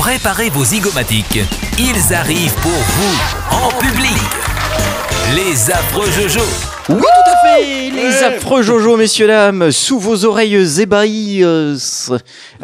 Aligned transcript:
Préparez 0.00 0.48
vos 0.48 0.64
zygomatiques. 0.64 1.40
Ils 1.78 2.14
arrivent 2.14 2.54
pour 2.54 2.72
vous, 2.72 3.18
en 3.50 3.68
public. 3.78 4.16
Les 5.34 5.70
affreux 5.70 6.10
Jojo. 6.10 6.40
Oui, 6.88 7.02
tout 7.02 7.30
à 7.30 7.46
fait 7.46 7.90
Les 7.90 8.22
affreux 8.22 8.62
Jojo, 8.62 8.96
messieurs, 8.96 9.26
dames, 9.26 9.70
sous 9.70 9.98
vos 9.98 10.24
oreilles 10.24 10.80
ébahies. 10.80 11.44
euh, 11.44 11.76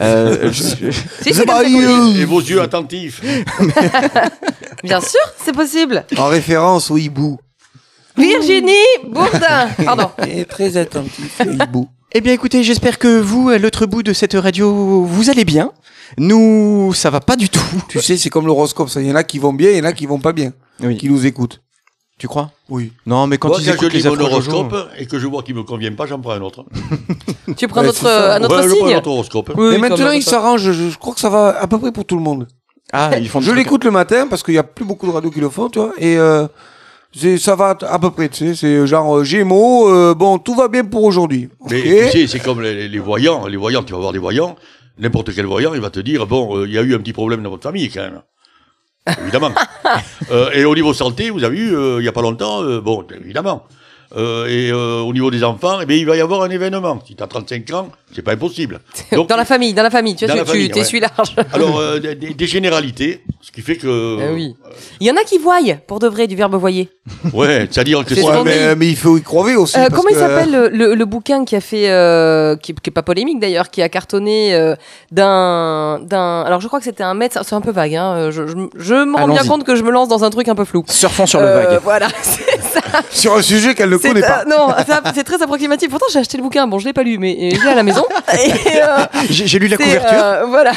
euh, 0.01 0.51
je-. 0.51 2.19
Et 2.19 2.25
vos 2.25 2.41
yeux 2.41 2.63
attentifs. 2.63 3.21
Bien 4.83 5.03
sûr, 5.03 5.21
c'est 5.45 5.55
possible. 5.55 6.07
En 6.17 6.29
référence 6.29 6.91
au 6.91 6.97
hibou. 6.97 7.39
Virginie 8.17 8.73
Bourdin. 9.07 9.69
Pardon. 9.85 10.11
Et 10.27 10.47
très 10.47 10.79
attentif, 10.79 11.39
le 11.45 11.53
hibou. 11.53 11.87
Eh 12.13 12.21
bien, 12.21 12.33
écoutez, 12.33 12.63
j'espère 12.63 12.99
que 12.99 13.21
vous, 13.21 13.49
à 13.51 13.59
l'autre 13.59 13.85
bout 13.87 14.03
de 14.03 14.13
cette 14.13 14.35
radio, 14.35 15.05
vous 15.05 15.29
allez 15.31 15.45
bien. 15.45 15.73
Nous, 16.19 16.93
ça 16.95 17.11
va 17.11 17.21
pas 17.21 17.37
du 17.37 17.49
tout. 17.49 17.61
Tu 17.89 18.01
sais, 18.01 18.17
c'est 18.17 18.31
comme 18.31 18.47
l'horoscope, 18.47 18.89
ça. 18.89 19.01
Il 19.03 19.09
y 19.09 19.13
en 19.13 19.17
a 19.17 19.25
qui 19.25 19.39
vont 19.39 19.53
bien, 19.53 19.71
il 19.71 19.77
y 19.79 19.81
en 19.81 19.85
a 19.85 19.93
qui 19.93 20.07
vont 20.07 20.21
pas 20.21 20.33
bien. 20.33 20.53
Oui. 20.81 20.97
Qui 20.97 21.11
nous 21.11 21.27
écoutent. 21.27 21.61
Tu 22.19 22.29
crois? 22.29 22.51
Oui. 22.71 22.93
Non, 23.05 23.27
mais 23.27 23.37
quand 23.37 23.49
Moi, 23.49 23.59
ils 23.61 23.67
quand 23.67 23.73
je 23.73 23.77
écoutent 23.77 23.93
lis 23.93 24.03
les 24.03 24.09
mon 24.09 24.21
horoscope 24.21 24.75
et 24.99 25.07
que 25.07 25.19
je 25.19 25.27
vois 25.27 25.43
qu'il 25.43 25.55
me 25.55 25.65
convient 25.65 25.93
pas, 25.93 26.07
j'en 26.07 26.19
prends 26.19 26.31
un 26.33 26.41
autre. 26.41 26.65
Tu 27.57 27.69
prends 27.69 27.81
Ouais, 27.81 27.87
notre, 27.89 27.99
c'est 27.99 28.05
ça. 28.07 28.37
un 28.37 28.43
autre 28.43 28.57
Ouais, 28.57 28.63
je 28.63 28.69
prends 28.75 28.87
un 28.87 28.89
signe. 28.89 28.97
autre 28.97 29.09
horoscope. 29.11 29.53
Oui, 29.57 29.73
comme 29.73 29.81
maintenant, 29.83 30.07
un 30.07 30.15
ils 30.15 30.19
autre. 30.21 30.31
s'arrangent. 30.31 30.73
Je, 30.73 30.91
je 30.91 30.99
crois 30.99 31.13
que 31.15 31.21
ça 31.21 31.29
va 31.29 31.61
à 31.61 31.67
peu 31.67 31.79
près 31.79 31.93
pour 31.93 32.05
tout 32.07 32.17
le 32.17 32.23
monde. 32.23 32.47
Ah, 32.93 33.11
ils 33.19 33.29
font 33.29 33.41
des 33.41 33.47
Je 33.47 33.51
trucs- 33.51 33.65
l'écoute 33.65 33.85
le 33.85 33.91
matin 33.91 34.27
parce 34.29 34.43
qu'il 34.43 34.55
y 34.55 34.59
a 34.59 34.63
plus 34.65 34.85
beaucoup 34.87 35.07
de 35.07 35.13
radios 35.13 35.31
qui 35.31 35.41
le 35.41 35.51
font, 35.51 35.69
tu 35.69 35.79
vois. 35.81 35.93
Et 35.99 36.17
euh, 36.17 36.47
ça 37.39 37.55
va 37.55 37.77
à 37.81 37.99
peu 37.99 38.11
près, 38.11 38.29
tu 38.29 38.49
sais. 38.49 38.55
C'est 38.55 38.87
genre 38.87 39.19
euh, 39.19 39.25
Gémeaux. 39.25 39.89
euh, 39.89 40.15
bon, 40.15 40.39
tout 40.39 40.55
va 40.55 40.69
bien 40.69 40.85
pour 40.85 41.05
aujourd'hui. 41.05 41.49
Mais 41.71 42.11
tu 42.11 42.11
sais, 42.11 42.27
c'est 42.27 42.41
comme 42.41 42.61
les, 42.61 42.89
les 42.89 42.99
voyants. 42.99 43.47
Les 43.47 43.57
voyants, 43.57 43.83
tu 43.83 43.93
vas 43.93 43.99
voir 43.99 44.13
des 44.13 44.19
voyants. 44.19 44.57
N'importe 44.99 45.35
quel 45.35 45.47
voyant, 45.47 45.75
il 45.75 45.81
va 45.81 45.91
te 45.91 46.01
dire 46.01 46.27
bon, 46.27 46.57
euh, 46.59 46.67
il 46.67 46.73
y 46.73 46.79
a 46.79 46.83
eu 46.83 46.95
un 46.95 46.99
petit 46.99 47.13
problème 47.13 47.43
dans 47.43 47.51
votre 47.51 47.63
famille 47.63 47.91
quand 47.91 48.03
même. 48.03 48.23
Évidemment. 49.23 49.53
Euh, 50.33 50.51
et 50.53 50.65
au 50.65 50.75
niveau 50.75 50.93
santé, 50.93 51.31
vous 51.31 51.45
avez 51.45 51.57
eu, 51.57 51.73
euh, 51.77 52.01
il 52.01 52.05
y 52.05 52.09
a 52.09 52.13
pas 52.13 52.23
longtemps, 52.23 52.61
euh, 52.65 52.81
bon, 52.81 53.07
évidemment. 53.15 53.63
Euh, 54.15 54.47
et 54.47 54.71
euh, 54.71 55.01
au 55.01 55.13
niveau 55.13 55.31
des 55.31 55.43
enfants, 55.43 55.79
eh 55.83 55.87
bien, 55.87 55.97
il 55.97 56.07
va 56.07 56.17
y 56.17 56.21
avoir 56.21 56.43
un 56.43 56.51
événement. 56.51 57.01
Si 57.07 57.17
tu 57.17 57.23
as 57.23 57.27
35 57.27 57.71
ans, 57.73 57.89
c'est 58.15 58.23
pas 58.23 58.33
impossible. 58.33 58.81
Donc, 59.13 59.29
Dans 59.29 59.37
la 59.37 59.45
famille, 59.45 59.75
dans 59.75 59.83
la 59.83 59.91
famille. 59.91 60.15
Tu 60.15 60.27
vois, 60.27 60.35
tu 60.39 60.45
famille, 60.45 60.67
tu 60.69 60.73
t'essuies 60.75 61.01
large. 61.01 61.35
Alors, 61.53 61.79
euh, 61.79 61.99
des, 61.99 62.47
généralités, 62.47 63.23
ce 63.41 63.51
qui 63.51 63.63
fait 63.63 63.77
que. 63.77 64.19
Eh 64.21 64.33
oui. 64.33 64.55
Il 65.01 65.07
y 65.07 65.11
en 65.11 65.17
a 65.17 65.25
qui 65.25 65.39
voient, 65.39 65.59
pour 65.87 65.99
de 65.99 66.07
vrai, 66.09 66.27
du 66.27 66.37
verbe 66.37 66.55
voyer. 66.55 66.89
Ouais, 67.33 67.67
c'est-à-dire 67.71 68.05
que 68.05 68.15
Ouais, 68.15 68.43
mais, 68.45 68.75
mais 68.77 68.89
il 68.89 68.97
faut 68.97 69.17
y 69.19 69.23
crever 69.23 69.57
aussi. 69.57 69.77
Euh, 69.77 69.89
parce 69.89 69.95
comment 69.95 70.09
il 70.11 70.17
s'appelle 70.17 70.51
le, 70.51 70.69
le- 70.69 70.95
le 70.95 71.05
bouquin 71.05 71.45
qui 71.45 71.55
a 71.57 71.61
fait, 71.61 71.91
euh, 71.91 72.57
qui, 72.57 72.75
qui 72.75 72.91
est 72.91 72.93
pas 72.93 73.03
polémique 73.03 73.41
d'ailleurs, 73.41 73.71
qui 73.71 73.83
a 73.83 73.89
cartonné 73.89 74.55
euh, 74.55 74.75
d'un, 75.13 76.01
d'un. 76.03 76.43
Alors 76.43 76.61
je 76.61 76.67
crois 76.67 76.79
que 76.79 76.85
c'était 76.85 77.03
un 77.03 77.15
médecin. 77.15 77.43
C'est 77.45 77.55
un 77.55 77.61
peu 77.61 77.71
vague. 77.73 77.95
Hein, 77.95 78.31
je 78.31 78.47
je, 78.47 78.55
je 78.77 78.95
me 78.95 79.17
rends 79.17 79.29
bien 79.29 79.45
compte 79.45 79.65
que 79.65 79.77
je 79.77 79.83
me 79.83 79.91
lance 79.91 80.09
dans 80.09 80.25
un 80.25 80.31
truc 80.31 80.49
un 80.49 80.55
peu 80.55 80.65
flou. 80.65 80.85
Surfons 80.89 81.27
sur 81.27 81.41
le 81.41 81.47
vague. 81.47 81.81
Voilà, 81.83 82.09
c'est 82.23 82.61
ça. 82.63 82.81
Sur 83.11 83.35
un 83.37 83.43
sujet 83.43 83.75
qu'elle 83.75 83.91
ne 83.91 83.97
connaît 83.97 84.21
pas. 84.21 84.45
non, 84.47 84.69
c'est- 85.15 85.25
très 85.25 85.43
approximatif. 85.43 85.89
Pourtant, 85.91 86.07
j'ai 86.13 86.19
acheté 86.19 86.37
le 86.37 86.43
bouquin. 86.43 86.67
Bon, 86.67 86.79
je 86.79 86.87
l'ai 86.87 86.93
pas 86.93 87.03
lu, 87.03 87.19
mais 87.19 87.51
je 87.55 87.63
l'ai 87.63 87.69
à 87.71 87.75
la 87.75 87.83
maison. 87.83 88.05
Euh, 88.29 89.07
J'ai 89.31 89.59
lu 89.59 89.69
la 89.69 89.77
couverture. 89.77 90.19
euh, 90.23 90.45
voilà. 90.47 90.73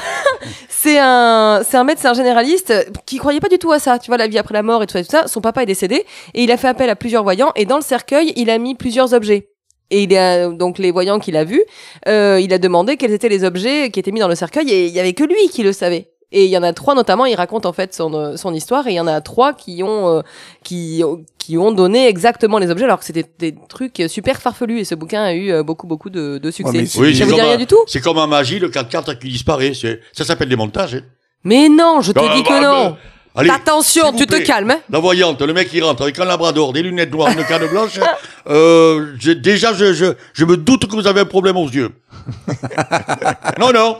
C'est 0.70 0.98
un, 1.00 1.62
c'est 1.68 1.78
un 1.78 1.84
médecin 1.84 2.14
généraliste 2.14 2.74
qui 3.06 3.18
croyait 3.18 3.40
pas 3.40 3.50
du 3.50 3.58
tout 3.58 3.72
à 3.72 3.80
ça. 3.80 4.00
Tu 4.00 4.08
vois, 4.08 4.18
la 4.18 4.28
vie 4.28 4.38
après 4.38 4.54
la 4.54 4.64
mort 4.64 4.82
et 4.84 4.88
tout 4.88 4.94
ça, 4.94 5.04
tout 5.04 5.10
ça. 5.12 5.28
Son 5.28 5.42
papa 5.42 5.64
est 5.64 5.66
décédé 5.66 6.06
et 6.34 6.44
il 6.44 6.52
a 6.52 6.58
fait 6.58 6.68
appel 6.70 6.90
à 6.90 6.96
plusieurs 6.96 7.24
voyants 7.24 7.52
et 7.56 7.66
dans 7.66 7.76
le 7.76 7.82
cercueil, 7.84 8.32
il 8.36 8.50
a 8.50 8.58
mis 8.58 8.76
plusieurs 8.76 9.14
objets. 9.14 9.50
Et 9.92 10.04
il 10.04 10.16
a, 10.16 10.48
donc 10.50 10.78
les 10.78 10.92
voyants 10.92 11.20
qu'il 11.20 11.36
a 11.36 11.44
vus, 11.44 11.64
euh, 12.08 12.40
il 12.42 12.54
a 12.54 12.60
demandé 12.60 12.96
quels 12.96 13.12
étaient 13.12 13.28
les 13.30 13.44
objets 13.44 13.90
qui 13.90 14.00
étaient 14.00 14.12
mis 14.12 14.20
dans 14.20 14.28
le 14.28 14.36
cercueil 14.36 14.70
et 14.72 14.86
il 14.86 14.94
y 14.94 15.00
avait 15.00 15.14
que 15.14 15.24
lui 15.24 15.50
qui 15.52 15.64
le 15.64 15.74
savait. 15.74 16.10
Et 16.32 16.46
il 16.46 16.52
y 16.52 16.58
en 16.58 16.64
a 16.64 16.74
trois 16.74 16.94
notamment, 16.94 17.26
il 17.26 17.34
raconte 17.36 17.66
en 17.66 17.74
fait 17.74 17.94
son, 17.94 18.14
euh, 18.14 18.38
son 18.38 18.54
histoire 18.54 18.86
et 18.88 18.92
il 18.92 18.96
y 18.96 19.00
en 19.00 19.08
a 19.08 19.20
trois 19.20 19.54
qui 19.54 19.82
ont, 19.82 20.18
euh, 20.18 20.22
qui, 20.64 21.02
qui 21.40 21.58
ont 21.58 21.72
donné 21.72 22.08
exactement 22.08 22.60
les 22.60 22.70
objets 22.70 22.86
alors 22.86 23.00
que 23.00 23.06
c'était 23.06 23.26
des 23.40 23.56
trucs 23.68 24.04
super 24.08 24.40
farfelus 24.40 24.80
et 24.80 24.86
ce 24.86 24.94
bouquin 24.94 25.24
a 25.24 25.34
eu 25.34 25.52
euh, 25.52 25.64
beaucoup 25.64 25.88
beaucoup 25.88 26.12
de, 26.12 26.38
de 26.38 26.52
succès. 26.52 26.86
c'est- 26.86 27.00
Oui, 27.00 27.16
ça 27.16 27.26
vous 27.26 27.34
dit 27.34 27.42
rien 27.42 27.54
un- 27.54 27.58
du 27.58 27.66
tout? 27.66 27.80
C'est 27.88 28.02
comme 28.02 28.20
en 28.20 28.28
magie, 28.28 28.60
le 28.60 28.70
4-4 28.70 29.18
qui 29.18 29.30
disparaît. 29.30 29.74
C'est- 29.74 30.02
Ça 30.12 30.24
s'appelle 30.24 30.50
des 30.50 30.56
montages. 30.56 30.94
hein. 30.96 31.02
Mais 31.44 31.68
non, 31.70 32.02
je 32.02 32.12
te 32.12 32.20
Ah, 32.22 32.36
dis 32.36 32.44
que 32.44 32.50
bah, 32.50 32.62
non. 32.62 32.90
bah, 32.92 32.98
Allez, 33.36 33.50
Attention, 33.52 34.12
tu 34.14 34.26
te 34.26 34.34
plaît. 34.36 34.44
calmes. 34.44 34.72
hein. 34.72 34.80
La 34.90 35.00
voyante, 35.00 35.42
le 35.42 35.54
mec 35.54 35.70
qui 35.70 35.80
rentre 35.82 36.02
avec 36.02 36.18
un 36.20 36.26
labrador, 36.26 36.74
des 36.74 36.82
lunettes 36.82 37.12
noires, 37.12 37.30
une 37.32 37.46
canne 37.46 37.68
blanche. 37.68 38.00
Euh, 38.48 39.14
je- 39.20 39.32
déjà, 39.32 39.74
je, 39.74 39.94
je, 39.94 40.06
je 40.34 40.46
me 40.46 40.58
doute 40.58 40.88
que 40.88 40.96
vous 40.96 41.06
avez 41.06 41.22
un 41.22 41.26
problème 41.26 41.56
aux 41.56 41.68
yeux. 41.70 41.92
non, 43.60 43.72
non. 43.72 43.98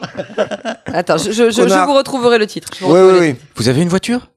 Attends, 0.88 1.18
je, 1.18 1.26
je, 1.32 1.32
je, 1.32 1.50
je 1.52 1.62
Connard. 1.62 1.86
vous 1.88 1.94
retrouverai 1.94 2.40
le 2.40 2.48
titre. 2.48 2.70
Vous 2.82 2.92
Oui, 2.92 3.00
oui, 3.00 3.18
oui. 3.20 3.36
Vous 3.56 3.68
avez 3.70 3.82
une 3.82 3.90
voiture? 3.90 4.32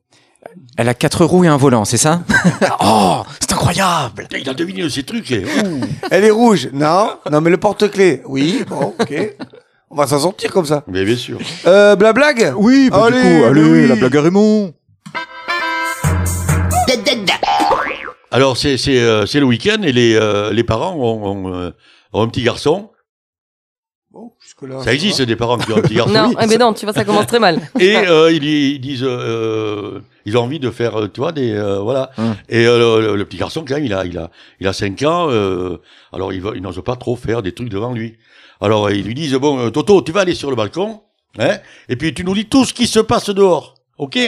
Elle 0.77 0.89
a 0.91 0.95
quatre 0.95 1.25
roues 1.25 1.45
et 1.45 1.49
un 1.49 1.57
volant, 1.57 1.87
c'est 1.87 1.97
ça? 1.97 2.21
Oh, 2.85 3.23
c'est 3.41 3.53
incroyable 3.53 4.27
il 4.39 4.49
a 4.49 4.55
deviné 4.55 4.89
ces 4.91 5.03
trucs. 5.05 5.31
eh. 5.31 5.45
Elle 6.11 6.25
est 6.25 6.31
rouge. 6.31 6.69
Non. 6.75 7.13
Non, 7.31 7.41
mais 7.41 7.49
le 7.51 7.57
porte-clés. 7.59 8.23
Oui. 8.27 8.65
Bon, 8.69 8.95
ok. 8.99 9.15
On 9.89 9.97
va 9.97 10.07
s'en 10.07 10.19
sortir 10.19 10.51
comme 10.53 10.67
ça. 10.67 10.83
Mais 10.89 11.05
bien 11.05 11.17
sûr. 11.17 11.39
Euh, 11.67 11.97
blablag 11.97 12.53
Oui, 12.57 12.91
bah, 12.91 13.07
du 13.11 13.13
coup, 13.21 13.45
allez, 13.47 13.63
oui. 13.63 13.87
la 13.89 13.95
blague 13.97 14.17
à 14.17 14.23
Raymond 14.23 14.75
Alors, 18.33 18.57
c'est 18.57 18.77
c'est 18.79 18.99
euh, 19.01 19.27
c'est 19.27 19.41
le 19.41 19.47
week-end 19.47 19.83
et 19.83 19.93
les, 19.93 20.15
euh, 20.17 20.53
les 20.53 20.65
parents 20.65 20.95
ont, 20.95 21.25
ont, 21.49 21.55
euh, 21.55 21.71
ont 22.13 22.23
un 22.23 22.29
petit 22.29 22.43
garçon. 22.43 22.91
Bon, 24.11 24.33
jusque-là. 24.43 24.83
Ça 24.83 24.93
existe, 24.93 25.23
des 25.23 25.37
parents 25.37 25.57
qui 25.59 25.73
ont 25.73 25.77
un 25.77 25.81
petit 25.83 25.95
garçon. 25.95 26.13
Non, 26.15 26.29
Oui. 26.29 26.35
eh 26.43 26.47
ben 26.47 26.59
non, 26.59 26.73
tu 26.75 26.85
vois, 26.85 26.93
ça 26.93 27.05
commence 27.05 27.27
très 27.27 27.39
mal. 27.39 27.61
Et 27.81 27.97
euh, 27.97 28.31
ils, 28.33 28.45
ils 28.45 28.79
disent, 28.81 29.05
euh, 29.05 30.01
ils 30.27 30.37
ont 30.37 30.43
envie 30.43 30.59
de 30.61 30.71
faire, 30.71 31.11
tu 31.13 31.21
vois, 31.21 31.33
des, 31.33 31.53
euh, 31.53 31.79
voilà. 31.81 32.11
Hum. 32.19 32.35
Et 32.49 32.67
euh, 32.67 33.01
le, 33.01 33.17
le 33.17 33.25
petit 33.25 33.39
garçon, 33.39 33.65
quand 33.67 33.75
même, 33.75 33.85
il 33.85 33.95
a, 33.95 34.05
il 34.05 34.19
a, 34.19 34.31
il 34.61 34.67
a 34.67 34.73
5 34.75 35.01
ans. 35.03 35.29
euh, 35.31 35.79
alors, 36.13 36.33
il, 36.33 36.43
va- 36.43 36.53
il 36.55 36.61
n'ose 36.63 36.83
pas 36.85 36.97
trop 36.97 37.17
faire 37.17 37.43
des 37.43 37.53
trucs 37.53 37.71
devant 37.71 37.93
lui. 37.93 38.17
Alors, 38.61 38.91
ils 38.91 39.03
lui 39.05 39.15
disent, 39.15 39.35
bon, 39.35 39.71
Toto, 39.71 40.03
tu 40.03 40.13
vas 40.13 40.21
aller 40.21 40.35
sur 40.35 40.51
le 40.51 40.57
balcon, 40.57 41.01
hein, 41.39 41.57
et 41.89 41.97
puis 41.97 42.13
tu 42.15 42.23
nous 42.25 42.35
dis 42.35 42.45
tout 42.47 42.65
ce 42.65 42.73
qui 42.75 42.87
se 42.87 43.01
passe 43.01 43.31
dehors, 43.31 43.75
ok? 43.99 44.19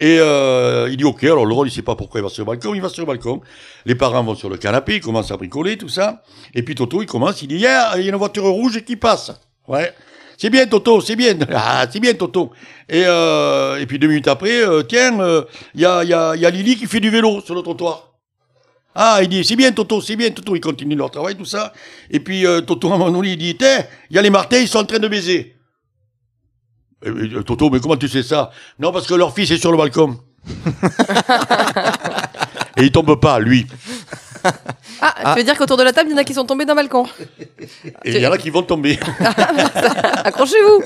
Et 0.00 0.18
euh, 0.18 0.88
il 0.90 0.96
dit, 0.96 1.04
ok. 1.04 1.24
Alors, 1.24 1.46
le 1.46 1.54
rôle, 1.54 1.68
il 1.68 1.70
sait 1.70 1.82
pas 1.82 1.94
pourquoi 1.94 2.20
il 2.20 2.22
va 2.24 2.28
sur 2.28 2.42
le 2.42 2.46
balcon. 2.46 2.74
Il 2.74 2.80
va 2.80 2.88
sur 2.88 3.02
le 3.02 3.06
balcon. 3.06 3.40
Les 3.86 3.94
parents 3.94 4.22
vont 4.24 4.34
sur 4.34 4.48
le 4.48 4.56
canapé, 4.56 4.96
ils 4.96 5.00
commencent 5.00 5.30
à 5.30 5.36
bricoler, 5.36 5.76
tout 5.76 5.88
ça. 5.88 6.22
Et 6.54 6.62
puis 6.62 6.74
Toto, 6.74 7.02
il 7.02 7.06
commence, 7.06 7.42
il 7.42 7.48
dit, 7.48 7.54
il 7.56 7.60
y 7.60 7.66
a 7.66 7.96
il 7.96 8.02
y 8.02 8.06
a 8.06 8.10
une 8.10 8.16
voiture 8.16 8.44
rouge 8.44 8.84
qui 8.84 8.96
passe. 8.96 9.32
Ouais. 9.68 9.92
C'est 10.36 10.50
bien 10.50 10.66
Toto, 10.66 11.00
c'est 11.00 11.16
bien. 11.16 11.34
Ah, 11.52 11.86
c'est 11.90 12.00
bien 12.00 12.14
Toto. 12.14 12.50
Et, 12.88 13.04
euh, 13.06 13.78
et 13.78 13.86
puis 13.86 13.98
deux 13.98 14.08
minutes 14.08 14.28
après, 14.28 14.62
euh, 14.66 14.82
tiens, 14.82 15.18
euh, 15.20 15.42
il 15.74 15.82
y, 15.82 15.86
a, 15.86 16.02
y, 16.04 16.12
a, 16.12 16.34
y 16.36 16.44
a 16.44 16.50
Lily 16.50 16.76
qui 16.76 16.86
fait 16.86 17.00
du 17.00 17.10
vélo 17.10 17.40
sur 17.40 17.54
le 17.54 17.62
trottoir. 17.62 18.14
Ah, 18.94 19.18
il 19.22 19.28
dit, 19.28 19.44
c'est 19.44 19.56
bien 19.56 19.72
Toto, 19.72 20.00
c'est 20.00 20.16
bien 20.16 20.30
Toto. 20.30 20.54
Ils 20.54 20.60
continuent 20.60 20.96
leur 20.96 21.10
travail, 21.10 21.36
tout 21.36 21.44
ça. 21.44 21.72
Et 22.10 22.20
puis 22.20 22.46
euh, 22.46 22.60
Toto, 22.60 22.92
à 22.92 23.10
il 23.24 23.36
dit, 23.36 23.56
il 23.60 23.86
y 24.10 24.18
a 24.18 24.22
les 24.22 24.30
Martins, 24.30 24.58
ils 24.58 24.68
sont 24.68 24.78
en 24.78 24.84
train 24.84 24.98
de 24.98 25.08
baiser. 25.08 25.56
Et, 27.04 27.08
et, 27.08 27.44
Toto, 27.44 27.70
mais 27.70 27.80
comment 27.80 27.96
tu 27.96 28.08
sais 28.08 28.22
ça? 28.22 28.50
Non, 28.78 28.92
parce 28.92 29.06
que 29.06 29.14
leur 29.14 29.34
fils 29.34 29.50
est 29.50 29.58
sur 29.58 29.70
le 29.72 29.78
balcon. 29.78 30.18
et 32.76 32.82
il 32.82 32.90
tombe 32.92 33.18
pas, 33.20 33.38
lui. 33.38 33.66
Ah, 35.00 35.32
tu 35.32 35.38
veux 35.38 35.44
dire 35.44 35.56
qu'autour 35.56 35.76
de 35.76 35.82
la 35.82 35.92
table, 35.92 36.10
il 36.10 36.12
y 36.12 36.14
en 36.14 36.18
a 36.18 36.24
qui 36.24 36.34
sont 36.34 36.44
tombés 36.44 36.64
d'un 36.64 36.74
balcon? 36.74 37.06
Et 38.04 38.16
il 38.16 38.20
y 38.20 38.26
en 38.26 38.32
a 38.32 38.38
qui 38.38 38.50
vont 38.50 38.62
tomber. 38.62 38.98
Accrochez-vous. 40.24 40.82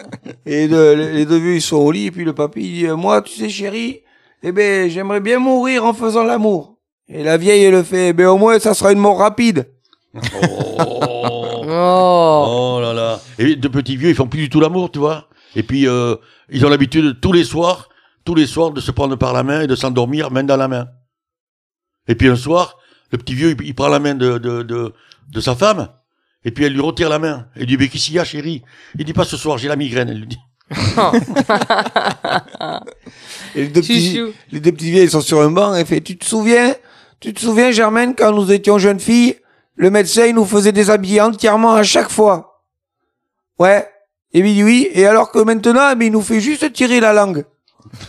Et 0.46 0.68
de- 0.68 1.10
les 1.12 1.26
deux 1.26 1.38
vieux, 1.38 1.54
ils 1.56 1.62
sont 1.62 1.76
au 1.76 1.90
lit, 1.90 2.06
et 2.06 2.10
puis 2.10 2.24
le 2.24 2.34
papy, 2.34 2.60
il 2.60 2.72
dit, 2.78 2.86
euh, 2.86 2.96
moi, 2.96 3.22
tu 3.22 3.34
sais, 3.34 3.48
chérie, 3.48 4.00
eh 4.42 4.52
ben, 4.52 4.88
j'aimerais 4.88 5.20
bien 5.20 5.38
mourir 5.38 5.84
en 5.84 5.92
faisant 5.92 6.24
l'amour. 6.24 6.76
Et 7.08 7.22
la 7.22 7.36
vieille, 7.36 7.64
elle 7.64 7.72
le 7.72 7.82
fait, 7.82 8.08
eh 8.08 8.12
ben, 8.12 8.28
au 8.28 8.36
moins, 8.36 8.58
ça 8.58 8.74
sera 8.74 8.92
une 8.92 8.98
mort 8.98 9.18
rapide. 9.18 9.68
Oh. 10.14 10.20
Oh. 11.70 12.44
Oh 12.48 12.78
là 12.80 12.92
là. 12.92 13.20
Et 13.38 13.56
de 13.56 13.68
petits 13.68 13.96
vieux, 13.96 14.08
ils 14.10 14.14
font 14.14 14.26
plus 14.26 14.40
du 14.40 14.48
tout 14.48 14.60
l'amour, 14.60 14.90
tu 14.90 14.98
vois? 14.98 15.27
Et 15.56 15.62
puis, 15.62 15.86
euh, 15.88 16.16
ils 16.50 16.64
ont 16.66 16.68
l'habitude 16.68 17.20
tous 17.20 17.32
les 17.32 17.44
soirs, 17.44 17.88
tous 18.24 18.34
les 18.34 18.46
soirs, 18.46 18.70
de 18.70 18.80
se 18.80 18.90
prendre 18.90 19.16
par 19.16 19.32
la 19.32 19.42
main 19.42 19.62
et 19.62 19.66
de 19.66 19.74
s'endormir 19.74 20.30
main 20.30 20.44
dans 20.44 20.56
la 20.56 20.68
main. 20.68 20.88
Et 22.06 22.14
puis 22.14 22.28
un 22.28 22.36
soir, 22.36 22.78
le 23.10 23.18
petit 23.18 23.34
vieux, 23.34 23.50
il, 23.50 23.66
il 23.66 23.74
prend 23.74 23.88
la 23.88 23.98
main 23.98 24.14
de, 24.14 24.38
de, 24.38 24.62
de, 24.62 24.92
de 25.32 25.40
sa 25.40 25.54
femme, 25.54 25.88
et 26.44 26.50
puis 26.50 26.64
elle 26.64 26.72
lui 26.72 26.80
retire 26.80 27.08
la 27.08 27.18
main. 27.18 27.46
Elle 27.56 27.66
dit, 27.66 27.76
mais 27.76 27.88
qu'est-ce 27.88 28.06
qu'il 28.06 28.14
y 28.14 28.18
a, 28.18 28.24
chérie? 28.24 28.62
Il 28.98 29.04
dit, 29.04 29.12
pas 29.12 29.24
ce 29.24 29.36
soir, 29.36 29.58
j'ai 29.58 29.68
la 29.68 29.76
migraine, 29.76 30.08
elle 30.08 30.20
lui 30.20 30.28
dit. 30.28 30.38
Et 33.54 33.62
les 33.62 33.68
deux, 33.68 33.80
petits, 33.80 34.20
les 34.52 34.60
deux 34.60 34.72
petits 34.72 34.90
vieux, 34.90 35.02
ils 35.02 35.10
sont 35.10 35.22
sur 35.22 35.40
un 35.40 35.50
banc, 35.50 35.74
et 35.74 35.84
fait, 35.84 36.00
tu 36.02 36.18
te 36.18 36.24
souviens, 36.24 36.74
tu 37.20 37.32
te 37.32 37.40
souviens, 37.40 37.70
Germaine, 37.70 38.14
quand 38.14 38.32
nous 38.32 38.52
étions 38.52 38.78
jeunes 38.78 39.00
filles, 39.00 39.36
le 39.76 39.90
médecin, 39.90 40.26
il 40.26 40.34
nous 40.34 40.44
faisait 40.44 40.72
déshabiller 40.72 41.20
entièrement 41.20 41.74
à 41.74 41.82
chaque 41.82 42.10
fois. 42.10 42.64
Ouais. 43.58 43.88
Et 44.34 44.40
il 44.40 44.54
dit 44.54 44.62
oui, 44.64 44.88
et 44.92 45.06
alors 45.06 45.30
que 45.30 45.38
maintenant, 45.38 45.88
eh 45.92 45.94
ben, 45.94 46.06
il 46.06 46.12
nous 46.12 46.20
fait 46.22 46.40
juste 46.40 46.72
tirer 46.72 47.00
la 47.00 47.12
langue. 47.12 47.44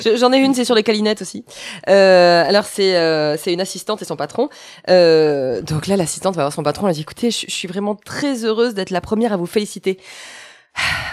Je- 0.00 0.16
J'en 0.16 0.32
ai 0.32 0.38
une, 0.38 0.54
c'est 0.54 0.64
sur 0.64 0.74
les 0.74 0.82
câlinettes 0.82 1.22
aussi. 1.22 1.44
Euh, 1.88 2.44
alors 2.46 2.64
c'est 2.64 2.96
euh, 2.96 3.36
c'est 3.36 3.52
une 3.52 3.60
assistante 3.60 4.02
et 4.02 4.04
son 4.04 4.16
patron. 4.16 4.48
Euh, 4.88 5.60
donc 5.62 5.86
là, 5.86 5.96
l'assistante 5.96 6.36
va 6.36 6.42
voir 6.42 6.52
son 6.52 6.62
patron. 6.62 6.86
Elle 6.88 6.94
dit 6.94 7.00
"Écoutez, 7.00 7.30
je, 7.30 7.46
je 7.48 7.52
suis 7.52 7.66
vraiment 7.68 7.94
très 7.96 8.44
heureuse 8.44 8.74
d'être 8.74 8.90
la 8.90 9.00
première 9.00 9.32
à 9.32 9.36
vous 9.36 9.46
féliciter." 9.46 9.98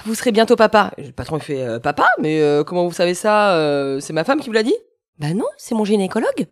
Vous 0.06 0.14
serez 0.14 0.32
bientôt 0.32 0.56
papa. 0.56 0.92
Le 1.00 1.12
patron 1.12 1.38
il 1.38 1.44
fait 1.44 1.62
euh, 1.64 1.80
papa, 1.80 2.08
mais 2.20 2.40
euh, 2.42 2.64
comment 2.64 2.86
vous 2.86 2.94
savez 2.94 3.16
ça 3.16 3.56
Euh, 3.56 4.00
C'est 4.00 4.14
ma 4.14 4.24
femme 4.24 4.40
qui 4.40 4.48
vous 4.48 4.54
l'a 4.54 4.62
dit? 4.64 4.76
Bah 5.18 5.34
non, 5.34 5.46
c'est 5.58 5.74
mon 5.74 5.86
gynécologue. 5.86 6.46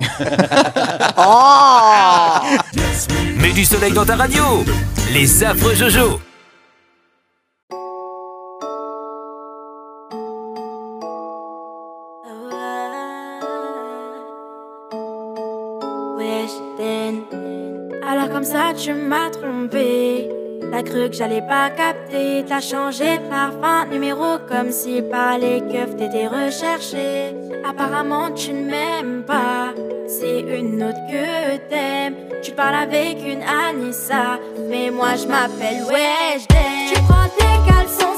Mets 3.36 3.52
du 3.52 3.64
soleil 3.64 3.92
dans 3.92 4.04
ta 4.04 4.16
radio. 4.16 4.64
Les 5.12 5.44
affreux 5.44 5.74
Jojo. 5.74 6.20
Alors 18.04 18.30
comme 18.30 18.44
ça 18.44 18.72
tu 18.76 18.92
m'as 18.92 19.30
trompé 19.30 20.28
T'as 20.72 20.82
cru 20.82 21.10
que 21.10 21.14
j'allais 21.14 21.42
pas 21.42 21.68
capter. 21.68 22.46
T'as 22.48 22.60
changé 22.60 23.18
de 23.18 23.28
parfum 23.28 23.84
numéro 23.90 24.38
Comme 24.48 24.70
si 24.70 25.02
par 25.02 25.36
les 25.36 25.60
keufs 25.60 25.96
t'étais 25.98 26.26
recherché 26.26 27.36
Apparemment 27.62 28.30
tu 28.32 28.54
ne 28.54 28.70
m'aimes 28.70 29.22
pas. 29.22 29.74
C'est 30.08 30.40
une 30.40 30.82
autre 30.82 30.98
que 31.10 31.58
t'aimes. 31.68 32.14
Tu 32.42 32.52
parles 32.52 32.76
avec 32.76 33.18
une 33.22 33.42
Anissa. 33.42 34.38
Mais 34.70 34.90
moi 34.90 35.14
je 35.16 35.26
m'appelle 35.26 35.82
Wesh, 35.90 36.48
Den. 36.48 36.94
Tu 36.94 37.02
prends 37.02 37.28
tes 37.36 37.70
caleçons 37.70 38.16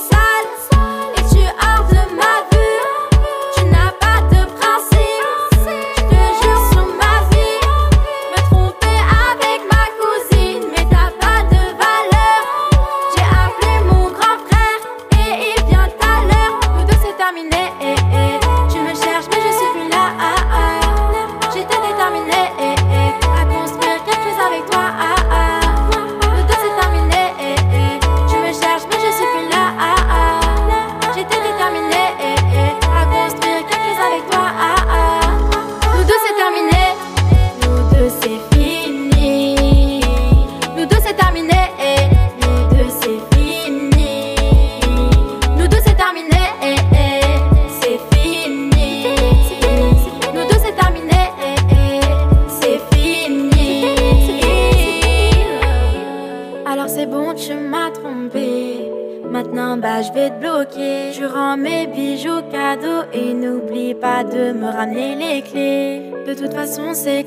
De 66.75 66.79
toute 66.79 66.87
façon, 66.89 67.05
c'est 67.05 67.24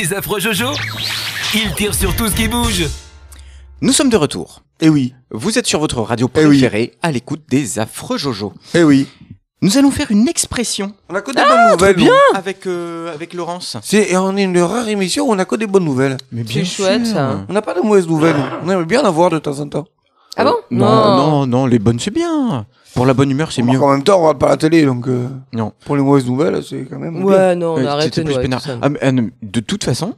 Les 0.00 0.14
affreux 0.14 0.38
Jojo. 0.38 0.66
Ils 1.54 1.74
tirent 1.74 1.92
sur 1.92 2.14
tout 2.14 2.28
ce 2.28 2.34
qui 2.36 2.46
bouge. 2.46 2.84
Nous 3.80 3.92
sommes 3.92 4.10
de 4.10 4.16
retour. 4.16 4.62
Eh 4.80 4.88
oui, 4.88 5.12
Vous 5.32 5.58
êtes 5.58 5.66
sur 5.66 5.80
votre 5.80 6.00
radio 6.02 6.30
Eh 6.36 6.44
oui. 6.46 6.60
préférée, 6.60 6.94
à 7.02 7.10
l'écoute 7.10 7.42
des 7.48 7.80
affreux 7.80 8.16
Jojo. 8.16 8.52
eh 8.74 8.84
oui. 8.84 9.08
Nous 9.60 9.76
allons 9.76 9.90
faire 9.90 10.12
une 10.12 10.28
expression 10.28 10.92
On 11.08 11.16
a 11.16 11.20
que 11.20 11.32
des 11.32 11.42
bonnes 11.42 11.72
nouvelles. 11.72 11.96
nous. 11.98 12.12
avec, 12.36 12.64
euh, 12.68 13.12
avec 13.12 13.34
Laurence. 13.34 13.76
C'est, 13.82 14.12
et 14.12 14.16
on 14.16 14.36
est 14.36 14.44
une 14.44 14.60
rare 14.60 14.86
émission 14.88 15.28
où 15.28 15.32
on 15.32 15.38
a 15.40 15.44
que 15.44 15.56
des 15.56 15.66
bonnes 15.66 15.84
nouvelles. 15.84 16.16
Mais 16.30 16.44
C'est 16.48 16.64
chouette, 16.64 17.04
ça. 17.06 17.44
On 17.48 17.52
n'a 17.52 17.62
pas 17.62 17.74
de 17.74 17.80
mauvaises 17.80 18.06
nouvelles. 18.06 18.36
On 18.64 18.70
aimerait 18.70 18.84
bien 18.86 19.02
en 19.02 19.06
avoir 19.06 19.30
de 19.30 19.40
temps 19.40 19.58
en 19.58 19.68
temps. 19.68 19.86
Ah 20.36 20.44
bon 20.44 20.54
Non, 20.70 21.16
non, 21.16 21.46
non, 21.48 21.66
les 21.66 21.80
bonnes 21.80 21.98
c'est 21.98 22.12
bien. 22.12 22.66
Pour 22.94 23.06
la 23.06 23.14
bonne 23.14 23.30
humeur, 23.30 23.52
c'est 23.52 23.62
mieux. 23.62 23.80
En 23.80 23.90
même 23.92 24.02
temps, 24.02 24.18
on 24.18 24.22
regarde 24.22 24.38
pas 24.38 24.48
la 24.48 24.56
télé, 24.56 24.84
donc 24.84 25.06
euh, 25.08 25.28
Non. 25.52 25.72
pour 25.84 25.96
les 25.96 26.02
mauvaises 26.02 26.26
nouvelles, 26.26 26.62
c'est 26.62 26.86
quand 26.90 26.98
même. 26.98 27.14
bien. 27.14 27.22
Ouais, 27.24 27.54
non, 27.54 27.74
on 27.74 27.76
Ouais, 27.76 27.86
arrête 27.86 28.12
plus 28.12 28.24
tout 28.24 28.58
ça. 28.60 28.78
Ah, 28.82 28.88
mais, 28.88 28.98
euh, 29.04 29.12
non, 29.12 29.30
de 29.42 29.60
toute 29.60 29.84
façon, 29.84 30.14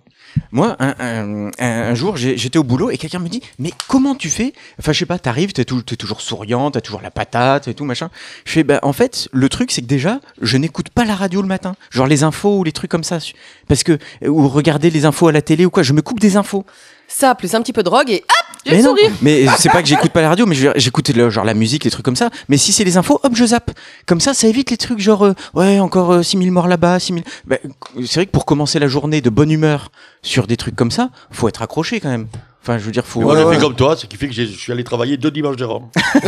moi, 0.52 0.76
un, 0.78 0.94
un, 1.00 1.46
un- 1.48 1.50
un 1.58 1.94
jour, 1.94 2.16
j'étais 2.16 2.58
au 2.58 2.62
boulot 2.62 2.90
et 2.90 2.96
quelqu'un 2.98 3.18
me 3.18 3.28
dit 3.28 3.42
Mais 3.58 3.72
comment 3.88 4.14
tu 4.14 4.30
fais? 4.30 4.52
Enfin, 4.78 4.92
je 4.92 4.98
sais 5.00 5.06
pas, 5.06 5.18
t'arrives, 5.18 5.52
t'es 5.52 5.64
toujours 5.64 6.20
souriant, 6.20 6.70
t'as 6.70 6.80
toujours 6.80 7.00
la 7.02 7.10
patate 7.10 7.66
et 7.66 7.74
tout, 7.74 7.84
machin. 7.84 8.08
Je 8.44 8.52
fais 8.52 8.62
Bah, 8.62 8.78
en 8.82 8.92
fait, 8.92 9.28
le 9.32 9.48
truc, 9.48 9.72
c'est 9.72 9.82
que 9.82 9.86
déjà, 9.88 10.20
je 10.40 10.56
n'écoute 10.56 10.88
pas 10.90 11.04
la 11.04 11.16
radio 11.16 11.42
le 11.42 11.48
matin. 11.48 11.74
Genre 11.90 12.06
les 12.06 12.22
infos 12.22 12.58
ou 12.58 12.64
les 12.64 12.72
trucs 12.72 12.90
comme 12.90 13.02
ça. 13.04 13.18
Parce 13.66 13.82
que, 13.82 13.98
ou 14.24 14.48
regarder 14.48 14.90
les 14.90 15.04
infos 15.04 15.26
à 15.28 15.32
la 15.32 15.42
télé 15.42 15.66
ou 15.66 15.70
quoi, 15.70 15.82
je 15.82 15.92
me 15.92 16.02
coupe 16.02 16.20
des 16.20 16.36
infos. 16.36 16.64
Ça, 17.08 17.34
plus 17.34 17.52
un 17.56 17.60
petit 17.62 17.72
peu 17.72 17.82
de 17.82 17.86
drogue 17.90 18.08
et 18.10 18.22
hop, 18.22 18.49
j'ai 18.66 18.72
Mais 18.76 18.82
non, 18.82 18.90
sourire. 18.96 19.10
mais 19.22 19.46
c'est 19.58 19.70
pas 19.70 19.82
que 19.82 19.88
j'écoute 19.88 20.10
pas 20.10 20.20
la 20.22 20.28
radio, 20.30 20.44
mais 20.46 20.54
j'écoute 20.76 21.10
genre 21.30 21.44
la 21.44 21.54
musique, 21.54 21.84
les 21.84 21.90
trucs 21.90 22.04
comme 22.04 22.16
ça. 22.16 22.30
Mais 22.48 22.56
si 22.58 22.72
c'est 22.72 22.84
les 22.84 22.96
infos, 22.96 23.18
hop, 23.22 23.32
je 23.34 23.44
zappe. 23.46 23.70
Comme 24.06 24.20
ça, 24.20 24.34
ça 24.34 24.46
évite 24.48 24.70
les 24.70 24.76
trucs 24.76 24.98
genre, 25.00 25.24
euh, 25.24 25.34
ouais, 25.54 25.78
encore 25.80 26.12
euh, 26.12 26.22
6000 26.22 26.50
morts 26.52 26.68
là-bas, 26.68 26.98
6000. 26.98 27.24
Bah, 27.46 27.56
c'est 28.04 28.14
vrai 28.14 28.26
que 28.26 28.30
pour 28.32 28.44
commencer 28.44 28.78
la 28.78 28.88
journée 28.88 29.20
de 29.20 29.30
bonne 29.30 29.50
humeur 29.50 29.90
sur 30.22 30.46
des 30.46 30.56
trucs 30.56 30.76
comme 30.76 30.90
ça, 30.90 31.10
faut 31.30 31.48
être 31.48 31.62
accroché 31.62 32.00
quand 32.00 32.10
même. 32.10 32.26
Enfin, 32.62 32.76
je 32.76 32.84
veux 32.84 32.92
dire, 32.92 33.06
faut. 33.06 33.20
Mais 33.20 33.24
moi, 33.24 33.34
Ouais, 33.34 33.40
j'ai 33.40 33.46
ouais. 33.46 33.54
fait 33.54 33.60
comme 33.62 33.74
toi, 33.74 33.96
ce 33.96 34.04
qui 34.04 34.16
fait 34.18 34.28
que 34.28 34.34
j'ai- 34.34 34.46
je 34.46 34.58
suis 34.58 34.70
allé 34.70 34.84
travailler 34.84 35.16
deux 35.16 35.30
dimanches 35.30 35.56
de 35.56 35.64
rang. 35.64 35.90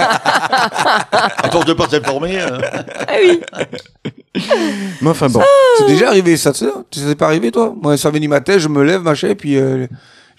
à 0.00 1.50
force 1.50 1.66
de 1.66 1.72
pas 1.72 1.88
s'informer. 1.88 2.40
euh, 2.40 2.58
Ah 3.08 3.14
oui. 3.22 3.40
Mais 5.00 5.10
enfin 5.10 5.28
bon. 5.28 5.42
C'est 5.78 5.86
déjà 5.86 6.08
arrivé, 6.08 6.36
ça, 6.36 6.54
ça 6.54 6.66
c'est 6.92 7.16
pas 7.16 7.26
arrivé, 7.26 7.50
toi? 7.50 7.74
Moi, 7.80 7.96
samedi 7.96 8.28
matin, 8.28 8.58
je 8.58 8.68
me 8.68 8.82
lève, 8.84 9.02
machin, 9.02 9.34
puis 9.36 9.56
euh, 9.56 9.86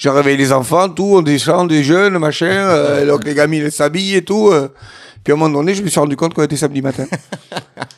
j'ai 0.01 0.09
réveillé 0.09 0.35
les 0.37 0.51
enfants, 0.51 0.89
tout, 0.89 1.13
on 1.17 1.21
descend, 1.21 1.69
des 1.69 1.83
jeunes, 1.83 2.17
machin, 2.17 2.45
euh, 2.49 3.05
donc 3.05 3.23
les 3.23 3.35
gamins 3.35 3.57
ils 3.57 3.71
s'habillent 3.71 4.15
et 4.15 4.23
tout. 4.23 4.49
euh. 4.51 4.69
puis 5.23 5.31
à 5.31 5.35
un 5.35 5.39
moment 5.39 5.59
donné, 5.59 5.75
je 5.75 5.83
me 5.83 5.89
suis 5.89 5.99
rendu 5.99 6.15
compte 6.15 6.33
qu'on 6.33 6.41
était 6.43 6.57
samedi 6.57 6.81
matin. 6.81 7.05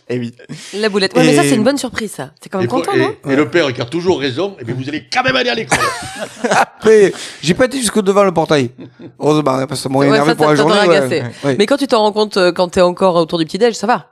Eh 0.10 0.20
oui. 0.20 0.36
La 0.76 0.90
boulette. 0.90 1.16
Ouais, 1.16 1.24
mais 1.24 1.34
ça, 1.34 1.44
c'est 1.44 1.56
une 1.56 1.64
bonne 1.64 1.78
surprise, 1.78 2.12
ça. 2.12 2.32
T'es 2.40 2.50
quand 2.50 2.60
et, 2.60 2.64
même 2.64 2.70
content, 2.70 2.92
et- 2.94 3.00
non 3.00 3.16
et 3.32 3.36
le 3.38 3.50
père 3.50 3.72
qui 3.74 3.82
a 3.82 3.86
toujours 3.86 4.20
raison, 4.20 4.56
et 4.60 4.66
bien 4.66 4.76
vous 4.78 4.88
allez 4.90 5.06
quand 5.12 5.24
même 5.24 5.36
aller 5.38 5.50
à 5.50 5.56
l'école. 5.56 5.80
Après, 6.52 7.14
j'ai 7.42 7.54
pas 7.54 7.66
été 7.66 7.78
jusque 7.80 8.02
devant 8.02 8.24
le 8.26 8.32
portail. 8.34 8.72
Heureusement, 9.20 9.52
hein, 9.52 9.66
parce 9.66 9.80
que 9.80 9.84
ça 9.84 9.90
m'aurait 9.90 10.08
Ouais, 10.10 10.16
énervé 10.18 10.32
ça, 10.32 10.36
pour 10.36 10.46
ça 10.46 10.52
la 10.52 10.56
journée. 10.58 10.90
ouais. 11.08 11.24
Ouais. 11.46 11.56
Mais 11.58 11.66
quand 11.66 11.78
tu 11.78 11.88
t'en 11.88 12.00
rends 12.02 12.12
compte 12.12 12.36
euh, 12.38 12.52
quand 12.52 12.68
t'es 12.68 12.82
encore 12.82 13.16
autour 13.16 13.40
du 13.40 13.46
petit-déj, 13.46 13.74
ça 13.76 13.88
va. 13.88 14.08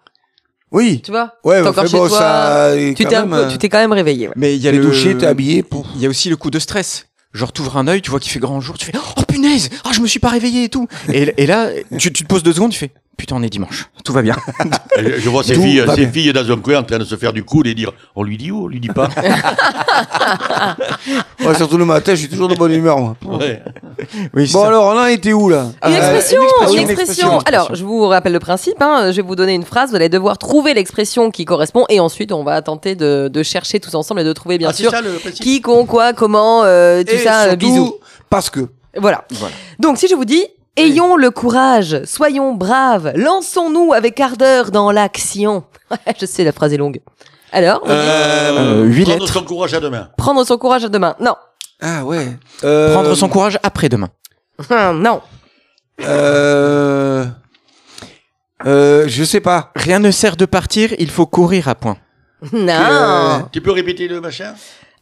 Oui. 0.71 1.01
Tu 1.03 1.11
vois 1.11 1.33
Ouais, 1.43 1.61
encore 1.61 1.85
chez 1.85 1.97
bon, 1.97 2.07
toi. 2.07 2.17
ça, 2.17 2.71
Tu 2.73 2.93
t'es 3.05 3.13
euh, 3.13 3.47
tu 3.49 3.57
t'es 3.57 3.67
quand 3.69 3.79
même 3.79 3.91
réveillé. 3.91 4.29
ouais. 4.29 4.33
Mais 4.37 4.55
il 4.55 4.61
y 4.61 4.67
a 4.69 4.71
le. 4.71 4.79
douché, 4.79 5.17
t'es 5.17 5.27
habillé. 5.27 5.61
Pour... 5.61 5.85
Il 5.95 6.01
y 6.01 6.05
a 6.05 6.09
aussi 6.09 6.29
le 6.29 6.37
coup 6.37 6.49
de 6.49 6.57
stress. 6.59 7.05
Genre, 7.33 7.51
t'ouvres 7.53 7.77
un 7.77 7.87
œil, 7.87 8.01
tu 8.01 8.11
vois 8.11 8.19
qu'il 8.19 8.31
fait 8.31 8.39
grand 8.39 8.59
jour, 8.59 8.77
tu 8.77 8.85
fais 8.85 8.91
Oh 9.17 9.21
punaise 9.27 9.69
Ah, 9.85 9.89
je 9.93 10.01
me 10.01 10.07
suis 10.07 10.19
pas 10.19 10.29
réveillé 10.29 10.65
et 10.65 10.69
tout. 10.69 10.87
Et, 11.13 11.33
et 11.37 11.45
là, 11.45 11.69
tu, 11.97 12.11
tu 12.11 12.23
te 12.23 12.27
poses 12.27 12.43
deux 12.43 12.53
secondes, 12.53 12.71
tu 12.71 12.79
fais 12.79 12.91
Putain, 13.17 13.35
on 13.35 13.43
est 13.43 13.49
dimanche, 13.49 13.87
tout 14.03 14.13
va 14.13 14.23
bien. 14.23 14.35
Je 14.97 15.29
vois 15.29 15.43
ces 15.43 15.53
filles, 15.53 15.83
ces 15.95 16.05
bien. 16.05 16.11
filles 16.11 16.33
dans 16.33 16.49
un 16.51 16.57
coin 16.57 16.79
en 16.79 16.83
train 16.83 16.97
de 16.97 17.03
se 17.03 17.15
faire 17.15 17.31
du 17.33 17.43
coude 17.43 17.67
et 17.67 17.75
dire 17.75 17.91
on 18.15 18.23
lui 18.23 18.35
dit 18.35 18.49
ou 18.51 18.63
on 18.63 18.67
lui 18.67 18.79
dit 18.79 18.87
pas? 18.87 19.09
Ouais, 21.45 21.55
surtout 21.55 21.77
le 21.77 21.85
matin, 21.85 22.13
je 22.13 22.19
suis 22.21 22.29
toujours 22.29 22.47
de 22.47 22.55
bonne 22.55 22.71
humeur, 22.71 22.97
moi. 22.99 23.15
Ouais. 23.23 23.61
Oui, 24.33 24.47
c'est 24.47 24.53
Bon, 24.53 24.61
ça. 24.61 24.67
alors, 24.67 24.85
on 24.85 24.99
en 24.99 25.05
était 25.07 25.33
où, 25.33 25.49
là? 25.49 25.67
Une 25.85 25.93
Euh, 25.93 25.97
expression, 25.97 26.41
une 26.71 26.77
expression, 26.89 27.39
une 27.41 27.47
Alors, 27.47 27.73
je 27.75 27.83
vous 27.83 28.07
rappelle 28.07 28.33
le 28.33 28.39
principe. 28.39 28.79
hein. 28.81 29.11
Je 29.11 29.15
vais 29.17 29.21
vous 29.27 29.35
donner 29.35 29.53
une 29.55 29.63
phrase. 29.65 29.89
Vous 29.89 29.95
allez 29.95 30.09
devoir 30.09 30.37
trouver 30.37 30.73
l'expression 30.75 31.31
qui 31.31 31.45
correspond, 31.45 31.85
et 31.89 31.99
ensuite, 31.99 32.31
on 32.31 32.43
va 32.43 32.61
tenter 32.61 32.95
de, 32.95 33.27
de 33.27 33.43
chercher 33.43 33.79
tous 33.79 33.93
ensemble 33.95 34.21
et 34.21 34.23
de 34.23 34.33
trouver 34.33 34.57
bien 34.59 34.69
Ah, 34.69 34.73
sûr 34.73 34.91
ça 34.91 35.01
le 35.01 35.13
principe. 35.13 35.43
qui, 35.43 35.61
con, 35.61 35.85
quoi, 35.85 36.13
comment, 36.13 36.63
euh, 36.63 37.03
tout 37.03 37.17
ça. 37.23 37.41
euh, 37.43 37.49
surtout, 37.49 37.57
bisous. 37.65 37.95
Parce 38.29 38.49
que. 38.49 38.67
Voilà. 38.97 39.25
Voilà. 39.31 39.55
Donc, 39.79 39.97
si 39.97 40.07
je 40.07 40.15
vous 40.15 40.25
dis, 40.25 40.45
ayons 40.77 41.15
le 41.15 41.31
courage, 41.31 42.03
soyons 42.05 42.53
braves, 42.53 43.11
lançons-nous 43.15 43.93
avec 43.93 44.19
ardeur 44.19 44.71
dans 44.71 44.91
l'action. 44.91 45.63
je 46.19 46.25
sais, 46.25 46.43
la 46.43 46.51
phrase 46.51 46.73
est 46.73 46.77
longue. 46.77 46.99
Alors, 47.53 47.81
Euh, 47.87 48.83
huit 48.85 49.03
prendre 49.03 49.19
lettres. 49.19 49.33
son 49.33 49.43
courage 49.43 49.73
à 49.73 49.79
demain. 49.81 50.09
prendre 50.17 50.43
son 50.45 50.57
courage 50.57 50.85
à 50.85 50.89
demain. 50.89 51.15
Non, 51.19 51.35
Ah, 51.81 52.03
ouais. 52.05 52.27
Euh, 52.63 52.93
Prendre 52.93 53.13
son 53.15 53.27
courage 53.27 53.57
après-demain. 53.63 54.09
non. 54.69 55.21
Euh. 56.01 57.25
Euh, 58.65 59.05
je 59.07 59.23
sais 59.23 59.39
pas. 59.41 59.71
Rien 59.75 59.99
ne 59.99 60.11
sert 60.11 60.35
de 60.37 60.45
partir, 60.45 60.93
il 60.99 61.09
faut 61.09 61.25
courir 61.25 61.67
à 61.67 61.75
point. 61.75 61.97
Non. 62.53 62.73
Euh, 62.73 63.39
Tu 63.51 63.59
peux 63.61 63.71
répéter 63.71 64.07
le 64.07 64.21
machin? 64.21 64.53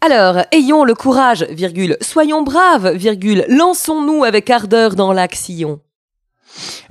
Alors, 0.02 0.44
ayons 0.52 0.86
le 0.86 0.94
courage, 0.96 1.46
virgule, 1.50 1.98
soyons 2.02 2.42
braves, 2.42 2.94
virgule, 2.96 3.44
lançons-nous 3.50 4.24
avec 4.24 4.50
ardeur 4.50 4.96
dans 4.96 5.12
l'action. 5.12 5.82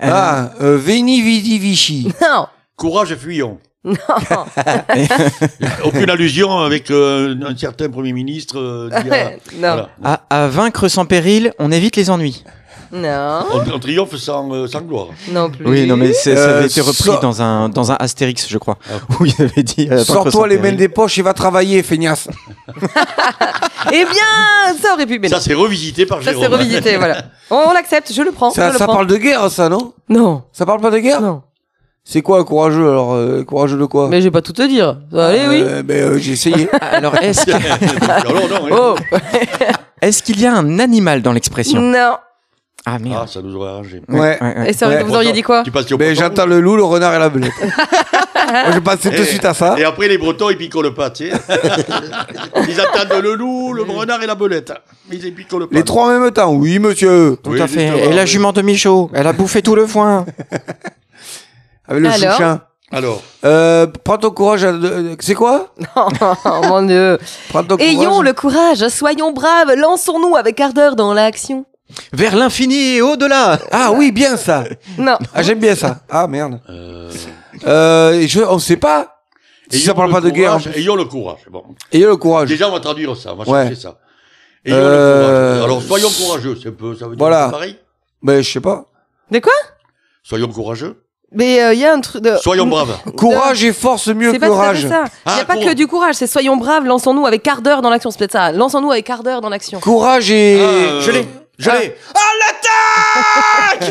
Euh, 0.03 0.11
Ah, 0.12 0.50
euh, 0.61 0.77
Veni 0.77 1.23
Vidi 1.23 1.59
Vici. 1.59 2.12
Non, 2.23 2.47
Courage, 2.77 3.17
fuyons. 3.17 3.59
non, 3.85 3.95
Aucune 5.85 6.11
allusion 6.11 6.59
avec 6.59 6.91
euh, 6.91 7.35
un 7.47 7.57
certain 7.57 7.88
Premier 7.88 8.12
ministre. 8.12 8.59
euh, 8.59 8.91
d'il 9.00 9.09
y 9.09 9.11
a- 9.15 9.31
non, 9.31 9.38
Voilà. 9.59 9.88
à, 10.05 10.45
à 10.45 10.49
vaincre 10.49 10.88
sans 10.88 11.07
péril, 11.07 11.53
on 11.59 11.73
évite 11.73 11.97
les 11.97 12.11
ennuis. 12.11 12.45
Non, 12.92 13.40
On, 13.52 13.75
on 13.75 13.78
triomphe 13.78 14.16
sans, 14.16 14.50
euh, 14.52 14.66
sans 14.66 14.80
gloire. 14.80 15.09
non 15.30 15.50
plus. 15.50 15.66
Oui, 15.66 15.87
non, 15.87 15.97
mais 15.97 16.12
ça 16.12 16.30
Euh, 16.30 16.59
avait 16.59 16.66
été 16.66 16.80
repris 16.80 16.95
so- 17.04 17.18
dans 17.21 17.42
un, 17.42 17.68
dans 17.68 17.92
un 17.92 17.97
Astérix, 17.97 18.47
je 18.49 18.59
crois, 18.59 18.78
Ah. 18.90 18.95
où 19.21 19.26
il 19.26 19.35
avait 19.40 19.62
dit 19.62 19.88
euh, 19.90 20.04
Sors-toi 20.04 20.49
les 20.49 20.59
mains 20.59 20.73
des 20.73 20.88
poches 20.88 21.18
et 21.18 21.23
va 21.23 21.35
travailler, 21.35 21.83
feignasse. 21.83 22.28
Eh 23.92 24.04
bien, 24.04 24.76
ça 24.83 24.95
aurait 24.95 25.07
pu, 25.07 25.18
mais. 25.18 25.28
Ça, 25.28 25.40
c'est 25.40 25.54
revisité 25.54 26.04
par 26.04 26.18
Ça, 26.23 26.33
Jérôme. 26.33 26.42
c'est 26.45 26.50
revisité, 26.57 26.97
voilà. 26.97 27.23
On, 27.50 27.57
on 27.68 27.73
l'accepte, 27.73 28.12
je 28.12 28.23
le 28.23 28.33
prends. 28.33 28.50
Ça, 28.50 28.68
je 28.68 28.73
le 28.73 28.78
ça 28.78 28.85
prends. 28.85 28.95
parle 28.97 29.07
de 29.07 29.16
guerre, 29.16 29.50
ça, 29.50 29.68
non? 29.68 29.92
Non, 30.09 30.42
Ça 30.52 30.66
parle 30.66 30.80
pas 30.80 30.90
de 30.90 30.99
guerre? 30.99 31.21
Non. 31.21 31.42
C'est 32.04 32.23
quoi 32.23 32.42
courageux 32.45 32.88
alors 32.88 33.12
euh, 33.14 33.45
Courageux 33.45 33.78
de 33.78 33.85
quoi? 33.85 34.09
Mais 34.09 34.21
je 34.21 34.25
vais 34.25 34.30
pas 34.30 34.40
tout 34.42 34.52
te 34.52 34.66
dire. 34.66 34.99
Allez, 35.14 35.47
oui. 35.49 35.61
Euh, 35.62 35.83
euh, 35.90 36.18
j'ai 36.18 36.33
essayé. 36.33 36.68
Alors, 36.80 37.14
est-ce 37.16 37.49
non, 37.50 37.57
hein. 37.59 38.68
Oh, 38.73 38.95
est-ce 40.00 40.23
qu'il 40.23 40.40
y 40.40 40.47
a 40.47 40.54
un 40.54 40.78
animal 40.78 41.21
dans 41.23 41.33
l'expression? 41.33 41.80
Non. 41.80 42.16
Ah 42.90 42.95
Ah, 42.95 42.99
merde. 42.99 43.28
ça 43.28 43.42
nous 43.42 43.54
aurait 43.57 43.71
arrangé. 43.71 44.00
Ouais. 44.09 44.38
Et 44.66 44.73
ça, 44.73 44.88
Ouais. 44.88 45.02
vous 45.02 45.14
auriez 45.14 45.33
dit 45.33 45.42
quoi 45.42 45.62
Tu 45.62 45.71
passes 45.71 45.90
au 45.92 45.99
poisson 45.99 46.14
j'entends 46.14 46.47
le 46.47 46.61
loup, 46.61 46.76
le 46.76 46.85
renard 46.85 47.14
et 47.14 47.18
la 47.18 47.28
belette. 47.28 47.52
Moi, 47.61 48.73
je 48.73 48.78
pensais 48.78 49.11
tout 49.11 49.18
de 49.18 49.25
suite 49.25 49.45
à 49.45 49.52
ça. 49.52 49.75
Et 49.78 49.85
après, 49.85 50.09
les 50.09 50.16
Bretons, 50.16 50.49
ils 50.49 50.57
picolent 50.57 50.95
pas, 50.95 51.11
tu 51.11 51.28
sais. 51.28 51.37
ils 52.68 52.80
attendent 52.80 53.23
le 53.23 53.35
loup, 53.35 53.75
le 53.75 53.83
renard 53.83 54.23
et 54.23 54.26
la 54.26 54.35
belette. 54.35 54.73
Mais 55.11 55.16
ils 55.16 55.35
picolent 55.35 55.68
pas. 55.68 55.76
Les 55.76 55.83
trois 55.83 56.07
en 56.07 56.18
même 56.21 56.30
temps, 56.30 56.50
oui, 56.54 56.78
monsieur. 56.78 57.37
Tout 57.42 57.50
Oui, 57.50 57.61
à 57.61 57.66
fait. 57.68 58.09
Et 58.09 58.12
la 58.14 58.25
jument 58.25 58.52
de 58.52 58.62
Michaud, 58.62 59.11
elle 59.12 59.26
a 59.26 59.33
bouffé 59.35 59.61
tout 59.61 59.75
le 59.75 59.87
foin. 59.87 60.25
Avec 61.88 62.02
le 62.02 62.09
Alors 62.11 62.33
chouchin. 62.33 62.61
Alors, 62.90 63.23
Euh, 63.45 63.87
prends 64.02 64.16
ton 64.16 64.30
courage. 64.30 64.64
à- 64.64 64.73
de- 64.73 65.14
C'est 65.21 65.35
quoi 65.35 65.75
Oh 65.97 66.09
mon 66.68 66.83
dieu. 66.83 67.18
Prends 67.50 67.62
ton 67.64 67.76
Ayons 67.76 68.11
courage. 68.11 68.25
le 68.25 68.33
courage, 68.33 68.88
soyons 68.88 69.33
braves, 69.33 69.75
lançons-nous 69.76 70.37
avec 70.37 70.59
ardeur 70.61 70.97
dans 70.97 71.12
l'action. 71.12 71.66
Vers 72.12 72.37
l'infini 72.37 72.97
et 72.97 73.02
au-delà. 73.02 73.59
Ah 73.73 73.92
oui, 73.92 74.12
bien 74.12 74.37
ça. 74.37 74.64
Non. 74.99 75.16
Ah, 75.35 75.42
j'aime 75.42 75.59
bien 75.59 75.75
ça. 75.75 76.00
Ah, 76.11 76.26
merde. 76.26 76.61
euh, 76.68 77.11
Euh, 77.66 78.25
je, 78.26 78.40
on 78.40 78.59
sait 78.59 78.76
pas. 78.76 79.23
Si 79.71 79.78
ayons 79.78 79.87
ça 79.87 79.95
parle 79.95 80.09
le 80.09 80.14
pas 80.14 80.21
de 80.21 80.30
guerre. 80.30 80.54
en 80.54 80.59
courage, 80.59 80.73
plus. 80.73 80.80
Ayons 80.80 80.97
le 80.97 81.04
courage. 81.04 81.40
Bon. 81.50 81.64
Ayez 81.92 82.07
le 82.07 82.16
courage. 82.16 82.49
Déjà, 82.49 82.68
on 82.68 82.73
va 82.73 82.80
traduire 82.80 83.16
ça. 83.16 83.33
On 83.35 83.37
va 83.37 83.45
Ouais. 83.50 83.66
chercher 83.68 83.80
ça. 83.83 83.99
Ayons 84.64 84.76
Euh, 84.76 85.50
le 85.54 85.54
courage. 85.54 85.64
Alors, 85.64 85.83
soyons 85.83 86.09
courageux. 86.11 86.59
C'est 86.62 86.68
un 86.68 86.73
peu, 86.73 86.95
ça 86.95 87.04
veut 87.07 87.16
dire 87.16 87.18
Voilà. 87.18 87.49
pareil 87.50 87.76
Ben, 88.23 88.42
je 88.42 88.50
sais 88.50 88.61
pas. 88.61 88.85
De 89.30 89.38
quoi? 89.40 89.52
Soyons 90.23 90.49
courageux. 90.49 91.02
Mais 91.33 91.75
il 91.75 91.78
y 91.80 91.85
a 91.85 91.92
un 91.92 92.00
truc 92.00 92.23
de. 92.23 92.37
Soyons 92.37 92.66
braves. 92.66 92.97
Courage 93.16 93.62
et 93.64 93.73
force 93.75 94.09
mieux 94.09 94.30
C'est 94.30 94.37
que 94.37 94.40
pas 94.40 94.47
tout 94.47 94.52
à 94.54 94.57
rage. 94.59 94.83
fait 94.83 94.88
ça. 94.88 95.04
Il 95.26 95.33
n'y 95.33 95.38
Ah, 95.38 95.42
a 95.42 95.45
pas 95.45 95.54
cour- 95.54 95.64
que 95.64 95.75
du 95.75 95.87
courage, 95.87 96.14
c'est 96.14 96.26
soyons 96.26 96.57
braves, 96.57 96.85
lançons-nous 96.87 97.26
avec 97.26 97.47
ardeur 97.47 97.83
dans 97.83 97.90
l'action. 97.90 98.11
C'est 98.11 98.18
peut-être 98.18 98.33
ça. 98.33 98.50
Lançons-nous 98.52 98.90
avec 98.92 99.09
ardeur 99.11 99.40
dans 99.42 99.50
l'action. 99.50 99.78
Courage 99.80 100.30
et. 100.30 100.59
Ah, 100.62 101.00
Je 101.00 101.11
l'ai. 101.11 101.26
Je 101.59 101.71
Ah. 101.71 101.79
l'ai. 101.79 101.95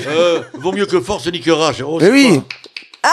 Euh, 0.08 0.42
vaut 0.54 0.72
mieux 0.72 0.86
que 0.86 1.00
force 1.00 1.28
ni 1.28 1.40
que 1.42 1.52
rage. 1.52 1.84
Oh, 1.86 1.98
Eh 2.02 2.10
oui. 2.10 2.42
quoi 3.02 3.12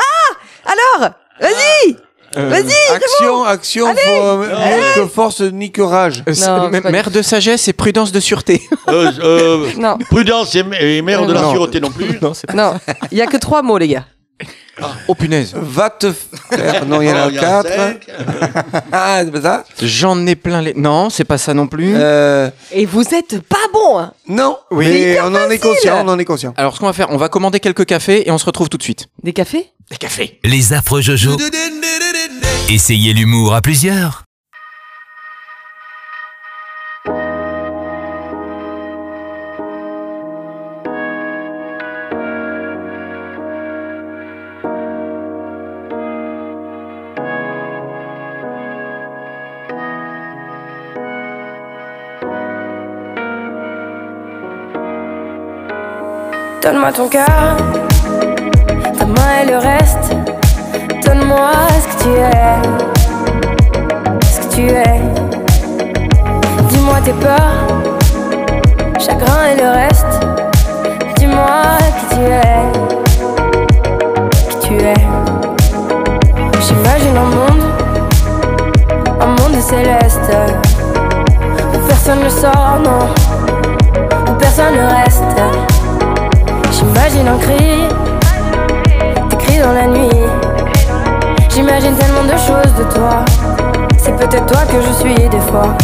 Alors 0.67 1.11
Vas-y 1.41 1.97
Euh, 2.37 2.49
Vas-y 2.49 2.73
Action, 2.93 3.45
action, 3.45 3.95
faut, 3.95 4.11
euh, 4.25 4.37
mieux 4.49 5.03
que 5.05 5.09
force 5.09 5.41
ni 5.41 5.71
que 5.71 5.83
rage. 5.83 6.25
euh, 6.29 6.35
Non, 6.47 6.69
mère 6.91 7.11
de 7.13 7.23
sagesse 7.23 7.69
et 7.69 7.73
prudence 7.73 8.11
de 8.11 8.19
sûreté. 8.21 8.61
Euh, 8.89 9.13
euh, 9.21 9.71
Non, 9.79 9.97
Prudence 10.11 10.55
et, 10.57 10.65
et 10.81 11.01
mère 11.03 11.27
de 11.27 11.33
la 11.33 11.43
Non. 11.43 11.53
sûreté 11.53 11.81
non 11.81 11.91
plus. 11.91 12.19
non, 12.21 12.35
c'est 12.35 12.53
non. 12.53 12.75
Il 13.13 13.19
y 13.19 13.23
a 13.23 13.27
que 13.27 13.37
trois 13.37 13.63
mots, 13.63 13.79
les 13.79 13.89
gars. 13.89 14.05
Oh 15.09 15.15
punaise. 15.15 15.53
Va 15.55 15.89
te 15.91 16.13
faire. 16.13 16.85
Non, 16.87 17.01
il 17.01 17.09
y 17.09 17.13
en 17.13 17.15
Oh, 17.17 17.19
a 17.19 17.27
en 17.27 17.31
quatre. 17.31 17.69
Ah, 18.93 19.21
c'est 19.25 19.31
pas 19.31 19.41
ça 19.43 19.65
J'en 19.81 20.27
ai 20.27 20.35
plein 20.37 20.61
les. 20.63 20.75
Non, 20.75 21.11
c'est 21.11 21.25
pas 21.25 21.39
ça 21.39 21.55
non 21.55 21.67
plus. 21.67 21.93
euh, 21.97 22.51
Et 22.73 22.85
vous 22.87 23.03
êtes 23.15 23.41
pas 23.41 23.57
bon, 23.73 23.99
hein 23.99 24.13
Non, 24.29 24.59
Oui. 24.71 24.87
mais 24.89 25.21
on 25.21 25.27
en 25.35 25.49
est 25.51 25.59
conscient, 25.59 26.05
on 26.05 26.09
en 26.09 26.19
est 26.19 26.25
conscient. 26.25 26.55
Alors, 26.57 26.75
ce 26.75 26.81
qu'on 26.81 26.87
va 26.87 26.93
faire, 26.93 27.09
on 27.11 27.17
va 27.17 27.29
commander 27.29 27.61
quelques 27.61 27.87
cafés 27.87 28.27
et 28.27 28.31
on 28.33 28.39
se 28.39 28.47
retrouve 28.47 28.69
tout 28.69 28.79
de 28.79 28.83
suite. 28.83 29.07
Des 29.23 29.33
cafés? 29.33 29.71
Des 29.91 29.97
cafés. 29.97 30.41
Les 30.45 30.73
affreux 30.73 31.01
Jojo. 31.03 31.37
Essayez 32.71 33.13
l'humour 33.13 33.55
à 33.55 33.61
plusieurs. 33.61 34.24
Donne-moi 56.65 56.93
ton 56.93 57.09
cœur, 57.09 57.59
ta 58.99 59.05
main 59.05 59.43
et 59.43 59.47
le 59.51 59.59
reste. 59.59 60.17
Donne-moi 61.05 61.51
ce 61.79 61.87
que 61.89 61.97
tu 62.05 62.09
es, 62.09 62.57
ce 64.25 64.41
que 64.41 64.49
tu 64.55 64.63
es. 64.71 65.01
Dis-moi 66.71 67.03
tes 67.05 67.13
peurs, 67.13 67.67
chagrin 68.99 69.45
et 69.53 69.57
le 69.61 69.69
reste. 69.73 70.15
Dis-moi 71.19 71.77
qui 71.99 72.07
tu 72.17 72.23
es, 72.23 72.63
qui 74.49 74.69
tu 74.69 74.75
es. 74.77 75.03
J'imagine 76.63 77.19
un 77.19 77.29
monde, 77.37 77.65
un 79.21 79.27
monde 79.27 79.61
céleste. 79.61 80.33
Où 81.75 81.79
personne 81.87 82.25
ne 82.25 82.31
sort, 82.31 82.79
non, 82.83 83.07
où 84.31 84.35
personne 84.39 84.75
ne 84.75 84.87
reste. 85.05 85.74
J'imagine 86.95 87.27
un 87.27 87.39
cri, 87.39 87.89
des 89.29 89.37
cris 89.37 89.59
dans 89.59 89.73
la 89.73 89.89
nuit. 89.89 90.09
J'imagine 91.51 91.97
tellement 91.97 92.23
de 92.23 92.39
choses 92.39 92.73
de 92.79 92.85
toi. 92.95 93.25
C'est 93.99 94.17
peut-être 94.17 94.47
toi 94.47 94.61
que 94.71 94.81
je 94.81 94.93
suis 94.93 95.29
des 95.29 95.41
fois. 95.41 95.77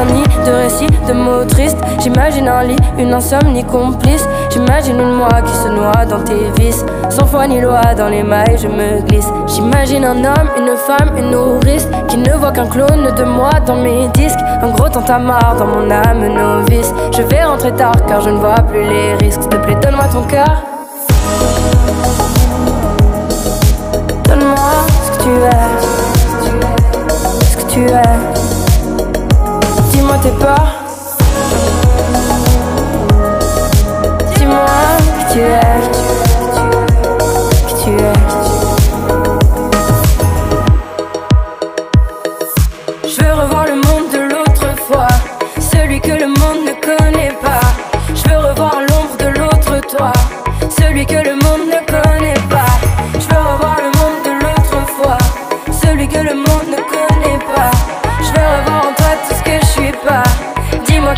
Un 0.00 0.06
nid 0.14 0.24
de 0.46 0.52
récits, 0.52 0.86
de 1.06 1.12
mots 1.12 1.44
tristes. 1.44 1.76
J'imagine 1.98 2.48
un 2.48 2.62
lit, 2.62 2.76
une 2.98 3.12
insomnie 3.12 3.64
complice. 3.64 4.26
J'imagine 4.48 4.98
une 4.98 5.12
moi 5.12 5.42
qui 5.44 5.52
se 5.52 5.68
noie 5.68 6.06
dans 6.06 6.22
tes 6.24 6.50
vices. 6.58 6.86
Sans 7.10 7.26
foi 7.26 7.46
ni 7.46 7.60
loi, 7.60 7.82
dans 7.94 8.08
les 8.08 8.22
mailles, 8.22 8.56
je 8.56 8.66
me 8.66 9.02
glisse. 9.02 9.28
J'imagine 9.46 10.06
un 10.06 10.24
homme, 10.24 10.48
une 10.56 10.74
femme, 10.74 11.18
une 11.18 11.30
nourrice. 11.32 11.86
Qui 12.08 12.16
ne 12.16 12.32
voit 12.32 12.50
qu'un 12.52 12.66
clone 12.66 13.14
de 13.14 13.24
moi 13.24 13.50
dans 13.66 13.76
mes 13.76 14.08
disques. 14.14 14.38
Un 14.62 14.70
gros 14.70 14.88
tantamar 14.88 15.56
dans 15.58 15.66
mon 15.66 15.90
âme 15.90 16.26
novice. 16.34 16.94
Je 17.14 17.20
vais 17.20 17.44
rentrer 17.44 17.72
tard 17.72 18.06
car 18.08 18.22
je 18.22 18.30
ne 18.30 18.38
vois 18.38 18.62
plus 18.70 18.82
les 18.82 19.14
risques. 19.16 19.42
S'il 19.42 19.50
te 19.50 19.56
plaît, 19.56 19.76
donne-moi 19.82 20.06
ton 20.10 20.22
cœur. 20.22 20.62
Donne-moi 24.24 24.56
ce 25.04 25.10
que 25.18 25.22
tu 25.24 25.30
es. 25.30 25.68
Ce 27.50 27.56
que 27.58 27.70
tu 27.70 27.80
es. 27.80 28.29
Tes 30.22 30.32
peurs, 30.32 30.79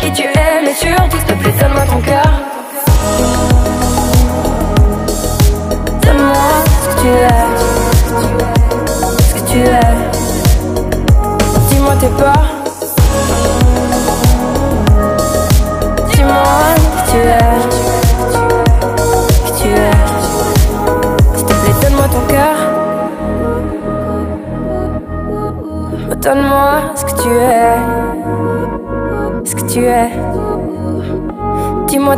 qui 0.03 0.11
tu 0.11 0.23
es, 0.23 0.61
mais 0.63 0.73
surtout 0.73 1.17
s'il 1.17 1.25
te 1.25 1.33
plaît, 1.33 1.53
donne-moi 1.59 1.85
ton 1.85 2.01
cœur. 2.01 2.52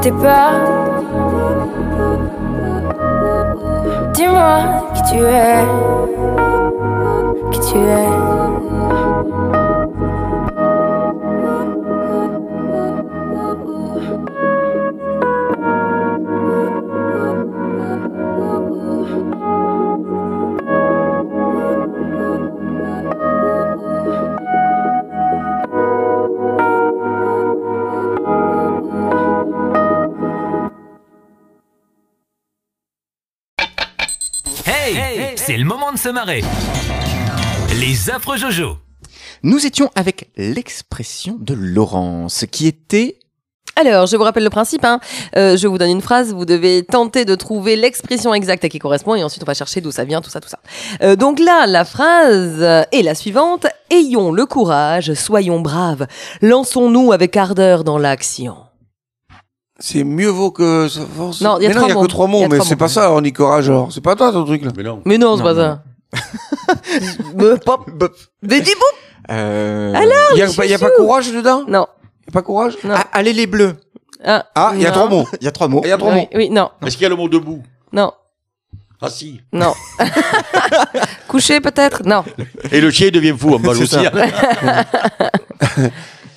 Tes 0.05 0.11
peurs. 0.11 1.01
Dis-moi 4.13 4.57
qui 4.93 5.01
tu 5.09 5.17
es, 5.23 6.04
se 36.05 36.09
marrer. 36.09 36.43
Les 37.79 38.11
affreux 38.11 38.37
Jojo. 38.37 38.77
Nous 39.41 39.65
étions 39.65 39.89
avec 39.95 40.29
l'expression 40.37 41.35
de 41.39 41.55
Laurence, 41.55 42.45
qui 42.51 42.67
était 42.67 43.17
Alors, 43.75 44.05
je 44.05 44.15
vous 44.15 44.21
rappelle 44.21 44.43
le 44.43 44.51
principe. 44.51 44.85
Hein. 44.85 44.99
Euh, 45.35 45.57
je 45.57 45.65
vous 45.65 45.79
donne 45.79 45.89
une 45.89 46.01
phrase, 46.01 46.31
vous 46.31 46.45
devez 46.45 46.83
tenter 46.83 47.25
de 47.25 47.33
trouver 47.33 47.75
l'expression 47.75 48.35
exacte 48.35 48.63
à 48.65 48.69
qui 48.69 48.77
correspond, 48.77 49.15
et 49.15 49.23
ensuite 49.23 49.41
on 49.41 49.47
va 49.47 49.55
chercher 49.55 49.81
d'où 49.81 49.89
ça 49.89 50.03
vient, 50.03 50.21
tout 50.21 50.29
ça, 50.29 50.39
tout 50.41 50.47
ça. 50.47 50.59
Euh, 51.01 51.15
donc 51.15 51.39
là, 51.39 51.65
la 51.65 51.83
phrase 51.85 52.61
est 52.91 53.01
la 53.01 53.15
suivante 53.15 53.65
Ayons 53.89 54.31
le 54.31 54.45
courage, 54.45 55.11
soyons 55.15 55.59
braves, 55.59 56.05
lançons-nous 56.43 57.13
avec 57.13 57.35
ardeur 57.35 57.83
dans 57.83 57.97
l'action. 57.97 58.57
C'est 59.79 60.03
mieux 60.05 60.29
vaut 60.29 60.51
que 60.51 60.87
force. 61.17 61.41
Non, 61.41 61.57
il 61.59 61.63
y 61.63 61.65
a 61.65 61.69
mais 61.69 61.75
trois 61.75 61.81
non, 61.81 61.87
il 61.87 61.89
y 61.89 61.91
a 61.91 61.95
mots. 61.95 62.01
que 62.03 62.07
trois 62.07 62.27
mots, 62.27 62.43
a 62.43 62.47
mais 62.47 62.59
c'est 62.61 62.77
pas 62.77 62.87
ça, 62.87 63.11
on 63.11 63.21
y 63.23 63.33
courage 63.33 63.69
alors. 63.69 63.91
C'est 63.91 63.99
pas 64.01 64.15
toi 64.15 64.31
ton 64.31 64.45
truc 64.45 64.63
là. 64.63 64.71
Mais 64.77 64.83
non. 64.83 65.01
Mais 65.03 65.17
non, 65.17 65.35
c'est 65.35 65.43
Non, 65.43 65.49
pas 65.49 65.53
non. 65.53 65.59
ça. 65.61 65.83
Des 68.43 68.61
dix 68.61 68.75
bouts 68.75 69.31
euh, 69.31 69.93
Il 70.33 70.37
y 70.39 70.43
a, 70.43 70.47
pas- 70.51 70.65
il 70.65 70.71
y 70.71 70.73
a 70.73 70.79
pas 70.79 70.89
courage 70.91 71.31
dedans? 71.31 71.63
Non. 71.67 71.87
Il 72.23 72.27
y 72.27 72.29
a 72.29 72.33
pas 72.33 72.41
courage? 72.41 72.75
Non. 72.83 72.95
ah, 72.97 73.05
Allez 73.13 73.33
les 73.33 73.47
bleus. 73.47 73.75
Ah, 74.23 74.45
Ah, 74.55 74.71
il 74.75 74.81
y 74.81 74.85
a 74.85 74.89
non. 74.89 74.95
trois 74.95 75.09
mots. 75.09 75.27
Il 75.41 75.45
y 75.45 75.47
a 75.47 75.51
trois 75.51 75.67
mots. 75.67 75.81
Il 75.83 75.89
y 75.89 75.91
a 75.91 75.97
trois 75.97 76.11
oui, 76.13 76.21
mots. 76.21 76.27
oui, 76.35 76.49
non, 76.49 76.69
Est-ce 76.85 76.95
qu'il 76.95 77.03
y 77.03 77.05
a 77.05 77.09
le 77.09 77.15
mot 77.15 77.27
debout? 77.29 77.61
Non, 77.91 78.11
Ah 79.01 79.09
si. 79.09 79.41
non. 79.51 79.73
Coucher 81.27 81.59
peut-être? 81.59 82.03
Non. 82.05 82.23
Et 82.71 82.81
le 82.81 82.91
chien 82.91 83.09
devient 83.09 83.35
fou 83.37 83.55
en 83.55 83.59
bas 83.59 83.73
C'est 83.75 83.83
aussi. 83.83 83.95
ça. 83.95 84.11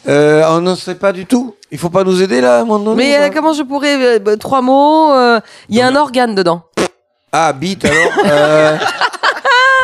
Euh, 0.08 0.42
on 0.48 0.60
ne 0.62 0.74
sait 0.74 0.94
pas 0.94 1.12
du 1.12 1.26
tout. 1.26 1.54
Il 1.70 1.76
faut 1.78 1.90
pas 1.90 2.02
nous 2.04 2.22
aider 2.22 2.40
là, 2.40 2.58
à 2.58 2.60
un 2.60 2.64
moment 2.64 2.78
donné, 2.78 2.96
Mais 2.96 3.16
euh, 3.18 3.30
comment 3.32 3.52
je 3.52 3.62
pourrais 3.62 4.16
euh, 4.16 4.18
bah, 4.18 4.36
Trois 4.38 4.62
mots. 4.62 5.12
euh, 5.12 5.38
Il 5.68 5.76
y 5.76 5.82
a 5.82 5.86
un 5.86 5.94
organe 5.96 6.34
dedans. 6.34 6.62
Ah, 7.30 7.52
bite 7.52 7.84
alors. 7.84 8.10
euh, 8.24 8.78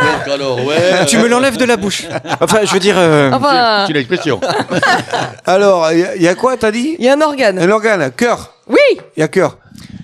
Donc 0.02 0.32
alors, 0.32 0.64
ouais. 0.64 1.04
Tu 1.06 1.18
me 1.18 1.28
l'enlèves 1.28 1.56
de 1.56 1.64
la 1.64 1.76
bouche. 1.76 2.04
Enfin, 2.40 2.60
je 2.64 2.72
veux 2.72 2.80
dire. 2.80 2.96
euh, 2.98 3.30
Enfin, 3.32 3.84
C'est 3.86 3.92
une 3.92 3.98
expression. 3.98 4.40
alors, 5.46 5.90
il 5.92 5.98
y, 6.00 6.04
a- 6.04 6.16
il 6.16 6.22
y 6.22 6.28
a 6.28 6.34
quoi, 6.34 6.56
t'as 6.56 6.70
dit? 6.70 6.96
Il 6.98 7.04
y 7.04 7.08
a 7.08 7.14
un 7.14 7.20
organe. 7.20 7.58
Un 7.58 7.70
organe, 7.70 8.10
cœur. 8.12 8.52
Oui. 8.68 8.78
Il 9.16 9.20
y 9.20 9.22
a 9.22 9.28
cœur. 9.28 9.58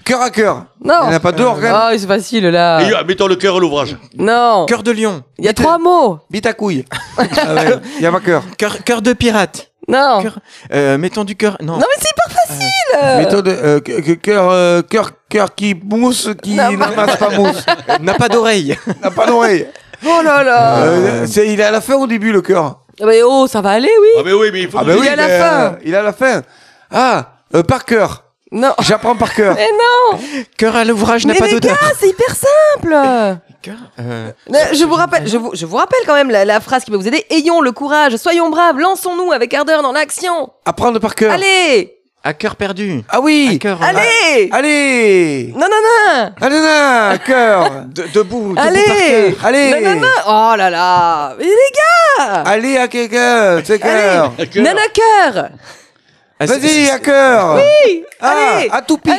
Cœur 0.04 0.20
à 0.22 0.30
cœur. 0.30 0.64
Non. 0.82 0.94
Il 1.04 1.08
n'y 1.08 1.14
en 1.14 1.16
a 1.16 1.20
pas 1.20 1.32
deux 1.32 1.44
organes? 1.44 1.74
Oh, 1.92 1.96
c'est 1.96 2.06
facile 2.06 2.46
là. 2.48 2.80
Et, 2.82 2.92
euh, 2.92 3.04
mettons 3.06 3.26
le 3.26 3.36
cœur 3.36 3.56
à 3.56 3.60
l'ouvrage. 3.60 3.96
Non. 4.16 4.66
Cœur 4.66 4.82
de 4.82 4.90
lion. 4.90 5.22
Il 5.38 5.44
y 5.44 5.48
a 5.48 5.52
Bite- 5.52 5.62
trois 5.62 5.78
mots. 5.78 6.18
Bite 6.30 6.46
à 6.46 6.52
couille. 6.52 6.84
ah 7.18 7.22
ouais, 7.54 7.74
il 7.98 8.02
y 8.02 8.06
a 8.06 8.10
pas 8.12 8.20
cœur. 8.20 8.42
Cœur, 8.58 8.82
cœur 8.84 9.02
de 9.02 9.12
pirate. 9.12 9.69
Non. 9.88 10.22
Cœur- 10.22 10.38
Euh, 10.72 10.98
mettons 10.98 11.24
du 11.24 11.36
cœur. 11.36 11.56
Non. 11.60 11.74
Non 11.74 11.78
mais 11.80 12.00
c'est 12.00 12.10
hyper 12.10 12.42
facile. 12.46 13.18
Méthode, 13.18 13.48
euh, 13.48 13.80
que- 13.80 14.00
que- 14.00 14.12
cœur, 14.12 14.48
euh, 14.50 14.82
cœur, 14.82 15.10
cœur 15.28 15.54
qui 15.54 15.74
mousse, 15.74 16.28
qui 16.42 16.54
Non, 16.54 16.70
n'amasse 16.72 17.16
pas 17.16 17.30
mousse. 17.30 17.64
N'a 18.00 18.14
pas 18.14 18.28
d'oreille. 18.28 18.76
N'a 19.02 19.10
pas 19.10 19.26
d'oreille. 19.26 19.66
Oh 20.04 20.20
là 20.22 20.42
là. 20.42 20.76
Euh, 20.78 21.26
c'est- 21.26 21.46
il 21.52 21.60
est 21.60 21.64
à 21.64 21.70
la 21.70 21.80
fin 21.80 21.94
ou 21.94 22.02
au 22.02 22.06
début 22.06 22.32
le 22.32 22.40
cœur 22.42 22.80
Ah, 23.00 23.04
Mais 23.06 23.20
oh, 23.24 23.46
ça 23.46 23.60
va 23.60 23.70
aller, 23.70 23.90
oui. 24.00 24.08
Ah 24.18 24.22
mais 24.24 24.32
oui, 24.32 24.50
mais 24.52 24.62
il 24.62 24.70
faut 24.70 24.78
Ah 24.78 24.82
nous 24.82 24.88
ben 24.88 24.94
Il 24.96 25.00
oui, 25.00 25.06
est 25.06 25.10
à 25.10 25.16
la 25.16 25.28
fin. 25.28 25.60
euh, 25.64 25.70
il 25.84 25.94
est 25.94 25.96
à 25.96 26.02
la 26.02 26.12
fin. 26.12 26.42
Ah, 26.90 27.32
euh, 27.54 27.62
par 27.62 27.84
cœur. 27.84 28.24
Non. 28.52 28.74
J'apprends 28.80 29.14
par 29.16 29.32
cœur. 29.34 29.54
Mais 29.54 29.68
non. 29.70 30.18
Cœur 30.56 30.74
à 30.74 30.84
l'ouvrage 30.84 31.24
n'a 31.24 31.34
Mais 31.34 31.38
pas 31.38 31.46
les 31.46 31.52
d'odeur. 31.54 31.72
gars, 31.80 31.92
c'est 31.98 32.08
hyper 32.08 32.34
simple. 32.34 32.96
Cœur. 33.62 33.76
euh, 34.00 34.30
Euh, 34.52 34.56
Je 34.72 34.84
vous 34.84 34.94
rappelle, 34.94 35.28
je 35.28 35.36
vous, 35.36 35.50
je 35.54 35.66
vous 35.66 35.76
rappelle 35.76 36.00
quand 36.06 36.14
même 36.14 36.30
la, 36.30 36.44
la 36.44 36.60
phrase 36.60 36.84
qui 36.84 36.90
peut 36.90 36.96
vous 36.96 37.06
aider. 37.06 37.24
Ayons 37.30 37.60
le 37.60 37.70
courage, 37.72 38.16
soyons 38.16 38.48
braves, 38.50 38.78
lançons-nous 38.78 39.30
avec 39.32 39.54
ardeur 39.54 39.82
dans 39.82 39.92
l'action. 39.92 40.50
Apprendre 40.64 40.98
par 40.98 41.14
cœur. 41.14 41.32
Allez, 41.32 41.96
à 42.24 42.32
cœur 42.34 42.56
perdu. 42.56 43.02
Ah 43.08 43.16
À 43.16 43.20
oui. 43.20 43.58
cœur. 43.60 43.78
allez. 43.82 44.48
Allez. 44.50 45.52
Non, 45.54 45.66
non, 45.70 46.16
non. 46.16 46.32
Allez, 46.40 46.58
non, 46.60 47.18
cœur. 47.24 47.70
De- 47.86 48.02
debout. 48.12 48.40
debout 48.48 48.54
par 48.54 48.66
Allez. 48.66 48.82
cœur. 48.82 49.44
Allez. 49.44 49.70
Non, 49.80 49.94
non, 49.94 50.00
non. 50.00 50.08
Oh 50.26 50.54
là 50.56 50.70
là. 50.70 51.34
Mais 51.38 51.44
les 51.44 52.18
gars. 52.18 52.42
Allez 52.46 52.76
à 52.78 52.88
quelqu'un, 52.88 53.60
c'est 53.64 53.78
cœur. 53.78 54.32
Un 54.38 54.46
cœur. 54.46 54.62
Nana 54.64 54.82
cœur. 54.92 55.48
Ah, 56.42 56.46
Vas-y, 56.46 56.88
à 56.88 56.98
cœur. 56.98 57.56
Oui. 57.56 58.02
Ah, 58.22 58.34
Allez. 58.56 58.68
à 58.72 58.80
tout 58.82 58.96
pic. 58.98 59.12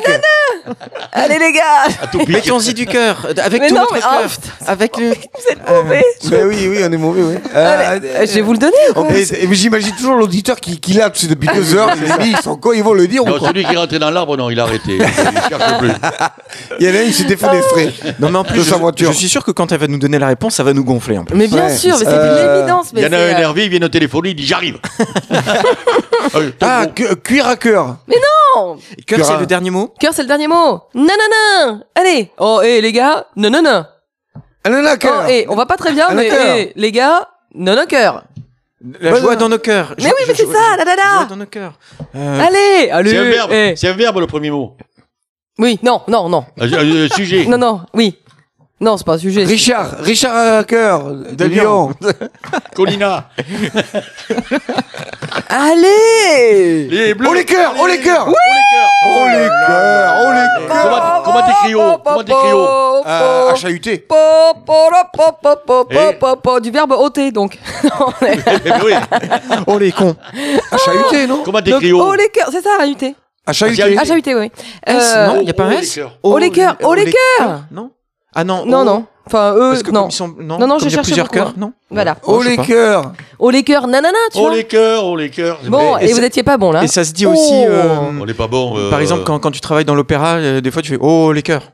Allez 1.12 1.38
les 1.40 1.52
gars. 1.54 1.62
À 2.02 2.08
tout 2.08 2.20
pic. 2.20 2.30
Mettons-y 2.30 2.74
du 2.74 2.86
cœur. 2.88 3.26
euh, 3.30 3.34
Avec 3.44 3.62
Mais 3.62 3.68
tout 3.70 3.76
non, 3.76 3.82
notre 3.82 3.94
cœur. 4.00 4.22
oh, 4.26 4.48
avec 4.68 4.98
le. 4.98 5.10
Vous 5.10 5.52
êtes 5.52 5.70
mauvais. 5.70 6.04
Mais 6.32 6.44
oui, 6.44 6.68
oui, 6.70 6.78
on 6.84 6.92
est 6.92 6.98
mauvais, 6.98 7.22
oui. 7.22 7.36
Allez, 7.54 8.08
euh, 8.08 8.26
je 8.28 8.34
vais 8.34 8.42
vous 8.42 8.54
le 8.54 8.58
donner. 8.60 8.74
ou 8.90 8.94
quoi 8.94 9.08
Et- 9.16 9.48
mais 9.48 9.56
j'imagine 9.56 9.92
toujours 9.96 10.16
l'auditeur 10.16 10.60
qui, 10.60 10.80
qui 10.80 10.94
l'a, 10.94 11.10
depuis 11.10 11.50
deux 11.54 11.76
heures. 11.76 11.90
Il 11.96 12.24
dit, 12.24 12.32
ils 12.32 12.42
sont 12.44 12.58
quoi, 12.58 12.76
ils 12.76 12.84
vont 12.84 12.94
le 12.94 13.08
dire 13.08 13.24
ou 13.24 13.28
Non, 13.30 13.38
quoi? 13.38 13.50
celui 13.50 13.66
qui 13.66 13.74
est 13.74 13.78
rentré 13.78 14.00
dans 14.00 14.10
l'arbre, 14.12 14.36
non, 14.38 14.50
il 14.50 14.60
a 14.60 14.64
arrêté. 14.64 14.98
Il 14.98 15.02
cherche 15.50 15.78
plus. 15.80 15.92
Il 16.80 16.88
y 16.88 16.90
en 16.90 16.94
a 16.96 16.98
un, 16.98 17.02
il 17.04 17.14
s'est 17.14 17.24
défenestré. 17.26 17.94
Non, 18.20 18.30
mais 18.32 18.40
en 18.40 18.44
plus, 18.44 18.60
De 18.60 18.64
sa 18.64 18.76
je, 18.76 18.80
voiture. 18.82 19.12
je 19.12 19.18
suis 19.18 19.30
sûr 19.30 19.44
que 19.46 19.52
quand 19.52 19.72
elle 19.72 19.80
va 19.80 19.88
nous 19.88 20.00
donner 20.00 20.18
la 20.20 20.28
réponse, 20.28 20.56
ça 20.56 20.64
va 20.64 20.74
nous 20.74 20.84
gonfler 20.84 21.18
un 21.18 21.24
peu. 21.24 21.36
Mais 21.36 21.48
bien 21.48 21.66
Ouais. 21.66 21.76
sûr, 21.78 21.96
mais 22.00 22.06
c'est 22.06 22.12
Euh, 22.12 22.52
de 22.56 22.58
l'évidence. 22.58 22.88
Il 22.96 23.02
y 23.04 23.06
en 23.06 23.12
a 23.14 23.18
un 23.18 23.20
euh, 23.20 23.32
énervé, 23.36 23.66
il 23.66 23.70
vient 23.70 23.80
de 23.80 23.88
téléphoner, 23.88 24.30
il 24.30 24.36
dit 24.36 24.46
j'arrive. 24.46 24.78
Euh, 26.36 26.50
Ah, 26.62 26.86
bon. 26.86 26.92
Cu- 27.16 27.22
cuir 27.22 27.48
à 27.48 27.56
cœur. 27.56 27.98
non. 28.08 28.78
Cœur, 29.08 29.20
Cœur 29.20 29.26
c'est 29.26 29.38
le 29.40 29.46
dernier 29.46 29.70
mot. 29.70 29.94
Cœur, 30.00 30.14
c'est 30.14 30.22
le 30.24 30.28
dernier 30.28 30.48
mot. 30.48 30.82
Non, 30.94 31.04
non, 31.08 31.68
non. 31.68 31.82
Allez. 31.96 32.32
Oh, 32.38 32.62
hé, 32.64 32.82
les 32.82 32.92
gars. 32.92 33.28
Non, 33.36 33.50
non, 33.50 33.62
non. 33.62 33.86
Ah 34.64 34.70
non, 34.70 34.82
là, 34.82 34.94
Oh, 34.96 34.98
cœur. 34.98 35.26
hé, 35.30 35.46
on 35.50 35.56
va 35.56 35.66
pas 35.66 35.78
très 35.78 35.92
bien, 35.94 36.08
mais 36.14 36.28
cœur. 36.30 36.56
hé, 36.58 36.72
les 36.76 36.92
gars. 36.92 37.28
Non, 37.56 37.76
non, 37.76 37.86
cœur. 37.88 38.24
La 39.00 39.12
Bah, 39.12 39.20
joie 39.20 39.34
non. 39.34 39.40
dans 39.42 39.50
nos 39.50 39.58
cœurs. 39.60 39.94
Mais 40.00 40.06
oui, 40.06 40.24
mais 40.28 40.34
c'est 40.36 40.46
ça, 40.48 40.76
là. 40.78 40.86
Joie 41.18 41.26
dans 41.26 41.36
nos 41.36 41.46
cœurs. 41.46 41.74
Euh, 42.16 42.40
Allez, 42.48 42.90
allez. 42.92 43.12
C'est 43.12 43.18
un 43.18 43.24
verbe. 43.24 43.52
hé. 43.52 43.74
C'est 43.76 43.88
un 43.90 43.94
verbe 43.94 44.20
le 44.20 44.28
premier 44.28 44.50
mot. 44.50 44.76
Oui, 45.60 45.80
non, 45.84 46.02
non, 46.08 46.30
non. 46.30 46.46
Un- 46.60 46.74
un 46.74 47.08
sujet. 47.16 47.46
Non, 47.46 47.58
non, 47.58 47.82
oui. 47.94 48.18
Non, 48.82 48.98
c'est 48.98 49.06
pas 49.06 49.14
un 49.14 49.18
sujet. 49.20 49.44
Richard, 49.44 49.98
Richard 50.00 50.36
à 50.36 50.64
cœur. 50.64 51.04
De 51.14 51.46
Lyon. 51.46 51.94
Lyon. 52.02 52.12
Colina. 52.76 53.30
Allez. 55.48 56.88
Les 56.90 57.14
bleus. 57.14 57.28
Oh 57.30 57.34
les 57.36 57.46
cœurs, 57.46 57.76
oh 57.80 57.86
les 57.86 58.00
cœurs. 58.00 58.28
Oh 58.28 58.32
les 58.32 58.64
cœurs. 58.72 58.90
Oh 59.06 59.26
les 59.28 59.48
cœurs, 59.68 60.16
oh 60.18 60.32
les 60.32 60.48
cœurs. 60.68 61.22
Comment- 61.24 61.42
t'écris 61.44 61.76
haut 61.76 61.98
Comment 62.04 62.24
t'écris 62.24 62.54
haut 62.54 63.04
Euh, 63.06 63.52
H-A-U-T. 63.54 63.98
Po, 64.00 64.16
po, 64.66 64.90
po, 65.66 65.86
po, 66.42 66.58
Et- 66.58 66.62
Du 66.62 66.72
verbe 66.72 66.94
ôter, 66.94 67.32
donc. 67.32 67.60
Eh 68.24 68.58
ben 68.64 68.82
oui. 68.84 68.94
Oh 69.68 69.78
les 69.78 69.92
cons. 69.92 70.16
H-A-U-T, 70.72 71.28
non 71.28 71.44
Comment 71.46 71.62
t'écris 71.62 71.94
haut 71.94 72.04
oh, 72.04 72.14
les 72.16 72.30
cœurs, 72.30 72.50
c'est 72.52 72.62
ça, 72.64 72.78
AUT. 72.82 73.14
HAUT. 73.46 74.12
HAUT, 74.12 74.40
oui. 74.40 74.52
S, 74.88 75.14
Euh, 75.16 75.28
non, 75.28 75.36
il 75.42 75.44
n'y 75.44 75.50
a 75.52 75.54
pas 75.54 75.66
un 75.66 75.74
oh, 75.76 75.80
S. 75.80 76.00
Oh, 76.24 76.38
les 76.40 76.50
cœurs, 76.50 76.78
oh, 76.82 76.96
les 76.96 77.06
les 77.06 77.12
cœurs. 77.12 77.62
Non 77.72 77.92
Ah 78.36 78.44
non. 78.44 78.66
Non, 78.66 78.80
oh. 78.82 78.86
non. 78.86 79.06
Enfin, 79.28 79.54
eux, 79.56 79.70
Parce 79.72 79.84
que 79.84 79.92
non. 79.92 80.02
comme 80.02 80.10
ils 80.10 80.14
sont, 80.14 80.28
non, 80.40 80.58
Non, 80.58 80.68
non, 80.68 80.78
comme 80.78 80.80
je 80.80 80.86
il 80.86 80.92
y 80.92 80.94
a 80.94 80.96
cherchais 80.98 81.10
plusieurs 81.12 81.26
beaucoup, 81.28 81.38
cœurs, 81.38 81.48
hein. 81.50 81.54
non 81.58 81.74
Voilà. 81.92 82.18
Oh, 82.24 82.40
je 82.40 82.46
sais 82.46 82.50
les 82.52 82.56
pas. 82.58 82.66
cœurs. 82.66 83.14
Oh, 83.38 83.50
les 83.52 83.64
cœurs, 83.64 83.88
nanana, 83.88 84.18
tu 84.32 84.40
Oh 84.40 84.48
vois. 84.48 84.56
les 84.56 84.64
cœurs, 84.64 85.06
oh 85.06 85.16
les 85.16 85.30
cœurs. 85.30 85.60
Bon, 85.68 85.98
Et 86.00 86.06
et, 86.06 86.08
ça- 86.08 86.16
vous 86.20 86.24
étiez 86.26 86.44
pas 86.44 86.58
bon, 86.58 86.72
là. 86.72 86.84
Et 86.84 86.88
ça 86.88 87.04
se 87.04 87.14
dit 87.14 87.26
aussi. 87.28 87.54
Oh. 87.54 87.70
euh, 87.70 87.98
On 88.20 88.26
n'est 88.26 88.34
pas 88.34 88.48
bon. 88.48 88.78
euh, 88.78 88.90
Par 88.90 89.00
exemple, 89.00 89.24
quand, 89.24 89.38
quand 89.40 89.52
tu 89.52 89.62
travailles 89.62 89.86
dans 89.86 89.96
l'opéra, 89.96 90.36
euh, 90.38 90.60
des 90.60 90.72
fois 90.72 90.82
tu 90.82 90.90
fais 90.92 90.98
Oh 91.00 91.32
les 91.32 91.44
cœurs. 91.44 91.72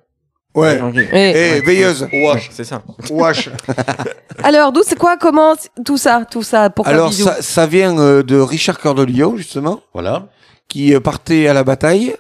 Ouais. 0.56 0.82
Ok. 0.82 0.96
Eh. 0.98 1.58
Eh, 1.58 1.62
veilleuse. 1.62 2.08
Wesh. 2.12 2.50
C'est 2.52 2.64
ça. 2.66 2.82
Wesh. 3.12 3.50
Alors, 4.44 4.72
d'où 4.72 4.82
c'est 4.86 4.98
quoi, 4.98 5.16
comment, 5.18 5.54
c'est- 5.58 5.70
tout 5.86 5.98
ça, 5.98 6.24
tout 6.30 6.44
ça, 6.44 6.70
pourquoi 6.70 6.94
Alors, 6.94 7.10
bisous 7.10 7.26
ça, 7.26 7.42
ça 7.42 7.66
vient 7.66 7.98
euh, 7.98 8.24
de 8.24 8.40
Richard 8.40 8.80
Cœur 8.80 8.94
de 8.96 9.04
Lion, 9.04 9.38
justement, 9.38 9.80
Voilà. 9.94 10.28
qui 10.68 10.94
euh, 10.94 11.00
partait 11.00 11.48
à 11.48 11.54
la 11.54 11.64
bataille. 11.64 12.16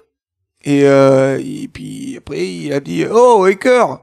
Et, 0.69 0.81
euh, 0.83 1.37
et 1.39 1.69
puis 1.69 2.15
après, 2.17 2.45
il 2.45 2.73
a 2.73 2.81
dit 2.81 3.05
Oh, 3.09 3.45
les 3.47 3.55
cœurs 3.67 4.01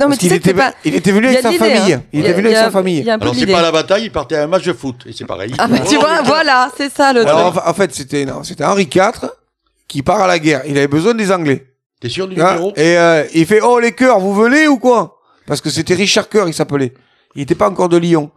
Non, 0.00 0.08
mais 0.08 0.16
tu 0.16 0.28
sais 0.28 0.36
était, 0.36 0.54
pas. 0.54 0.72
il 0.84 0.94
était 0.94 1.10
venu 1.10 1.26
avec 1.26 1.40
sa 1.40 1.50
l'idée, 1.50 1.64
famille. 1.64 1.92
hein. 1.94 2.02
Il 2.12 2.20
a- 2.20 2.28
était 2.28 2.32
venu 2.34 2.46
avec 2.46 2.58
sa 2.58 2.70
famille. 2.70 3.10
Alors 3.10 3.34
c'est 3.34 3.46
pas 3.46 3.58
à 3.58 3.62
la 3.62 3.72
bataille, 3.72 4.04
il 4.04 4.12
partait 4.12 4.36
à 4.36 4.44
un 4.44 4.46
match 4.46 4.64
de 4.64 4.72
foot. 4.72 5.02
Et 5.06 5.12
c'est 5.12 5.24
pareil. 5.26 5.52
Ah 5.58 5.66
bah 5.66 5.78
tu 5.80 5.96
Oh, 5.96 6.00
vois, 6.00 6.22
voilà, 6.22 6.70
c'est 6.76 6.92
ça 6.92 7.12
le 7.12 7.22
Alors, 7.26 7.32
truc. 7.52 7.58
en, 7.58 7.60
fa- 7.64 7.70
en 7.70 7.74
fait, 7.74 7.92
c'était 7.92 8.24
Henri 8.62 8.84
IV 8.94 9.30
qui 9.88 10.02
part 10.02 10.20
à 10.20 10.28
la 10.28 10.38
guerre. 10.38 10.62
Il 10.68 10.78
avait 10.78 10.86
besoin 10.86 11.14
des 11.14 11.32
Anglais. 11.32 11.66
T'es 12.00 12.08
sûr 12.08 12.28
du 12.28 12.40
Hein, 12.40 12.52
numéro 12.54 12.72
et 12.76 12.96
euh, 12.96 13.24
il 13.34 13.44
fait 13.44 13.60
Oh, 13.60 13.80
les 13.80 13.90
cœurs, 13.92 14.20
vous 14.20 14.32
venez 14.34 14.68
ou 14.68 14.78
quoi? 14.78 15.18
Parce 15.46 15.60
que 15.60 15.70
c'était 15.70 15.94
Richard 15.94 16.28
Cœur, 16.28 16.46
il 16.46 16.54
s'appelait. 16.54 16.94
Il 17.34 17.42
était 17.42 17.56
pas 17.56 17.68
encore 17.68 17.88
de 17.88 17.96
Lyon. 17.96 18.30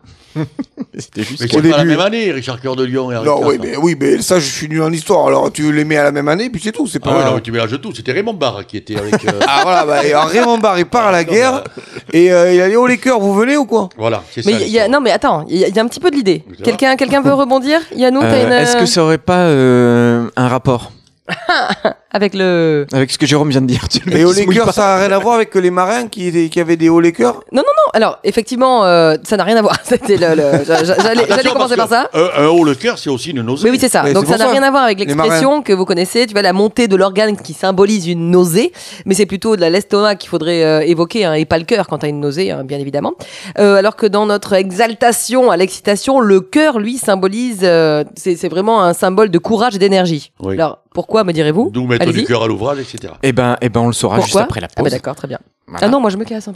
C'était 0.97 1.23
juste. 1.23 1.41
Mais 1.41 1.47
au 1.47 1.61
c'est 1.61 1.69
pas 1.71 1.77
la 1.77 1.83
début. 1.83 1.89
même 1.97 1.99
année, 1.99 2.31
Richard 2.31 2.59
Cœur 2.61 2.75
de 2.75 2.83
Lion 2.85 3.11
et 3.11 3.15
Henri 3.15 3.25
Non, 3.25 3.41
oui, 3.43 3.57
mais, 3.61 3.75
oui, 3.77 3.95
mais 3.99 4.21
ça, 4.21 4.39
je 4.39 4.45
suis 4.49 4.67
nul 4.69 4.81
en 4.81 4.91
histoire. 4.91 5.27
Alors, 5.27 5.51
tu 5.51 5.71
les 5.71 5.85
mets 5.85 5.97
à 5.97 6.03
la 6.03 6.11
même 6.11 6.27
année, 6.27 6.49
puis 6.49 6.61
c'est 6.63 6.71
tout. 6.71 6.87
C'est 6.87 6.99
Ah 7.03 7.09
pas. 7.09 7.17
ouais, 7.17 7.25
non, 7.25 7.35
mais 7.35 7.41
tu 7.41 7.51
mélanges 7.51 7.79
tout. 7.81 7.93
C'était 7.95 8.11
Raymond 8.11 8.33
Barre 8.33 8.65
qui 8.67 8.77
était 8.77 8.97
avec. 8.97 9.13
euh, 9.25 9.39
Ah 9.47 9.61
voilà, 9.63 9.85
bah, 9.85 10.05
et 10.05 10.11
alors, 10.13 10.27
Raymond 10.27 10.57
Barre, 10.59 10.79
il 10.79 10.85
part 10.85 11.07
à 11.07 11.11
la 11.11 11.23
guerre 11.23 11.63
et 12.11 12.31
euh, 12.31 12.53
il 12.53 12.61
a 12.61 12.69
dit 12.69 12.75
Oh 12.75 12.85
les 12.87 12.97
cœurs, 12.97 13.19
vous 13.19 13.33
venez 13.33 13.57
ou 13.57 13.65
quoi? 13.65 13.89
Voilà, 13.97 14.23
c'est 14.31 14.41
ça. 14.43 14.49
Mais 14.51 14.55
il 14.57 14.59
y 14.61 14.77
a, 14.79 14.83
l'histoire. 14.83 14.89
non, 14.89 15.01
mais 15.01 15.11
attends, 15.11 15.45
il 15.49 15.57
y, 15.57 15.63
a- 15.65 15.67
il 15.67 15.75
y 15.75 15.79
a 15.79 15.81
un 15.83 15.87
petit 15.87 15.99
peu 15.99 16.11
de 16.11 16.15
l'idée. 16.15 16.43
Quelqu'un, 16.63 16.95
quelqu'un 16.95 17.21
veut 17.21 17.33
rebondir? 17.33 17.79
Yannou, 17.95 18.21
t'as 18.21 18.27
Euh, 18.35 18.45
une. 18.47 18.51
Est-ce 18.53 18.77
que 18.77 18.85
ça 18.85 19.03
aurait 19.03 19.17
pas 19.17 19.45
euh, 19.45 20.29
un 20.35 20.47
rapport? 20.47 20.91
Avec 22.15 22.35
le. 22.35 22.85
avec 22.93 23.11
ce 23.11 23.17
que 23.17 23.25
Jérôme 23.25 23.49
vient 23.49 23.61
de 23.61 23.65
dire 23.65 23.87
tu 23.89 23.97
Et 24.11 24.23
pas. 24.59 24.71
ça 24.71 24.95
a 24.95 24.99
rien 24.99 25.11
à 25.11 25.17
voir 25.19 25.35
avec 25.35 25.55
les 25.55 25.71
marins 25.71 26.07
qui, 26.07 26.51
avaient 26.59 26.77
des 26.77 26.89
hauts 26.89 26.99
les 26.99 27.11
cœurs 27.11 27.41
Non, 27.51 27.63
alors, 27.93 28.17
effectivement, 28.23 28.85
euh, 28.85 29.15
ça 29.23 29.37
n'a 29.37 29.43
rien 29.43 29.55
à 29.55 29.61
voir. 29.61 29.77
C'était 29.83 30.17
le. 30.17 30.29
le- 30.35 30.65
j'a- 30.65 30.83
j'a- 30.83 30.95
J'allais 30.99 31.25
j'allais 31.27 31.31
Attention, 31.31 31.53
commencer 31.53 31.75
par 31.75 31.87
ça. 31.87 32.09
Un, 32.13 32.43
un 32.43 32.47
haut 32.47 32.63
le 32.63 32.73
cœur, 32.73 32.97
c'est 32.97 33.11
aussi 33.11 33.29
une 33.31 33.43
nausée. 33.43 33.65
Mais 33.65 33.69
oui, 33.71 33.77
c'est 33.79 33.87
ça. 33.89 34.01
Mais 34.03 34.13
Donc 34.13 34.25
ça 34.25 34.37
n'a 34.37 34.47
rien 34.49 34.63
à 34.63 34.71
voir 34.71 34.83
avec 34.83 34.99
l'expression 34.99 35.61
que 35.61 35.73
vous 35.73 35.85
connaissez, 35.85 36.25
tu 36.25 36.33
vois, 36.33 36.41
la 36.41 36.53
montée 36.53 36.87
de 36.87 36.95
l'organe 36.95 37.37
qui 37.37 37.53
symbolise 37.53 38.07
une 38.07 38.31
nausée, 38.31 38.73
mais 39.05 39.13
c'est 39.13 39.27
plutôt 39.27 39.55
de 39.55 39.61
la 39.61 39.69
l'estomac 39.69 40.15
qu'il 40.15 40.29
faudrait 40.29 40.63
euh, 40.63 40.81
évoquer, 40.81 41.25
hein, 41.25 41.33
et 41.33 41.45
pas 41.45 41.59
le 41.59 41.65
cœur 41.65 41.87
quand 41.87 41.99
t'as 41.99 42.09
une 42.09 42.19
nausée, 42.19 42.49
hein, 42.51 42.63
bien 42.63 42.79
évidemment. 42.79 43.13
Euh, 43.59 43.75
alors 43.75 43.95
que 43.95 44.07
dans 44.07 44.25
notre 44.25 44.53
exaltation 44.53 45.51
à 45.51 45.57
l'excitation, 45.57 46.19
le 46.19 46.41
cœur, 46.41 46.79
lui, 46.79 46.97
symbolise, 46.97 47.59
euh, 47.63 48.03
c'est 48.15 48.35
c'est 48.35 48.49
vraiment 48.49 48.83
un 48.83 48.93
symbole 48.93 49.29
de 49.29 49.37
courage 49.37 49.75
et 49.75 49.79
d'énergie. 49.79 50.31
Oui. 50.39 50.55
Alors 50.55 50.79
pourquoi, 50.93 51.23
me 51.23 51.33
direz-vous 51.33 51.69
D'où 51.71 51.85
mettre 51.87 52.11
du 52.11 52.23
cœur 52.23 52.43
à 52.43 52.47
l'ouvrage, 52.47 52.79
etc. 52.79 53.13
Eh 53.23 53.31
ben, 53.33 53.57
eh 53.61 53.69
ben, 53.69 53.81
on 53.81 53.87
le 53.87 53.93
saura 53.93 54.19
juste 54.21 54.35
après 54.35 54.61
la 54.61 54.67
Ah 54.67 54.73
bah 54.77 54.83
pause. 54.83 54.91
d'accord, 54.91 55.15
très 55.15 55.27
bien. 55.27 55.39
Voilà. 55.67 55.87
Ah 55.87 55.89
non, 55.89 55.99
moi 55.99 56.09
je 56.09 56.17
me 56.17 56.23
casse. 56.25 56.47
hein, 56.47 56.53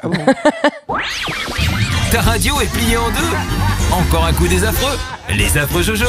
pardon. 0.00 0.18
Ta 2.10 2.20
radio 2.22 2.60
est 2.60 2.72
pliée 2.72 2.96
en 2.96 3.08
deux. 3.10 3.92
Encore 3.92 4.24
un 4.24 4.32
coup 4.32 4.48
des 4.48 4.64
affreux. 4.64 4.96
Les 5.36 5.56
affreux 5.58 5.82
Jojo. 5.82 6.06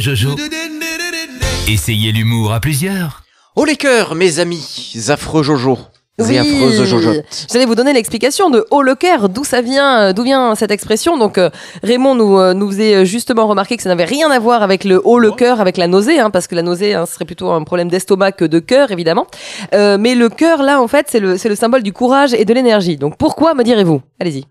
Jojo. 0.00 0.36
Essayez 1.68 2.12
l'humour 2.12 2.52
à 2.52 2.60
plusieurs. 2.60 3.22
Oh 3.56 3.64
les 3.64 3.76
cœurs, 3.76 4.14
mes 4.14 4.38
amis, 4.38 4.94
affreux 5.08 5.42
Jojo. 5.42 5.78
Oui. 6.18 6.38
J'allais 7.50 7.64
vous 7.64 7.74
donner 7.74 7.94
l'explication 7.94 8.50
de 8.50 8.66
haut 8.70 8.82
le 8.82 8.94
cœur, 8.94 9.30
d'où 9.30 9.44
ça 9.44 9.62
vient, 9.62 10.00
euh, 10.00 10.12
d'où 10.12 10.22
vient 10.22 10.54
cette 10.54 10.70
expression. 10.70 11.16
Donc 11.16 11.38
euh, 11.38 11.48
Raymond 11.82 12.14
nous 12.14 12.38
euh, 12.38 12.52
nous 12.52 12.70
faisait 12.70 13.06
justement 13.06 13.46
remarquer 13.46 13.76
que 13.76 13.82
ça 13.82 13.88
n'avait 13.88 14.04
rien 14.04 14.30
à 14.30 14.38
voir 14.38 14.62
avec 14.62 14.84
le 14.84 15.00
haut 15.04 15.18
le 15.18 15.32
cœur, 15.32 15.60
avec 15.60 15.78
la 15.78 15.86
nausée, 15.86 16.20
hein, 16.20 16.30
parce 16.30 16.46
que 16.46 16.54
la 16.54 16.62
nausée 16.62 16.94
hein, 16.94 17.06
serait 17.06 17.24
plutôt 17.24 17.50
un 17.50 17.64
problème 17.64 17.88
d'estomac 17.88 18.32
que 18.32 18.44
de 18.44 18.58
cœur 18.58 18.90
évidemment. 18.90 19.26
Euh, 19.74 19.96
mais 19.98 20.14
le 20.14 20.28
cœur 20.28 20.62
là 20.62 20.82
en 20.82 20.88
fait 20.88 21.06
c'est 21.08 21.20
le 21.20 21.38
c'est 21.38 21.48
le 21.48 21.56
symbole 21.56 21.82
du 21.82 21.94
courage 21.94 22.34
et 22.34 22.44
de 22.44 22.52
l'énergie. 22.52 22.98
Donc 22.98 23.16
pourquoi 23.16 23.54
me 23.54 23.64
direz-vous? 23.64 24.02
Allez-y. 24.20 24.44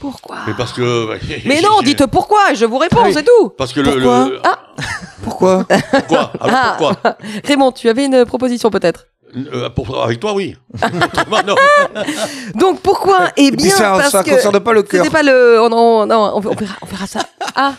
Pourquoi 0.00 0.36
Mais 0.46 0.54
parce 0.56 0.72
que. 0.72 1.08
Mais 1.46 1.60
non, 1.62 1.82
dites 1.82 2.06
pourquoi 2.06 2.52
et 2.52 2.54
je 2.56 2.64
vous 2.64 2.78
réponds, 2.78 3.00
Ah 3.02 3.06
oui. 3.06 3.12
c'est 3.14 3.22
tout. 3.24 3.50
Parce 3.50 3.72
que 3.72 3.80
le. 3.80 3.92
Pourquoi 3.92 4.24
le- 4.28 4.40
Ah. 4.42 4.58
Pourquoi 5.22 5.64
Pourquoi 5.92 6.32
Alors 6.40 6.56
Ah. 6.56 6.74
pourquoi 6.78 7.16
Raymond, 7.44 7.72
tu 7.72 7.88
avais 7.88 8.06
une 8.06 8.24
proposition 8.24 8.70
peut-être. 8.70 9.06
Euh, 9.52 9.68
pour- 9.70 10.02
Avec 10.02 10.18
toi, 10.18 10.32
oui. 10.34 10.56
Non. 11.46 11.54
Donc 12.56 12.80
pourquoi 12.80 13.28
Eh 13.36 13.50
bien 13.52 13.70
ça, 13.70 13.92
parce 13.98 14.10
ça 14.10 14.24
que 14.24 14.30
concerne 14.30 14.58
pas 14.58 14.72
le 14.72 14.82
cœur. 14.82 15.08
Pas 15.10 15.22
le. 15.22 15.60
oh 15.60 15.68
non, 15.68 16.04
non, 16.06 16.32
on, 16.34 16.36
on 16.36 16.40
verra, 16.40 16.74
on 16.82 16.86
verra 16.86 17.06
ça. 17.06 17.20
Ah, 17.54 17.74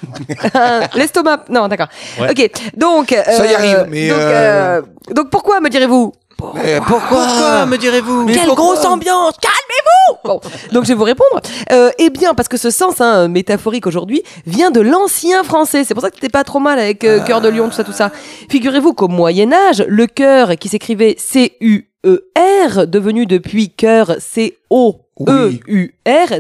l'estomac. 0.96 1.46
Non, 1.50 1.68
d'accord. 1.68 1.88
Ouais. 2.20 2.30
Ok. 2.32 2.52
Donc. 2.78 3.10
Ça 3.10 3.46
y 3.46 3.50
euh, 3.54 3.58
arrive, 3.58 3.86
mais, 3.90 4.08
Donc, 4.10 4.18
euh, 4.20 4.80
euh, 4.80 4.82
donc 5.14 5.30
pourquoi 5.30 5.60
me 5.60 5.70
direz-vous? 5.70 6.14
Mais 6.56 6.80
pourquoi 6.80 7.26
Pourquoi 7.26 7.66
me 7.66 7.78
direz-vous 7.78 8.26
Quelle 8.28 8.46
pourquoi 8.46 8.76
grosse 8.76 8.86
ambiance 8.86 9.34
Calmez-vous 9.42 10.18
Bon, 10.24 10.40
donc 10.72 10.84
je 10.84 10.90
vais 10.90 10.96
vous 10.96 11.04
répondre. 11.04 11.42
Euh, 11.72 11.90
eh 11.98 12.10
bien, 12.10 12.34
parce 12.34 12.48
que 12.48 12.58
ce 12.58 12.70
sens 12.70 13.02
hein, 13.02 13.28
métaphorique 13.28 13.88
aujourd'hui 13.88 14.22
vient 14.46 14.72
de 14.72 14.82
l'ancien 14.82 15.44
français. 15.44 15.84
C'est 15.84 15.94
pour 15.94 16.04
ça 16.04 16.10
que 16.10 16.16
t'étais 16.16 16.30
pas 16.30 16.44
trop 16.44 16.60
mal 16.60 16.80
avec 16.80 17.04
euh, 17.04 17.20
cœur 17.22 17.42
de 17.42 17.50
lion, 17.50 17.68
tout 17.68 17.74
ça, 17.74 17.84
tout 17.84 17.92
ça. 17.92 18.12
Figurez-vous 18.50 18.94
qu'au 18.94 19.08
Moyen 19.08 19.52
Âge, 19.54 19.84
le 19.88 20.08
cœur 20.08 20.56
qui 20.58 20.70
s'écrivait 20.70 21.16
C-U-E-R, 21.18 22.88
devenu 22.88 23.26
depuis 23.26 23.70
cœur 23.70 24.16
C-O-E-U-R, 24.20 25.62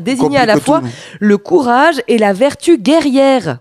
désignait 0.02 0.38
à 0.38 0.46
la 0.46 0.60
fois 0.60 0.82
le 1.20 1.38
courage 1.38 2.02
et 2.08 2.18
la 2.18 2.34
vertu 2.34 2.78
guerrière. 2.78 3.58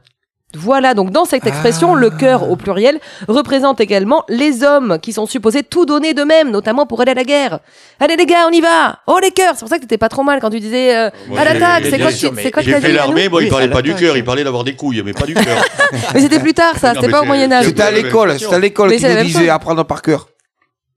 Voilà, 0.56 0.94
donc 0.94 1.10
dans 1.10 1.24
cette 1.24 1.46
expression, 1.46 1.94
le 1.94 2.10
cœur 2.10 2.50
au 2.50 2.56
pluriel 2.56 2.98
représente 3.28 3.80
également 3.80 4.24
les 4.28 4.64
hommes 4.64 4.98
qui 5.00 5.12
sont 5.12 5.26
supposés 5.26 5.62
tout 5.62 5.86
donner 5.86 6.12
d'eux-mêmes, 6.12 6.50
notamment 6.50 6.86
pour 6.86 7.00
aller 7.00 7.12
à 7.12 7.14
la 7.14 7.22
guerre. 7.22 7.60
Allez 8.00 8.16
les 8.16 8.26
gars, 8.26 8.48
on 8.48 8.50
y 8.50 8.60
va 8.60 8.98
Oh 9.06 9.20
les 9.22 9.30
cœurs 9.30 9.52
C'est 9.54 9.60
pour 9.60 9.68
ça 9.68 9.76
que 9.76 9.82
t'étais 9.82 9.98
pas 9.98 10.08
trop 10.08 10.24
mal 10.24 10.40
quand 10.40 10.50
tu 10.50 10.58
disais 10.58 10.96
euh, 10.96 11.10
Ouais, 11.28 11.38
à 11.38 11.44
l'attaque, 11.44 11.84
c'est 11.84 12.00
quoi, 12.00 12.10
que 12.10 12.62
J'ai 12.62 12.80
fait 12.80 12.92
l'armée, 12.92 13.28
bon, 13.28 13.38
il 13.38 13.44
Oui, 13.44 13.50
parlait 13.50 13.68
pas 13.68 13.82
du 13.82 13.94
cœur, 13.94 14.16
il 14.16 14.24
parlait 14.24 14.42
d'avoir 14.42 14.64
des 14.64 14.74
couilles, 14.74 15.02
mais 15.04 15.12
pas 15.12 15.26
du 15.26 15.34
cœur. 15.34 15.64
Mais 16.14 16.20
c'était 16.20 16.40
plus 16.40 16.54
tard 16.54 16.76
ça, 16.78 16.94
c'était 16.94 17.08
pas 17.08 17.22
au 17.22 17.26
Moyen-Âge. 17.26 17.66
C'était 17.66 17.82
à 17.82 17.90
l'école, 17.92 18.38
c'était 18.38 18.54
à 18.54 18.58
l'école 18.58 18.90
Mais 18.90 18.96
qui 18.96 19.06
nous 19.06 19.22
disait 19.22 19.48
apprendre 19.48 19.84
par 19.84 20.02
cœur. 20.02 20.26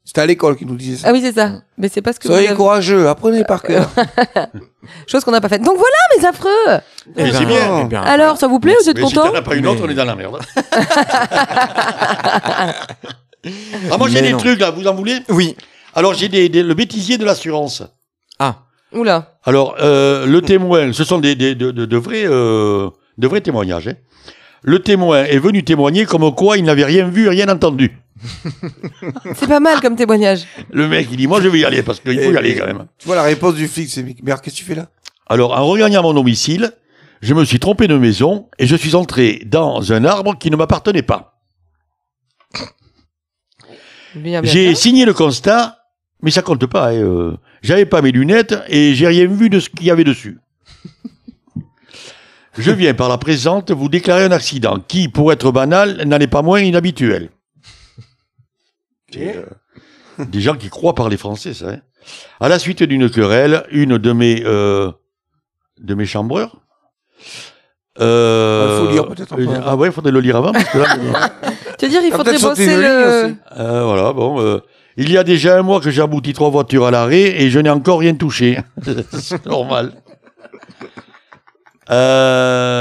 C'était 0.06 0.20
à 0.22 0.26
l'école 0.26 0.58
qui 0.58 0.66
nous 0.66 0.76
disait 0.76 0.98
ça. 0.98 1.08
Ah 1.10 1.14
oui, 1.14 1.22
c'est 1.22 1.34
ça. 1.34 1.62
Mais 1.78 1.88
c'est 1.88 2.02
pas 2.02 2.12
ce 2.12 2.20
que 2.20 2.28
vous 2.28 2.34
Soyez 2.34 2.50
avez- 2.50 2.58
courageux, 2.58 3.08
apprenez 3.08 3.46
par 3.46 3.62
cœur. 3.64 3.90
Chose 5.08 5.24
qu'on 5.24 5.32
n'a 5.32 5.40
pas 5.40 5.48
faite. 5.48 5.62
Donc 5.64 5.78
voilà, 5.78 5.96
mes 6.18 6.26
affreux 6.28 6.50
Eh 7.18 7.24
Mais 7.24 7.32
c'est 7.32 7.46
bien. 7.46 7.82
eh 7.84 7.86
bien, 7.86 8.02
Alors, 8.02 8.36
ça 8.38 8.48
vous 8.48 8.60
plaît 8.60 8.76
Vous 8.84 8.90
êtes 8.90 8.98
Mais 8.98 9.08
si 9.08 9.14
content 9.16 9.30
t'en 9.30 9.36
as 9.38 9.42
pas 9.42 9.56
une 9.56 9.66
autre, 9.66 9.80
Mais- 9.82 9.88
on 9.88 9.92
est 9.92 9.96
dans 9.96 10.04
la 10.06 10.16
merde. 10.16 10.40
ah, 13.92 13.98
moi 13.98 14.08
j'ai 14.10 14.16
Mais 14.22 14.28
des 14.28 14.32
non. 14.34 14.38
trucs 14.40 14.60
là, 14.60 14.72
vous 14.72 14.88
en 14.88 14.94
voulez? 14.94 15.20
Oui. 15.30 15.56
Alors 15.96 16.14
j'ai 16.14 16.28
des, 16.30 16.50
des- 16.50 16.64
le 16.64 16.74
bêtisier 16.74 17.18
de 17.18 17.26
l'assurance. 17.26 17.84
Ah. 18.40 18.56
Oula. 18.94 19.38
Alors, 19.44 19.76
euh, 19.82 20.26
le 20.26 20.42
témoin, 20.42 20.92
ce 20.94 21.04
sont 21.04 21.18
des, 21.20 21.36
des- 21.36 21.56
de, 21.56 21.72
de- 21.72 21.86
de 21.86 21.98
vrais, 21.98 22.24
euh, 22.26 22.90
de 23.18 23.28
vrais 23.28 23.42
témoignages. 23.42 23.88
hein. 23.88 23.94
Le 24.62 24.80
témoin 24.80 25.24
est 25.24 25.40
venu 25.40 25.64
témoigner 25.64 26.06
comme 26.06 26.34
quoi 26.36 26.58
il 26.58 26.64
n'avait 26.64 26.86
rien 26.86 27.08
vu, 27.08 27.28
rien 27.28 27.50
entendu. 27.50 27.98
C'est 29.36 29.48
pas 29.48 29.60
mal 29.60 29.82
comme 29.82 29.96
témoignage. 29.96 30.46
Le 30.72 30.88
mec, 30.88 31.08
il 31.12 31.18
dit, 31.18 31.28
moi 31.28 31.42
je 31.42 31.48
vais 31.50 31.60
y 31.60 31.66
aller 31.66 31.84
parce 31.84 32.00
qu'il 32.00 32.20
faut 32.22 32.32
y 32.32 32.38
aller 32.38 32.56
quand 32.56 32.66
même. 32.68 32.86
Tu 32.98 33.08
vois 33.08 33.16
la 33.16 33.24
réponse 33.24 33.56
du 33.56 33.68
flic, 33.68 33.90
c'est 33.90 34.04
mais 34.04 34.16
alors, 34.28 34.42
qu'est-ce 34.42 34.56
que 34.56 34.60
tu 34.60 34.66
fais 34.66 34.76
là? 34.76 34.88
Alors, 35.28 35.54
en 35.58 35.66
regagnant 35.66 36.04
mon 36.04 36.14
domicile, 36.14 36.72
je 37.22 37.34
me 37.34 37.44
suis 37.46 37.60
trompé 37.60 37.88
de 37.88 37.98
maison 37.98 38.50
et 38.60 38.68
je 38.68 38.76
suis 38.76 38.96
entré 38.96 39.42
dans 39.46 39.92
un 39.94 40.06
arbre 40.06 40.38
qui 40.38 40.52
ne 40.52 40.56
m'appartenait 40.56 41.02
pas. 41.02 41.42
Bien, 44.16 44.42
bien, 44.42 44.52
J'ai 44.52 44.66
bien. 44.68 44.76
signé 44.76 45.06
le 45.06 45.14
constat, 45.14 45.78
mais 46.22 46.32
ça 46.32 46.42
compte 46.42 46.66
pas. 46.68 46.90
hein, 46.90 46.94
euh, 46.96 47.38
J'avais 47.62 47.86
pas 47.86 48.02
mes 48.02 48.12
lunettes 48.12 48.56
et 48.68 48.94
j'ai 48.94 49.08
rien 49.08 49.28
vu 49.28 49.50
de 49.50 49.60
ce 49.60 49.70
qu'il 49.70 49.88
y 49.88 49.92
avait 49.92 50.04
dessus. 50.04 50.40
Je 52.58 52.72
viens 52.72 52.94
par 52.94 53.10
la 53.10 53.18
présente 53.18 53.72
vous 53.72 53.90
déclarer 53.90 54.26
un 54.26 54.32
accident 54.32 54.78
qui, 54.88 55.08
pour 55.08 55.32
être 55.34 55.52
banal, 55.52 56.04
n'en 56.06 56.20
est 56.20 56.28
pas 56.28 56.44
moins 56.44 56.60
inhabituel. 56.60 57.30
C'est, 59.14 59.36
euh, 59.38 60.26
des 60.26 60.42
gens 60.42 60.56
qui 60.56 60.70
croient 60.70 60.96
parler 60.96 61.18
français, 61.18 61.54
ça. 61.54 61.70
hein. 61.70 61.80
À 62.40 62.50
la 62.50 62.60
suite 62.60 62.84
d'une 62.84 63.10
querelle, 63.10 63.64
une 63.72 63.98
de 63.98 64.12
mes 64.12 64.44
euh, 64.46 64.92
de 65.80 65.96
mes 65.96 66.06
chambreurs. 66.06 66.58
Euh, 68.00 68.80
Il 68.82 68.86
faut 68.88 68.92
lire 68.92 69.08
peut-être 69.08 69.34
un 69.34 69.36
peu 69.36 69.48
euh, 69.48 69.56
avant. 69.56 69.64
Ah 69.68 69.76
ouais, 69.76 69.88
il 69.90 69.94
faudrait 69.94 70.12
le 70.12 70.20
lire 70.20 70.36
avant. 70.38 70.52
Parce 70.52 70.66
que 70.70 70.78
là, 70.80 70.88
Tu 71.78 71.86
veux 71.86 71.92
dire, 71.92 72.02
il 72.04 72.10
T'as 72.12 72.18
faudrait 72.18 72.40
bosser 72.40 72.76
le. 72.78 73.36
euh, 73.60 73.84
voilà, 73.86 74.14
bon. 74.14 74.42
euh, 74.42 74.60
il 74.98 75.12
y 75.12 75.18
a 75.18 75.24
déjà 75.24 75.58
un 75.58 75.62
mois 75.62 75.80
que 75.80 75.90
j'ai 75.92 76.02
abouti 76.02 76.34
trois 76.34 76.50
voitures 76.50 76.86
à 76.86 76.92
l'arrêt 76.92 77.42
et 77.42 77.50
je 77.50 77.60
n'ai 77.60 77.70
encore 77.70 78.00
rien 78.00 78.14
touché. 78.16 78.60
C'est 79.12 79.46
normal. 79.46 79.94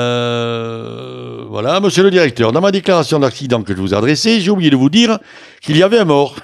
Euh, 0.02 1.44
voilà, 1.48 1.80
monsieur 1.80 2.02
le 2.02 2.10
directeur, 2.10 2.52
dans 2.52 2.60
ma 2.60 2.70
déclaration 2.70 3.18
d'accident 3.18 3.62
que 3.62 3.74
je 3.74 3.80
vous 3.80 3.94
ai 3.94 3.96
adressée, 3.96 4.40
j'ai 4.40 4.50
oublié 4.50 4.70
de 4.70 4.76
vous 4.76 4.90
dire 4.90 5.18
qu'il 5.60 5.76
y 5.76 5.82
avait 5.82 5.98
un 5.98 6.04
mort. 6.04 6.36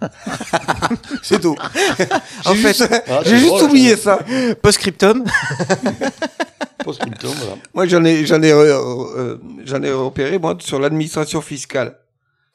C'est 1.22 1.40
tout. 1.40 1.56
En 2.46 2.54
J'ai 2.54 2.62
fait- 2.62 2.68
juste, 2.78 3.02
Ah, 3.08 3.20
j'ai 3.24 3.36
juste 3.36 3.48
drôle, 3.48 3.64
oublié 3.64 3.96
ça. 3.96 4.18
Post-scriptum. 4.62 5.24
Post-scriptum, 6.84 7.30
voilà. 7.36 7.56
Moi, 7.74 7.86
j'en 7.86 8.02
ai, 8.04 8.24
j'en 8.24 8.40
ai, 8.42 8.50
euh, 8.52 8.74
euh, 9.16 9.36
j'en 9.66 9.82
ai 9.82 9.92
repéré, 9.92 10.38
moi, 10.38 10.56
sur 10.60 10.78
l'administration 10.80 11.40
fiscale. 11.42 11.96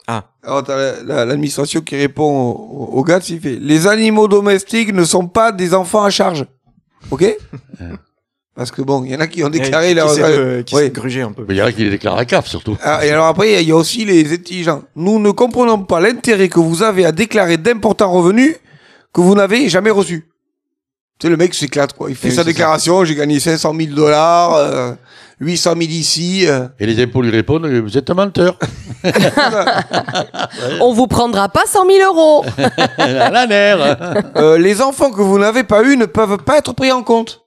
Ah. 0.07 0.23
Alors, 0.43 0.63
t'as 0.63 0.75
la- 0.75 1.03
la- 1.03 1.25
l'administration 1.25 1.81
qui 1.81 1.95
répond 1.95 2.51
au, 2.51 2.89
au 2.99 3.03
gars, 3.03 3.19
il 3.29 3.39
fait, 3.39 3.57
les 3.61 3.85
animaux 3.87 4.27
domestiques 4.27 4.93
ne 4.93 5.03
sont 5.03 5.27
pas 5.27 5.51
des 5.51 5.73
enfants 5.75 6.03
à 6.03 6.09
charge. 6.09 6.45
Ok? 7.11 7.23
Parce 8.55 8.71
que 8.71 8.81
bon, 8.81 9.03
il 9.03 9.11
y 9.11 9.15
en 9.15 9.19
a 9.19 9.27
qui 9.27 9.43
ont 9.43 9.49
déclaré 9.49 9.89
qui 9.89 9.93
leur, 9.95 10.09
s'est, 10.09 10.21
euh, 10.23 10.63
qui 10.63 10.75
Ouais. 10.75 10.83
s'est 10.83 10.89
grugé 10.91 11.21
un 11.21 11.31
peu. 11.33 11.43
Mais 11.47 11.55
il 11.55 11.57
y 11.57 11.61
en 11.61 11.65
a 11.65 11.71
qui 11.73 11.83
les 11.83 11.89
déclarent 11.89 12.17
à 12.17 12.23
CAF, 12.23 12.47
surtout. 12.47 12.77
Ah, 12.81 13.05
et 13.05 13.11
alors 13.11 13.25
après, 13.25 13.61
il 13.61 13.67
y 13.67 13.71
a 13.71 13.75
aussi 13.75 14.05
les 14.05 14.33
intelligents. 14.33 14.83
Nous 14.95 15.19
ne 15.19 15.31
comprenons 15.31 15.79
pas 15.79 15.99
l'intérêt 15.99 16.47
que 16.47 16.59
vous 16.59 16.81
avez 16.81 17.05
à 17.05 17.11
déclarer 17.11 17.57
d'importants 17.57 18.11
revenus 18.11 18.55
que 19.13 19.19
vous 19.19 19.35
n'avez 19.35 19.67
jamais 19.67 19.89
reçus. 19.91 20.29
Tu 21.19 21.27
sais, 21.27 21.29
le 21.31 21.37
mec 21.37 21.53
s'éclate, 21.53 21.93
quoi. 21.93 22.09
Il 22.09 22.15
fait 22.15 22.29
Oui, 22.29 22.33
sa 22.35 22.43
déclaration, 22.45 23.03
j'ai 23.05 23.15
gagné 23.15 23.39
500 23.41 23.73
000 23.77 23.93
dollars, 23.93 24.55
euh, 24.55 24.91
800 25.41 25.71
000 25.77 25.81
ici. 25.91 26.45
euh. 26.47 26.67
Et 26.79 26.85
les 26.85 27.01
impôts 27.03 27.21
lui 27.21 27.31
répondent, 27.31 27.65
vous 27.67 27.97
êtes 27.97 28.09
un 28.09 28.13
menteur. 28.15 28.57
On 30.81 30.93
vous 30.93 31.07
prendra 31.07 31.49
pas 31.49 31.65
100 31.65 31.85
000 31.89 32.13
euros. 32.13 32.45
à 32.97 33.29
la 33.29 33.47
nerf. 33.47 33.97
Euh, 34.37 34.57
les 34.57 34.81
enfants 34.81 35.11
que 35.11 35.21
vous 35.21 35.39
n'avez 35.39 35.63
pas 35.63 35.83
eu 35.83 35.97
ne 35.97 36.05
peuvent 36.05 36.37
pas 36.37 36.57
être 36.57 36.73
pris 36.73 36.91
en 36.91 37.03
compte. 37.03 37.44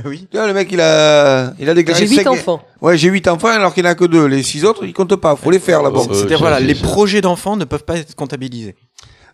oui. 0.04 0.26
Tu 0.30 0.36
vois, 0.36 0.46
le 0.46 0.54
mec, 0.54 0.68
il 0.72 0.80
a, 0.80 1.52
il 1.58 1.68
a 1.68 1.74
déclaré 1.74 2.00
J'ai 2.06 2.08
8 2.08 2.16
cinq- 2.24 2.30
enfants. 2.30 2.62
Ouais, 2.80 2.96
j'ai 2.96 3.08
8 3.08 3.28
enfants 3.28 3.48
alors 3.48 3.74
qu'il 3.74 3.82
n'y 3.84 3.88
en 3.88 3.92
a 3.92 3.94
que 3.94 4.04
deux. 4.04 4.26
Les 4.26 4.42
6 4.42 4.64
autres, 4.64 4.84
ils 4.84 4.92
comptent 4.92 5.16
pas. 5.16 5.36
Faut 5.36 5.50
les 5.50 5.58
faire 5.58 5.82
là-bas. 5.82 6.00
Euh, 6.00 6.14
C'est-à-dire, 6.14 6.38
c'est- 6.38 6.42
voilà, 6.42 6.60
les 6.60 6.74
projets 6.74 7.20
d'enfants 7.20 7.56
ne 7.56 7.64
peuvent 7.64 7.84
pas 7.84 7.96
être 7.98 8.14
comptabilisés. 8.14 8.76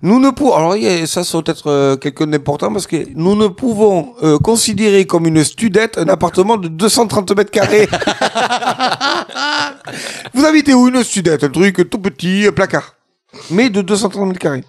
Nous 0.03 0.21
ne 0.21 0.29
pouvons, 0.29 0.55
alors 0.55 0.75
ça 1.07 1.25
c'est 1.25 1.43
peut-être 1.43 1.71
euh, 1.71 1.97
quelque 1.97 2.19
chose 2.25 2.31
d'important 2.31 2.71
parce 2.71 2.87
que 2.87 3.07
nous 3.15 3.35
ne 3.35 3.47
pouvons 3.47 4.13
euh, 4.23 4.39
considérer 4.39 5.07
comme 5.07 5.25
une 5.27 5.43
studette 5.43 5.97
un 5.97 6.07
appartement 6.09 6.59
de 6.59 6.69
230 6.69 7.35
mètres 7.35 7.51
carrés. 7.51 7.89
Vous 10.35 10.45
habitez 10.45 10.75
où 10.75 10.89
une 10.89 11.03
studette? 11.03 11.45
Un 11.45 11.49
truc 11.49 11.89
tout 11.89 11.99
petit, 11.99 12.45
un 12.47 12.53
placard. 12.53 12.95
Mais 13.51 13.71
de 13.71 13.81
230 13.81 14.27
mètres 14.29 14.39
carrés. 14.39 14.65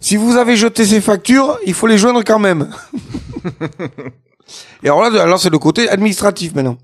Si 0.00 0.16
vous 0.16 0.36
avez 0.36 0.56
jeté 0.56 0.86
ces 0.86 1.02
factures, 1.02 1.58
il 1.66 1.74
faut 1.74 1.86
les 1.86 1.98
joindre 1.98 2.22
quand 2.24 2.38
même. 2.38 2.70
Et 4.82 4.88
alors 4.88 5.02
là, 5.02 5.22
alors 5.22 5.40
c'est 5.40 5.50
le 5.50 5.58
côté 5.58 5.88
administratif 5.88 6.54
maintenant. 6.54 6.76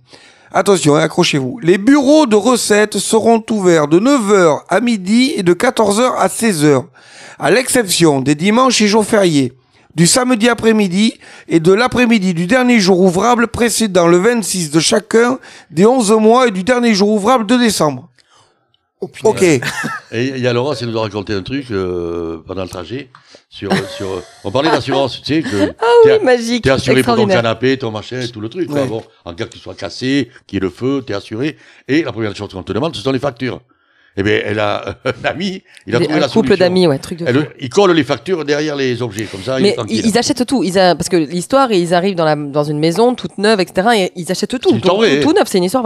Attention, 0.55 0.96
hein, 0.96 1.01
accrochez-vous. 1.01 1.61
Les 1.62 1.79
bureaux 1.79 2.27
de 2.27 2.37
recettes 2.37 2.98
seront 2.98 3.42
ouverts 3.51 3.88
de 3.88 3.98
9h 3.98 4.61
à 4.68 4.81
midi 4.81 5.33
et 5.35 5.42
de 5.42 5.55
14h 5.55 6.14
à 6.18 6.29
16h, 6.29 6.85
à 7.38 7.51
l'exception 7.51 8.20
des 8.20 8.35
dimanches 8.35 8.83
et 8.83 8.87
jours 8.87 9.07
fériés, 9.07 9.55
du 9.94 10.07
samedi 10.07 10.51
après-midi 10.51 11.14
et 11.48 11.59
de 11.59 11.72
l'après-midi 11.72 12.35
du 12.35 12.46
dernier 12.46 12.81
jour 12.81 13.01
ouvrable 13.01 13.48
précédant 13.48 14.07
le 14.07 14.18
26 14.18 14.70
de 14.70 14.81
chacun 14.81 15.38
des 15.70 15.87
11 15.87 16.12
mois 16.12 16.48
et 16.48 16.51
du 16.51 16.64
dernier 16.64 16.92
jour 16.92 17.09
ouvrable 17.11 17.46
de 17.46 17.57
décembre. 17.57 18.11
Ok. 19.25 19.43
Et 19.43 19.61
il 20.12 20.38
y 20.38 20.47
a 20.47 20.53
Laurence, 20.53 20.81
elle 20.83 20.88
nous 20.91 20.99
a 20.99 21.03
raconté 21.03 21.35
un 21.35 21.43
truc 21.43 21.67
euh, 21.71 22.38
pendant 22.47 22.62
le 22.62 22.69
trajet. 22.69 23.09
Sur, 23.51 23.71
sur, 23.91 24.23
on 24.45 24.51
parlait 24.51 24.71
d'assurance, 24.71 25.21
tu 25.23 25.35
sais, 25.35 25.43
que 25.43 25.75
Ah 25.79 25.85
oui, 26.07 26.12
magique. 26.25 26.65
t'es 26.65 26.71
assuré 26.71 27.03
pour 27.03 27.17
ton 27.17 27.27
canapé, 27.27 27.77
ton 27.77 27.91
machin, 27.91 28.25
tout 28.33 28.41
le 28.41 28.49
truc. 28.49 28.69
quoi. 28.69 28.81
Ouais. 28.83 28.87
Bon, 28.88 29.03
en 29.27 29.35
cas 29.35 29.45
que 29.45 29.51
tu 29.53 29.59
sois 29.59 29.75
cassé, 29.75 30.31
qu'il 30.47 30.57
y 30.57 30.59
ait 30.59 30.61
le 30.61 30.71
feu, 30.71 31.03
t'es 31.07 31.12
assuré. 31.15 31.57
Et 31.88 32.03
la 32.03 32.12
première 32.12 32.35
chose 32.35 32.49
qu'on 32.51 32.62
te 32.62 32.73
demande, 32.73 32.97
ce 32.97 33.03
sont 33.03 33.12
les 33.12 33.19
factures. 33.19 33.61
Eh 34.16 34.22
bien, 34.22 34.40
elle 34.44 34.59
a 34.59 34.96
un 35.07 35.25
ami, 35.29 35.62
il 35.87 35.94
a 35.94 35.98
trouvé 36.05 36.14
un 36.18 36.20
la 36.20 36.29
couple 36.29 36.57
d'amis, 36.59 36.87
ouais, 36.87 36.98
truc 36.98 37.18
de 37.18 37.25
fou. 37.25 37.31
Elle- 37.31 37.48
il 37.61 37.68
colle 37.70 37.92
les 37.92 38.05
factures 38.05 38.44
derrière 38.44 38.77
les 38.77 39.01
objets, 39.01 39.25
comme 39.25 39.40
ça, 39.42 39.59
Mais 39.59 39.75
ils, 39.88 40.07
ils 40.09 40.18
achètent 40.18 40.44
tout. 40.46 40.62
Ils 40.62 40.79
a- 40.79 40.94
parce 40.94 41.09
que 41.09 41.16
l'histoire, 41.16 41.72
ils 41.72 41.94
arrivent 41.94 42.14
dans, 42.14 42.25
la, 42.27 42.37
dans 42.37 42.64
une 42.64 42.79
maison 42.79 43.14
toute 43.14 43.38
neuve, 43.38 43.61
etc. 43.61 43.88
Et 43.96 44.12
ils 44.16 44.31
achètent 44.31 44.59
tout. 44.59 44.70
Vraie, 44.96 45.20
tout, 45.20 45.29
tout 45.29 45.33
neuf, 45.33 45.48
c'est 45.48 45.59
une 45.59 45.64
histoire. 45.64 45.85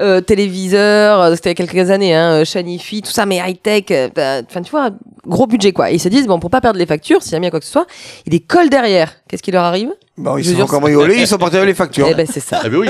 Euh, 0.00 0.20
téléviseur, 0.22 1.20
euh, 1.20 1.34
c'était 1.34 1.52
il 1.52 1.58
y 1.58 1.62
a 1.62 1.66
quelques 1.66 1.90
années, 1.90 2.14
hein, 2.14 2.40
euh, 2.40 2.44
Shanifi, 2.44 3.02
tout 3.02 3.10
ça, 3.12 3.26
mais 3.26 3.36
high-tech. 3.38 3.84
euh, 3.90 4.08
bah, 4.14 4.40
Enfin, 4.48 4.62
tu 4.62 4.70
vois, 4.70 4.90
gros 5.26 5.46
budget, 5.46 5.72
quoi. 5.72 5.90
Et 5.90 5.96
ils 5.96 6.00
se 6.00 6.08
disent, 6.08 6.26
bon, 6.26 6.38
pour 6.38 6.50
pas 6.50 6.60
perdre 6.62 6.78
les 6.78 6.86
factures, 6.86 7.22
si 7.22 7.30
jamais 7.30 7.44
il 7.44 7.48
y 7.48 7.48
a 7.48 7.50
quoi 7.50 7.60
que 7.60 7.66
ce 7.66 7.72
soit, 7.72 7.86
ils 8.26 8.32
les 8.32 8.40
collent 8.40 8.70
derrière. 8.70 9.12
Qu'est-ce 9.28 9.42
qui 9.42 9.50
leur 9.50 9.64
arrive? 9.64 9.90
Bon, 10.18 10.38
ils 10.38 10.44
Je 10.44 10.48
se 10.48 10.50
sont 10.52 10.56
dire, 10.62 10.66
cambriolés, 10.66 11.16
ils 11.18 11.26
sont 11.26 11.36
partis 11.36 11.56
avec 11.56 11.68
les 11.68 11.74
factures. 11.74 12.06
Eh 12.10 12.14
ben, 12.14 12.26
c'est 12.30 12.40
ça. 12.40 12.60
Ah 12.64 12.68
ben 12.70 12.78
oui. 12.78 12.88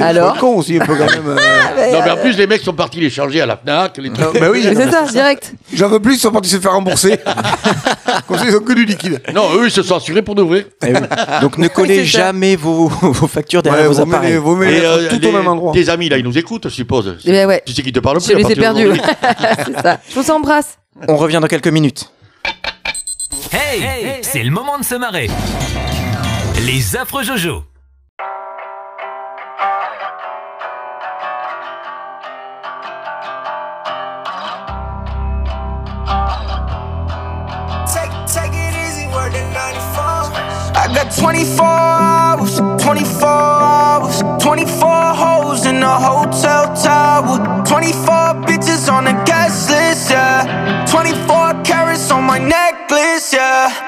Alors 0.00 0.34
C'est 0.34 0.40
con 0.40 0.56
aussi, 0.56 0.76
un 0.80 0.84
peu 0.84 0.96
quand 0.96 1.06
même. 1.08 1.28
euh. 1.28 1.92
non, 1.92 2.00
mais 2.04 2.10
en 2.10 2.16
plus, 2.16 2.36
les 2.36 2.48
mecs 2.48 2.62
sont 2.62 2.72
partis 2.72 2.98
les 2.98 3.08
charger 3.08 3.40
à 3.40 3.46
la 3.46 3.56
FNAC, 3.56 3.98
les 3.98 4.10
trucs. 4.10 4.18
Non, 4.34 4.40
bah 4.40 4.48
oui, 4.50 4.62
Mais 4.64 4.74
c'est 4.74 4.90
ça, 4.90 5.02
direct. 5.04 5.54
j'en 5.72 5.88
veux 5.88 6.00
plus, 6.00 6.14
ils 6.16 6.18
sont 6.18 6.32
partis 6.32 6.50
se 6.50 6.58
faire 6.58 6.72
rembourser. 6.72 7.18
Comme 8.26 8.36
ça, 8.38 8.44
ils 8.48 8.56
ont 8.56 8.60
que 8.60 8.72
du 8.72 8.84
liquide. 8.84 9.22
Non, 9.32 9.44
eux, 9.54 9.66
ils 9.66 9.70
se 9.70 9.84
sont 9.84 9.94
assurés 9.96 10.22
pour 10.22 10.34
de 10.34 10.42
vrai. 10.42 10.66
Eh 10.84 10.92
oui. 10.92 11.00
Donc 11.40 11.56
ne 11.58 11.68
collez 11.68 12.04
c'est 12.04 12.10
ça. 12.10 12.18
jamais 12.26 12.56
vos, 12.56 12.88
vos 13.00 13.26
factures 13.28 13.62
derrière 13.62 13.82
Ouais, 13.82 13.88
vos 13.88 13.94
vous 13.94 14.06
mettez, 14.06 14.16
appareils. 14.16 14.36
vous 14.36 14.62
Et, 14.64 14.66
mettez 14.66 14.86
euh, 14.86 15.08
tout 15.08 15.18
les- 15.20 15.28
au 15.28 15.32
même 15.32 15.46
endroit. 15.46 15.72
Tes 15.72 15.88
amis, 15.88 16.08
là, 16.08 16.18
ils 16.18 16.24
nous 16.24 16.36
écoutent, 16.36 16.64
je 16.68 16.74
suppose. 16.74 17.16
Eh 17.24 17.30
ben 17.30 17.46
ouais. 17.46 17.62
Tu 17.64 17.74
sais 17.74 17.82
qu'ils 17.82 17.92
te 17.92 18.00
parlent 18.00 18.16
plus 18.18 18.26
Je 18.26 18.32
à 18.32 18.38
les 18.38 18.40
ai 18.40 18.56
partir 18.56 18.62
perdus. 18.62 18.82
d'aujourd'hui. 18.82 19.02
c'est 19.66 19.82
ça. 19.82 20.00
Je 20.12 20.18
vous 20.20 20.30
embrasse. 20.32 20.78
On 21.06 21.16
revient 21.16 21.38
dans 21.40 21.46
quelques 21.46 21.68
minutes. 21.68 22.10
Hey, 23.52 24.18
c'est 24.22 24.42
le 24.42 24.50
moment 24.50 24.78
de 24.80 24.84
se 24.84 24.96
marrer. 24.96 25.30
Les 26.64 26.96
affreux 26.96 27.22
Jojo. 27.22 27.64
Take, 37.92 38.10
take 38.26 38.54
it 38.54 38.74
easy, 38.86 39.06
word 39.08 39.32
to 39.32 39.42
94. 39.52 40.32
I 40.74 40.88
got 40.94 41.14
24 41.14 41.64
hours, 41.66 42.58
24 42.82 43.28
hours, 43.28 44.22
24 44.42 44.88
hoes 45.14 45.66
in 45.66 45.80
the 45.80 45.86
hotel 45.86 46.74
tower, 46.74 47.64
24 47.66 48.46
bitches 48.46 48.90
on 48.90 49.04
the 49.04 49.12
guest 49.24 49.70
list, 49.70 50.10
yeah. 50.10 50.86
24 50.90 51.62
carats 51.64 52.10
on 52.10 52.24
my 52.24 52.38
necklace, 52.38 53.32
yeah. 53.32 53.85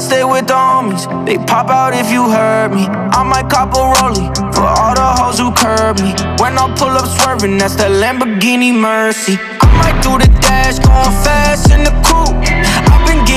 I 0.00 0.02
stay 0.02 0.24
with 0.24 0.46
the 0.46 0.54
homies, 0.54 1.04
they 1.26 1.36
pop 1.36 1.68
out 1.68 1.92
if 1.92 2.10
you 2.10 2.30
hurt 2.30 2.72
me. 2.72 2.86
I 2.86 3.22
might 3.22 3.50
cop 3.50 3.74
a 3.74 3.92
rollie 4.00 4.32
for 4.54 4.64
all 4.64 4.94
the 4.94 5.08
hoes 5.20 5.38
who 5.38 5.52
curb 5.52 6.00
me. 6.00 6.14
When 6.40 6.56
I 6.56 6.72
pull 6.78 6.88
up 6.88 7.04
swerving, 7.04 7.58
that's 7.58 7.76
that 7.76 7.90
Lamborghini 7.90 8.72
Mercy. 8.72 9.36
I 9.60 9.66
might 9.76 10.00
do 10.02 10.16
the 10.16 10.30
dash, 10.40 10.78
going 10.78 11.12
fast 11.20 11.70
in 11.70 11.84
the 11.84 11.92
coupe. 12.06 12.59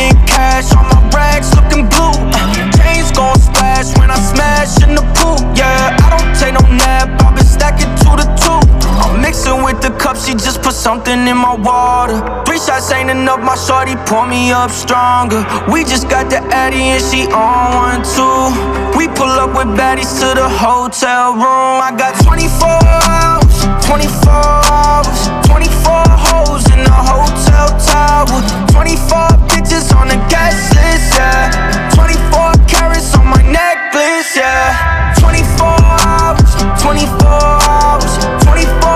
Getting 0.04 0.26
cash 0.28 0.76
on 0.76 0.84
my 0.84 1.00
racks, 1.16 1.56
looking 1.56 1.88
blue. 1.88 2.12
Uh, 2.12 2.72
chains 2.76 3.10
gon' 3.16 3.40
splash 3.40 3.96
when 3.98 4.12
I 4.12 4.20
smash 4.20 4.84
in 4.84 4.96
the 4.96 5.06
pool. 5.16 5.40
Yeah, 5.56 5.96
I 6.04 6.12
don't 6.12 6.36
take 6.36 6.52
no 6.60 6.64
nap, 6.76 7.08
I've 7.24 7.34
been 7.34 7.46
stacking 7.46 7.88
two 8.04 8.12
to 8.20 8.28
two. 8.36 8.60
I'm 9.00 9.22
mixing 9.22 9.64
with 9.64 9.80
the 9.80 9.92
cup, 9.92 10.18
she 10.18 10.34
just 10.34 10.62
put 10.62 10.74
something 10.74 11.26
in 11.26 11.38
my 11.38 11.56
water. 11.56 12.20
Three 12.44 12.60
shots 12.60 12.92
ain't 12.92 13.12
enough, 13.12 13.40
my 13.40 13.56
shorty 13.56 13.96
pour 14.06 14.28
me 14.28 14.52
up 14.52 14.72
stronger. 14.72 15.48
We 15.72 15.86
just 15.86 16.10
got 16.10 16.30
the 16.30 16.44
Addy 16.52 17.00
and 17.00 17.02
she 17.02 17.24
on 17.32 17.72
one 17.72 18.04
too. 18.04 18.52
We 19.00 19.08
pull 19.08 19.32
up 19.40 19.56
with 19.56 19.72
baddies 19.80 20.20
to 20.20 20.36
the 20.36 20.50
hotel 20.50 21.32
room. 21.32 21.80
I 21.80 21.96
got 21.96 22.12
24 22.28 22.68
hours, 23.08 23.56
24 23.88 24.36
hours, 24.68 25.48
24 25.48 26.04
hoes 26.28 26.68
in 26.76 26.84
the 26.84 26.92
hotel 26.92 27.72
tower. 27.80 28.44
24 28.68 29.53
bitches 29.64 29.96
on 29.96 30.08
the 30.08 30.16
guest 30.30 30.76
list, 30.76 31.16
yeah. 31.16 31.90
24 31.96 32.68
carats 32.68 33.16
on 33.16 33.26
my 33.28 33.42
necklace, 33.44 34.36
yeah. 34.36 35.14
24 35.20 35.68
hours, 35.68 36.56
24 36.82 37.28
hours, 37.28 38.44
24 38.44 38.93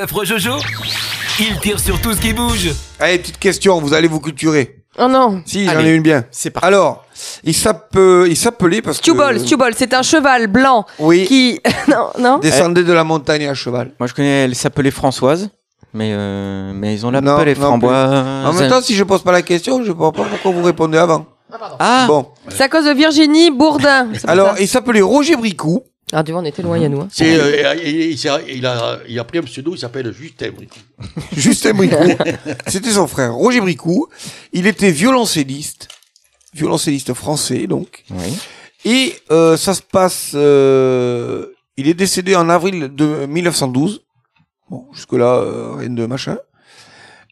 affreux 0.00 0.24
Jojo. 0.24 0.52
Ils 1.38 1.58
tirent 1.60 1.78
sur 1.80 2.00
tout 2.00 2.12
ce 2.12 2.20
qui 2.20 2.32
bouge. 2.32 2.70
Allez, 2.98 3.18
petite 3.18 3.38
question, 3.38 3.80
vous 3.80 3.94
allez 3.94 4.08
vous 4.08 4.20
culturer. 4.20 4.76
Oh 4.98 5.06
non. 5.08 5.42
Si, 5.46 5.66
j'en 5.66 5.80
ai 5.80 5.90
une 5.94 6.02
bien. 6.02 6.24
C'est 6.30 6.50
parti. 6.50 6.66
Alors, 6.66 7.04
il 7.44 7.50
il 7.50 8.36
s'appelait 8.36 8.82
parce 8.82 8.98
que. 8.98 9.04
Stewball, 9.04 9.38
Stewball, 9.40 9.72
c'est 9.76 9.94
un 9.94 10.02
cheval 10.02 10.48
blanc 10.48 10.84
Oui, 10.98 11.24
qui. 11.26 11.60
non, 11.88 12.08
non. 12.18 12.38
descendait 12.38 12.82
de 12.82 12.92
la 12.92 13.04
montagne 13.04 13.46
à 13.46 13.54
cheval. 13.54 13.92
Moi 14.00 14.06
je 14.08 14.14
connais, 14.14 14.44
elle 14.44 14.54
s'appelait 14.54 14.90
Françoise, 14.90 15.50
mais, 15.94 16.10
euh, 16.12 16.72
mais 16.74 16.94
ils 16.94 17.06
ont 17.06 17.10
Non, 17.12 17.20
l'appelé 17.20 17.54
non 17.54 17.60
Framboise. 17.60 18.46
En 18.46 18.52
même 18.52 18.68
temps, 18.70 18.80
si 18.82 18.94
je 18.94 19.04
pose 19.04 19.22
pas 19.22 19.32
la 19.32 19.42
question, 19.42 19.82
je 19.84 19.92
vois 19.92 20.12
pas 20.12 20.24
pourquoi 20.24 20.50
vous 20.50 20.62
répondez 20.62 20.98
avant. 20.98 21.26
ah, 21.78 22.04
Bon, 22.08 22.26
C'est 22.48 22.64
à 22.64 22.68
cause 22.68 22.84
de 22.84 22.92
Virginie 22.92 23.50
Bourdin. 23.50 24.08
Alors, 24.26 24.54
ça. 24.56 24.60
il 24.60 24.68
s'appelait 24.68 25.00
Roger 25.02 25.36
Bricou. 25.36 25.82
Ah, 26.12 26.24
tu 26.24 26.32
vois, 26.32 26.40
on 26.40 26.44
était 26.44 26.62
loin, 26.62 26.76
Yannou. 26.78 27.02
hein. 27.02 27.08
C'est, 27.12 27.36
euh, 27.38 27.74
il 28.48 28.66
a, 28.66 28.98
il 29.08 29.18
a 29.18 29.24
pris 29.24 29.38
un 29.38 29.42
pseudo, 29.42 29.74
il 29.74 29.78
s'appelle 29.78 30.12
Justin 30.12 30.50
Bricou. 30.50 30.78
Justin 31.36 31.74
Bricou. 31.74 31.96
C'était 32.66 32.90
son 32.90 33.06
frère, 33.06 33.34
Roger 33.34 33.60
Bricou. 33.60 34.08
Il 34.52 34.66
était 34.66 34.90
violoncelliste. 34.90 35.86
Violoncelliste 36.52 37.14
français, 37.14 37.66
donc. 37.68 38.04
oui. 38.10 38.36
Et 38.84 39.14
euh, 39.30 39.56
ça 39.56 39.74
se 39.74 39.82
passe. 39.82 40.32
euh, 40.34 41.46
il 41.76 41.86
est 41.86 41.94
décédé 41.94 42.34
en 42.34 42.48
avril 42.48 42.88
de 42.92 43.26
1912. 43.26 44.02
Bon, 44.68 44.86
jusque-là, 44.92 45.36
euh, 45.36 45.74
rien 45.76 45.90
de 45.90 46.06
machin. 46.06 46.38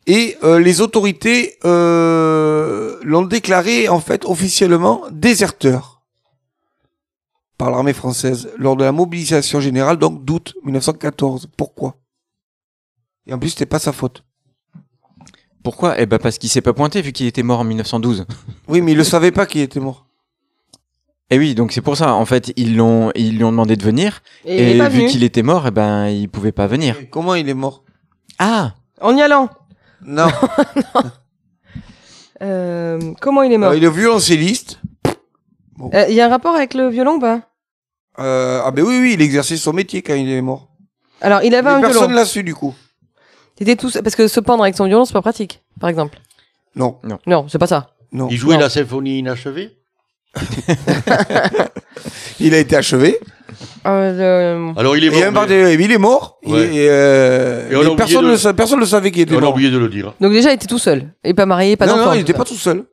Et 0.07 0.37
euh, 0.45 0.59
les 0.61 0.81
autorités 0.81 1.57
euh, 1.65 2.99
l'ont 3.03 3.23
déclaré, 3.23 3.89
en 3.89 4.01
fait, 4.01 4.25
officiellement 4.25 5.03
déserteur 5.11 5.98
par 7.59 7.71
l'armée 7.71 7.93
française 7.93 8.51
lors 8.57 8.77
de 8.77 8.85
la 8.85 8.93
mobilisation 8.93 9.61
générale, 9.61 9.99
donc 9.99 10.25
d'août 10.25 10.55
1914. 10.65 11.49
Pourquoi? 11.57 11.97
Et 13.27 13.35
en 13.35 13.39
plus, 13.39 13.51
c'était 13.51 13.67
pas 13.67 13.79
sa 13.79 13.93
faute. 13.93 14.25
Pourquoi? 15.63 16.01
Eh 16.01 16.07
ben 16.07 16.19
parce 16.19 16.39
qu'il 16.39 16.49
s'est 16.49 16.63
pas 16.63 16.73
pointé 16.73 17.03
vu 17.03 17.13
qu'il 17.13 17.27
était 17.27 17.43
mort 17.43 17.61
en 17.61 17.65
1912. 17.65 18.25
Oui, 18.69 18.81
mais 18.81 18.93
il 18.93 18.99
le 18.99 19.05
savait 19.05 19.33
pas 19.33 19.47
qu'il 19.47 19.61
était 19.63 19.81
mort. 19.81 20.07
Et 21.31 21.39
oui, 21.39 21.55
donc 21.55 21.73
c'est 21.73 21.81
pour 21.81 21.97
ça. 21.97 22.15
En 22.15 22.25
fait, 22.25 22.53
ils 22.57 22.77
l'ont, 22.77 23.11
ils 23.15 23.37
lui 23.37 23.45
ont 23.45 23.51
demandé 23.51 23.77
de 23.77 23.83
venir. 23.83 24.23
Et, 24.45 24.79
vu 24.89 25.07
qu'il 25.07 25.25
était 25.25 25.43
mort, 25.43 25.67
eh 25.67 25.71
ben 25.71 26.09
il 26.09 26.29
pouvait 26.29 26.53
pas 26.53 26.67
venir. 26.67 26.97
Comment 27.11 27.35
il 27.35 27.49
est 27.49 27.55
mort? 27.55 27.85
Ah, 28.39 28.75
En 29.01 29.17
y 29.17 29.21
allant. 29.23 29.49
Non, 30.05 30.29
Euh, 32.41 33.15
comment 33.21 33.43
il 33.43 33.53
est 33.53 33.59
mort? 33.59 33.75
Il 33.75 33.83
est 33.85 33.91
violoncelliste. 33.91 34.81
Euh, 35.93 36.07
Il 36.09 36.15
y 36.15 36.21
a 36.21 36.27
un 36.27 36.29
rapport 36.29 36.55
avec 36.55 36.75
le 36.75 36.89
violon 36.89 37.19
pas? 37.19 37.48
Euh, 38.19 38.61
ah 38.65 38.71
ben 38.71 38.85
oui, 38.85 38.99
oui, 39.01 39.11
il 39.15 39.23
exerçait 39.23 39.57
son 39.57 39.73
métier 39.73 40.03
quand 40.03 40.15
il 40.15 40.29
est 40.29 40.41
mort. 40.43 40.69
Alors, 41.21 41.43
il 41.43 41.55
avait 41.55 41.69
Mais 41.71 41.77
un 41.77 41.81
personne 41.81 42.03
violon. 42.07 42.15
l'a 42.17 42.25
su 42.25 42.43
du 42.43 42.55
coup. 42.55 42.75
C'était 43.59 43.77
tout... 43.77 43.91
Parce 44.03 44.15
que 44.17 44.29
se 44.29 44.41
pendre 44.41 44.63
avec 44.63 44.77
son 44.77 44.87
violon, 44.87 45.05
c'est 45.05 45.13
pas 45.13 45.23
pratique, 45.23 45.63
par 45.81 45.89
exemple. 45.91 46.19
Non, 46.77 46.99
Non, 47.27 47.47
c'est 47.49 47.59
pas 47.59 47.67
ça. 47.67 47.91
non. 48.13 48.29
Il 48.31 48.37
jouait 48.37 48.55
Non. 48.55 48.61
la 48.61 48.71
symphonie 48.71 49.19
inachevée. 49.19 49.77
Il 52.41 52.55
a 52.55 52.59
été 52.59 52.77
achevé. 52.77 53.19
Euh, 53.87 54.73
Alors 54.77 54.97
il 54.97 55.03
est 55.05 55.09
Il, 55.09 55.15
y 55.19 55.23
a 55.23 55.29
un 55.29 55.31
mort. 55.31 55.43
part 55.47 55.49
mais- 55.49 55.77
de- 55.77 55.81
il 55.83 55.91
est 55.93 55.99
mort. 55.99 56.39
Ouais. 56.45 56.67
Et, 56.75 56.87
euh, 56.89 57.69
Et 57.71 57.75
on 57.77 57.81
a 57.81 57.83
mais 57.83 57.89
oublié 57.91 57.97
personne 57.97 58.25
de- 58.27 58.31
ne 58.33 58.37
sa- 58.37 58.55
personne 58.55 58.79
ne 58.81 58.85
savait 58.85 59.11
qu'il 59.11 59.23
était 59.23 59.35
On 59.35 59.39
a 59.39 59.41
mort. 59.41 59.55
oublié 59.55 59.71
de 59.71 59.79
le 59.79 59.89
dire. 59.89 60.15
Donc 60.21 60.33
déjà, 60.33 60.51
il 60.51 60.55
était 60.55 60.67
tout 60.67 60.79
seul. 60.79 61.13
Et 61.25 61.35
pas 61.35 61.47
marié, 61.47 61.77
pas 61.77 61.87
non, 61.87 61.97
d'enfant. 61.97 62.07
non, 62.11 62.15
il 62.15 62.19
n'était 62.19 62.35
pas 62.35 62.45
tout 62.45 62.55
seul. 62.55 62.85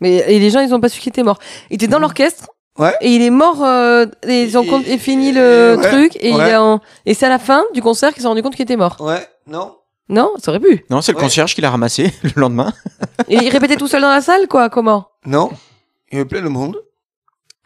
Mais 0.00 0.16
et 0.32 0.38
les 0.38 0.50
gens, 0.50 0.60
ils 0.60 0.72
ont 0.74 0.80
pas 0.80 0.88
su 0.88 1.00
qu'il 1.00 1.10
était 1.10 1.24
mort. 1.24 1.38
Il 1.70 1.74
était 1.74 1.88
dans 1.88 1.98
l'orchestre. 1.98 2.48
Ouais. 2.78 2.94
Et 3.00 3.10
il 3.14 3.22
est 3.22 3.30
mort. 3.30 3.64
euh, 3.64 4.06
et 4.26 4.42
ils 4.44 4.56
ont 4.58 4.62
Et- 4.62 4.68
con- 4.68 4.82
et 4.86 4.98
fini 4.98 5.32
le 5.32 5.76
ouais, 5.76 5.88
truc. 5.90 6.16
Et 6.20 6.30
il 6.30 6.40
est 6.40 6.56
en- 6.56 6.80
et 7.06 7.14
c'est 7.14 7.26
à 7.26 7.28
la 7.28 7.38
fin 7.38 7.64
du 7.74 7.82
concert 7.82 8.10
qu'ils 8.10 8.18
se 8.18 8.22
sont 8.22 8.28
rendu 8.30 8.42
compte 8.42 8.54
qu'il 8.54 8.62
était 8.62 8.76
mort. 8.76 8.96
Ouais, 9.00 9.26
non. 9.46 9.74
Non, 10.08 10.30
ça 10.42 10.50
aurait 10.52 10.60
pu. 10.60 10.84
Non, 10.88 11.02
c'est 11.02 11.12
le 11.12 11.18
Ouais. 11.18 11.24
concierge 11.24 11.54
qui 11.54 11.60
l'a 11.60 11.70
ramassé 11.70 12.12
le 12.22 12.30
lendemain. 12.36 12.72
Et 13.28 13.36
il 13.36 13.48
répétait 13.50 13.76
tout 13.76 13.88
seul 13.88 14.00
dans 14.02 14.08
la 14.08 14.20
salle, 14.22 14.48
quoi. 14.48 14.70
Comment? 14.70 15.08
Non. 15.26 15.50
Il 16.10 16.16
y 16.16 16.20
avait 16.20 16.28
plein 16.28 16.40
de 16.40 16.48
monde. 16.48 16.76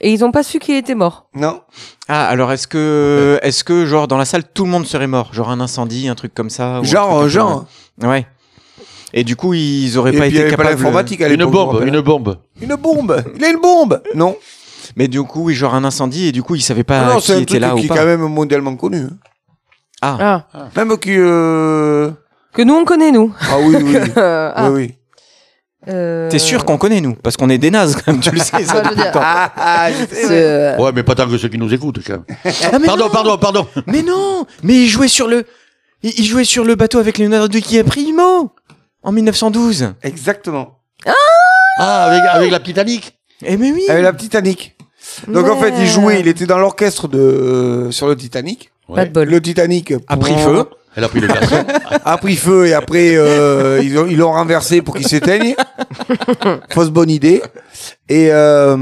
Et 0.00 0.12
ils 0.12 0.24
ont 0.24 0.32
pas 0.32 0.42
su 0.42 0.58
qu'il 0.58 0.74
était 0.74 0.96
mort. 0.96 1.28
Non. 1.34 1.60
Ah, 2.08 2.26
alors 2.26 2.50
est-ce 2.50 2.66
que, 2.66 3.38
est-ce 3.42 3.62
que, 3.62 3.86
genre, 3.86 4.08
dans 4.08 4.16
la 4.16 4.24
salle, 4.24 4.42
tout 4.52 4.64
le 4.64 4.70
monde 4.70 4.84
serait 4.86 5.06
mort? 5.06 5.32
Genre 5.32 5.48
un 5.50 5.60
incendie, 5.60 6.08
un 6.08 6.16
truc 6.16 6.34
comme 6.34 6.50
ça 6.50 6.80
ou 6.80 6.84
Genre, 6.84 7.28
genre. 7.28 7.66
Ouais. 8.02 8.26
Et 9.12 9.22
du 9.22 9.36
coup, 9.36 9.54
ils 9.54 9.96
auraient 9.98 10.12
Et 10.12 10.18
pas 10.18 10.22
puis 10.24 10.30
il 10.30 10.32
n'y 10.32 10.38
été 10.38 10.46
avait 10.48 10.56
pas 10.56 10.62
capables. 10.64 10.76
l'informatique 10.82 11.20
à 11.20 11.28
Une 11.28 11.34
l'époque. 11.38 11.52
je 11.52 11.58
me 11.58 11.64
bombe, 11.64 11.86
une 11.86 12.00
bombe. 12.00 12.36
Une 12.60 12.74
bombe. 12.74 13.22
Il 13.36 13.44
a 13.44 13.48
une 13.50 13.60
bombe. 13.60 14.02
Non. 14.16 14.36
Mais 14.96 15.08
du 15.08 15.22
coup, 15.22 15.44
oui, 15.44 15.54
genre 15.54 15.74
un 15.74 15.84
incendie, 15.84 16.26
et 16.28 16.32
du 16.32 16.42
coup, 16.42 16.54
ils 16.54 16.62
savaient 16.62 16.84
pas 16.84 17.06
non, 17.14 17.16
qui 17.18 17.26
c'est 17.26 17.32
un 17.34 17.36
était 17.36 17.46
truc 17.46 17.60
là 17.60 17.68
qui 17.74 17.74
ou 17.74 17.84
est 17.84 17.88
quand 17.88 18.04
même 18.04 18.20
mondialement 18.22 18.76
connu. 18.76 19.06
Ah, 20.00 20.44
Ah. 20.52 20.68
Même 20.76 20.98
qui. 20.98 21.14
Euh... 21.16 22.10
Que 22.52 22.62
nous, 22.62 22.74
on 22.74 22.84
connaît, 22.84 23.12
nous. 23.12 23.32
Ah 23.40 23.56
oui, 23.60 23.76
oui. 23.76 23.82
oui. 23.96 24.10
Euh, 24.16 24.52
ah, 24.54 24.70
oui, 24.70 24.74
oui. 24.88 24.94
euh, 25.88 26.28
t'es 26.28 26.38
sûr 26.38 26.64
qu'on 26.64 26.76
connaît, 26.76 27.00
nous? 27.00 27.14
Parce 27.14 27.36
qu'on 27.36 27.48
est 27.48 27.56
des 27.58 27.70
nazes, 27.70 27.96
quand 27.96 28.12
même, 28.12 28.20
tu 28.20 28.30
le 28.30 28.38
sais, 28.40 28.44
ça 28.44 28.58
Bah, 28.58 28.60
je 28.60 28.72
veux 28.74 28.82
depuis 28.82 28.96
le 28.96 29.02
dire, 29.02 29.12
temps. 29.12 29.20
Ah, 29.22 29.52
ah, 29.56 29.90
je 29.92 29.96
sais, 30.14 30.26
c'est, 30.76 30.82
ouais. 30.82 30.92
mais 30.94 31.02
pas 31.02 31.14
tant 31.14 31.26
que 31.28 31.38
ceux 31.38 31.48
qui 31.48 31.56
nous 31.58 31.72
écoutent, 31.72 32.00
quand 32.06 32.12
même. 32.14 32.24
Ah, 32.44 32.78
mais 32.78 32.86
Pardon, 32.86 33.04
non 33.04 33.10
pardon, 33.10 33.38
pardon. 33.38 33.66
Mais 33.86 34.02
non 34.02 34.44
Mais 34.62 34.74
il 34.74 34.88
jouait 34.88 35.08
sur 35.08 35.28
le. 35.28 35.44
Il 36.02 36.12
il 36.18 36.24
jouait 36.26 36.44
sur 36.44 36.64
le 36.64 36.74
bateau 36.74 36.98
avec 36.98 37.16
Leonardo 37.18 37.46
DiCaprio 37.48 38.50
en 39.04 39.12
1912. 39.12 39.94
Exactement. 40.02 40.78
Ah, 41.78 42.04
avec, 42.04 42.22
avec 42.28 42.50
la 42.50 42.60
Titanic. 42.60 43.18
Eh 43.44 43.56
mais 43.56 43.72
oui 43.72 43.84
Avec 43.88 44.02
la 44.04 44.12
Titanic. 44.12 44.76
Donc 45.28 45.48
en 45.48 45.56
fait, 45.60 45.74
il 45.78 45.86
jouait, 45.86 46.20
il 46.20 46.28
était 46.28 46.46
dans 46.46 46.58
l'orchestre 46.58 47.08
de 47.08 47.18
euh, 47.18 47.90
sur 47.90 48.06
le 48.06 48.16
Titanic. 48.16 48.70
Pas 48.94 49.04
de 49.06 49.10
bol. 49.10 49.28
Le 49.28 49.40
Titanic 49.40 49.92
A 50.06 50.16
pris 50.16 50.36
feu. 50.38 50.64
Elle 50.94 51.04
a 51.04 51.08
pris 51.08 51.20
le 51.20 51.26
garçon. 51.28 51.64
a 52.04 52.18
pris 52.18 52.36
feu 52.36 52.66
et 52.66 52.74
après 52.74 53.16
euh, 53.16 53.80
ils 53.82 53.98
ont- 53.98 54.06
ils 54.06 54.18
l'ont 54.18 54.32
renversé 54.32 54.82
pour 54.82 54.94
qu'il 54.94 55.06
s'éteigne. 55.08 55.54
Fausse 56.70 56.90
bonne 56.90 57.10
idée. 57.10 57.42
Et 58.08 58.28
euh, 58.30 58.76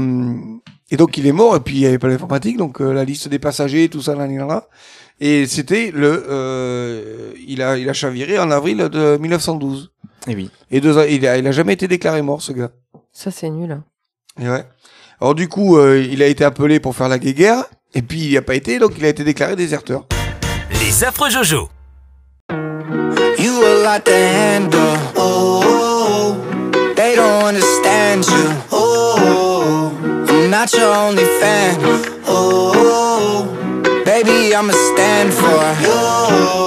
et 0.89 0.97
donc 0.97 1.17
il 1.17 1.25
est 1.25 1.31
mort 1.31 1.55
et 1.55 1.59
puis 1.61 1.75
il 1.75 1.81
y 1.81 1.85
avait 1.87 1.99
pas 1.99 2.09
l'informatique 2.09 2.57
donc 2.57 2.81
euh, 2.81 2.91
la 2.93 3.05
liste 3.05 3.29
des 3.29 3.39
passagers 3.39 3.87
tout 3.89 4.01
ça 4.01 4.13
là, 4.15 4.27
là, 4.27 4.45
là. 4.45 4.67
Et 5.21 5.45
c'était 5.47 5.91
le 5.93 6.25
euh, 6.29 7.31
il 7.47 7.61
a 7.61 7.77
il 7.77 7.87
a 7.89 7.93
chaviré 7.93 8.37
en 8.39 8.51
avril 8.51 8.77
de 8.91 9.17
1912. 9.17 9.91
Eh 10.27 10.35
oui. 10.35 10.49
Et 10.69 10.81
deux 10.81 10.97
ans- 10.97 11.05
il 11.09 11.25
a 11.27 11.37
il 11.37 11.47
a 11.47 11.51
jamais 11.51 11.73
été 11.73 11.87
déclaré 11.87 12.21
mort 12.21 12.41
ce 12.41 12.51
gars. 12.51 12.71
Ça, 13.13 13.29
c'est 13.31 13.49
nul. 13.49 13.81
Et 14.39 14.47
ouais. 14.47 14.65
Alors 15.19 15.35
du 15.35 15.47
coup 15.47 15.77
euh, 15.77 15.99
il 15.99 16.23
a 16.23 16.27
été 16.27 16.43
appelé 16.43 16.79
pour 16.79 16.95
faire 16.95 17.07
la 17.07 17.19
guéguerre 17.19 17.65
et 17.93 18.01
puis 18.01 18.21
il 18.21 18.29
n'y 18.29 18.37
a 18.37 18.41
pas 18.41 18.55
été 18.55 18.79
donc 18.79 18.93
il 18.97 19.05
a 19.05 19.09
été 19.09 19.23
déclaré 19.23 19.55
déserteur. 19.55 20.05
Les 20.83 21.03
affreux 21.03 21.29
Jojo. 21.29 21.69
You 23.37 23.63
a 23.63 23.83
lot 23.83 24.05
to 24.05 24.11
handle. 24.11 24.97
Oh, 25.15 26.35
they 26.95 27.15
don't 27.15 27.43
understand 27.43 28.25
you. 28.27 28.51
Oh, 28.71 29.91
I'm 30.27 30.49
not 30.49 30.73
your 30.73 30.93
only 30.93 31.25
fan. 31.39 31.77
Oh, 32.27 33.45
baby, 34.05 34.53
I'ma 34.53 34.73
stand 34.73 35.33
for 35.33 35.63
you. 35.81 36.60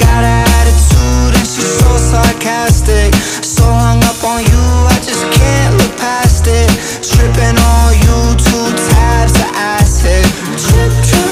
Got 0.00 0.24
an 0.24 0.42
attitude 0.58 1.32
and 1.36 1.46
she's 1.46 1.72
so 1.84 1.90
sarcastic. 1.96 3.12
So 3.44 3.64
hung 3.64 4.00
up 4.08 4.20
on 4.24 4.40
you, 4.40 4.64
I 4.88 4.96
just 5.04 5.24
can't 5.36 5.76
look 5.76 5.94
past 6.00 6.48
it. 6.48 6.68
Tripping 7.04 7.56
on 7.60 7.90
you, 8.00 8.16
two 8.40 8.66
tabs 8.88 9.36
of 9.36 9.50
acid. 9.52 10.24
Trip, 10.56 10.92
trip. 11.04 11.30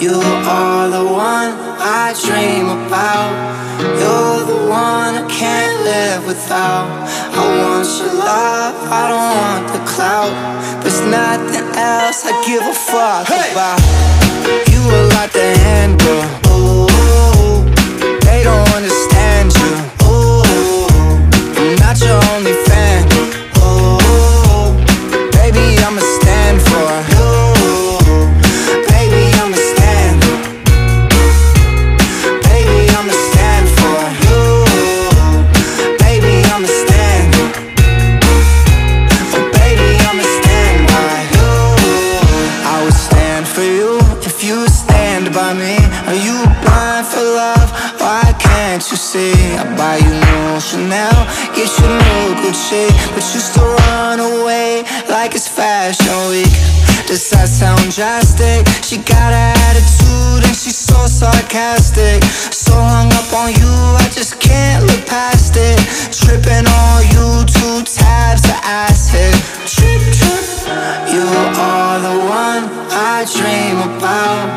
You 0.00 0.14
are 0.46 0.88
the 0.88 1.04
one 1.04 1.50
I 1.82 2.14
dream 2.24 2.70
about. 2.70 3.34
You're 3.80 4.46
the 4.46 4.70
one 4.70 5.12
I 5.18 5.26
can't 5.28 5.82
live 5.82 6.26
without. 6.26 6.86
I 7.34 7.42
want 7.60 7.86
your 7.98 8.14
love, 8.14 8.74
I 8.90 9.02
don't 9.10 9.30
want 9.42 9.64
the 9.74 9.82
clout. 9.90 10.34
There's 10.82 11.00
nothing 11.02 11.66
else 11.76 12.24
I 12.24 12.32
give 12.46 12.62
a 12.62 12.74
fuck 12.74 13.26
about. 13.26 13.80
You 14.70 14.80
a 14.80 15.00
like 15.14 15.32
the 15.32 15.56
handle. 15.58 16.47
Ooh, 18.48 18.50
they 18.50 18.64
don't 18.64 18.76
understand 18.76 18.97
She 58.88 58.96
got 58.96 59.34
an 59.36 59.52
attitude 59.68 60.48
and 60.48 60.56
she's 60.56 60.78
so 60.78 61.04
sarcastic. 61.04 62.24
So 62.24 62.72
hung 62.72 63.12
up 63.12 63.28
on 63.36 63.52
you, 63.52 63.68
I 64.00 64.08
just 64.08 64.40
can't 64.40 64.82
look 64.88 65.04
past 65.04 65.52
it. 65.60 65.76
Tripping 66.08 66.64
on 66.64 67.04
you, 67.12 67.44
two 67.44 67.84
tabs 67.84 68.48
of 68.48 68.56
acid. 68.64 69.28
Trip, 69.68 70.00
trip. 70.16 70.40
You 71.12 71.20
are 71.20 72.00
the 72.00 72.16
one 72.32 72.64
I 72.88 73.28
dream 73.28 73.76
about. 73.92 74.48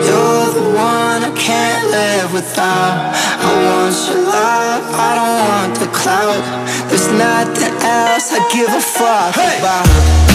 You're 0.00 0.48
the 0.56 0.68
one 0.72 1.20
I 1.20 1.32
can't 1.36 1.84
live 1.92 2.32
without. 2.32 3.12
I 3.12 3.52
want 3.68 3.92
your 4.08 4.24
love, 4.32 4.80
I 4.96 5.10
don't 5.12 5.40
want 5.44 5.72
the 5.76 5.92
clout. 5.92 6.40
There's 6.88 7.12
nothing 7.20 7.76
else 7.84 8.32
I 8.32 8.40
give 8.48 8.72
a 8.72 8.80
fuck 8.80 9.36
about. 9.36 10.33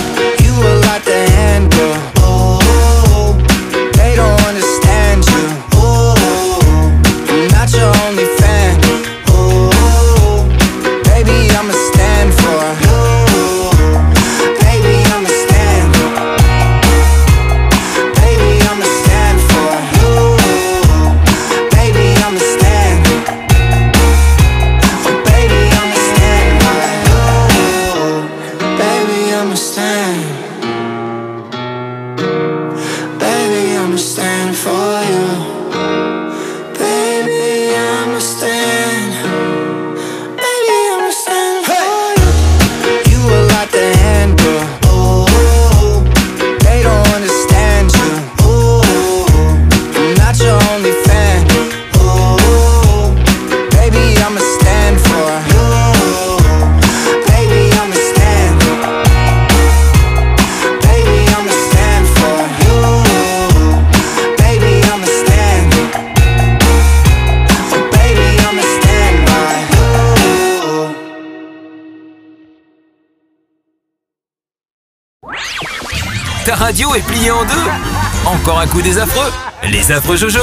Coup 78.80 78.86
des 78.86 78.98
affreux. 78.98 79.32
Les 79.70 79.92
affreux 79.92 80.16
Jojo. 80.16 80.40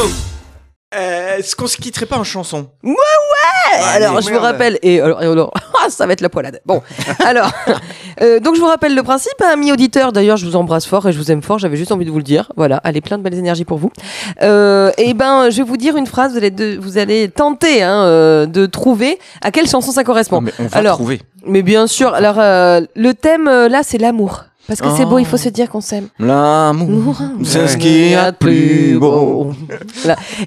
Euh, 0.94 1.38
Est-ce 1.38 1.56
qu'on 1.56 1.66
se 1.66 1.76
quitterait 1.78 2.04
pas 2.06 2.18
en 2.18 2.24
chanson? 2.24 2.68
Ouais, 2.84 2.90
ouais 2.92 3.80
Alors, 3.94 4.20
je 4.20 4.30
vous 4.30 4.38
rappelle, 4.38 4.78
et 4.82 5.00
alors, 5.00 5.22
et 5.22 5.26
alors, 5.26 5.54
ah, 5.82 5.88
ça 5.88 6.06
va 6.06 6.12
être 6.12 6.20
la 6.20 6.28
poilade. 6.28 6.60
Bon, 6.66 6.82
alors, 7.24 7.50
euh, 8.20 8.38
donc 8.40 8.54
je 8.56 8.60
vous 8.60 8.66
rappelle 8.66 8.94
le 8.94 9.02
principe, 9.02 9.32
hein, 9.42 9.50
amis 9.52 9.72
auditeurs. 9.72 10.12
D'ailleurs, 10.12 10.36
je 10.36 10.44
vous 10.44 10.54
embrasse 10.56 10.86
fort 10.86 11.08
et 11.08 11.12
je 11.12 11.18
vous 11.18 11.30
aime 11.30 11.40
fort. 11.40 11.58
J'avais 11.58 11.78
juste 11.78 11.92
envie 11.92 12.04
de 12.04 12.10
vous 12.10 12.18
le 12.18 12.24
dire. 12.24 12.52
Voilà, 12.56 12.76
allez, 12.84 13.00
plein 13.00 13.16
de 13.16 13.22
belles 13.22 13.38
énergies 13.38 13.64
pour 13.64 13.78
vous. 13.78 13.90
Euh, 14.42 14.90
et 14.98 15.14
ben, 15.14 15.48
je 15.48 15.56
vais 15.58 15.62
vous 15.68 15.78
dire 15.78 15.96
une 15.96 16.06
phrase. 16.06 16.32
Vous 16.32 16.38
allez, 16.38 16.50
de- 16.50 16.78
vous 16.78 16.98
allez 16.98 17.30
tenter 17.30 17.82
hein, 17.82 18.02
euh, 18.04 18.46
de 18.46 18.66
trouver 18.66 19.18
à 19.40 19.50
quelle 19.50 19.66
chanson 19.68 19.92
ça 19.92 20.04
correspond. 20.04 20.42
Mais 20.42 20.52
on 20.58 20.66
va 20.66 20.78
Alors, 20.78 20.96
trouver. 20.96 21.22
Mais 21.46 21.62
bien 21.62 21.86
sûr. 21.86 22.12
Alors, 22.12 22.38
euh, 22.38 22.82
le 22.96 23.14
thème 23.14 23.48
euh, 23.48 23.68
là, 23.70 23.80
c'est 23.82 23.98
l'amour. 23.98 24.44
Parce 24.68 24.80
que 24.80 24.88
c'est 24.96 25.04
beau, 25.04 25.18
il 25.18 25.26
faut 25.26 25.36
se 25.36 25.48
dire 25.48 25.68
qu'on 25.70 25.80
s'aime. 25.80 26.08
L'amour, 26.18 27.16
c'est 27.44 27.68
ce 27.68 27.76
qu'il 27.76 28.10
y 28.10 28.14
a 28.14 28.32
de 28.32 28.36
plus 28.36 28.98
beau. 28.98 29.52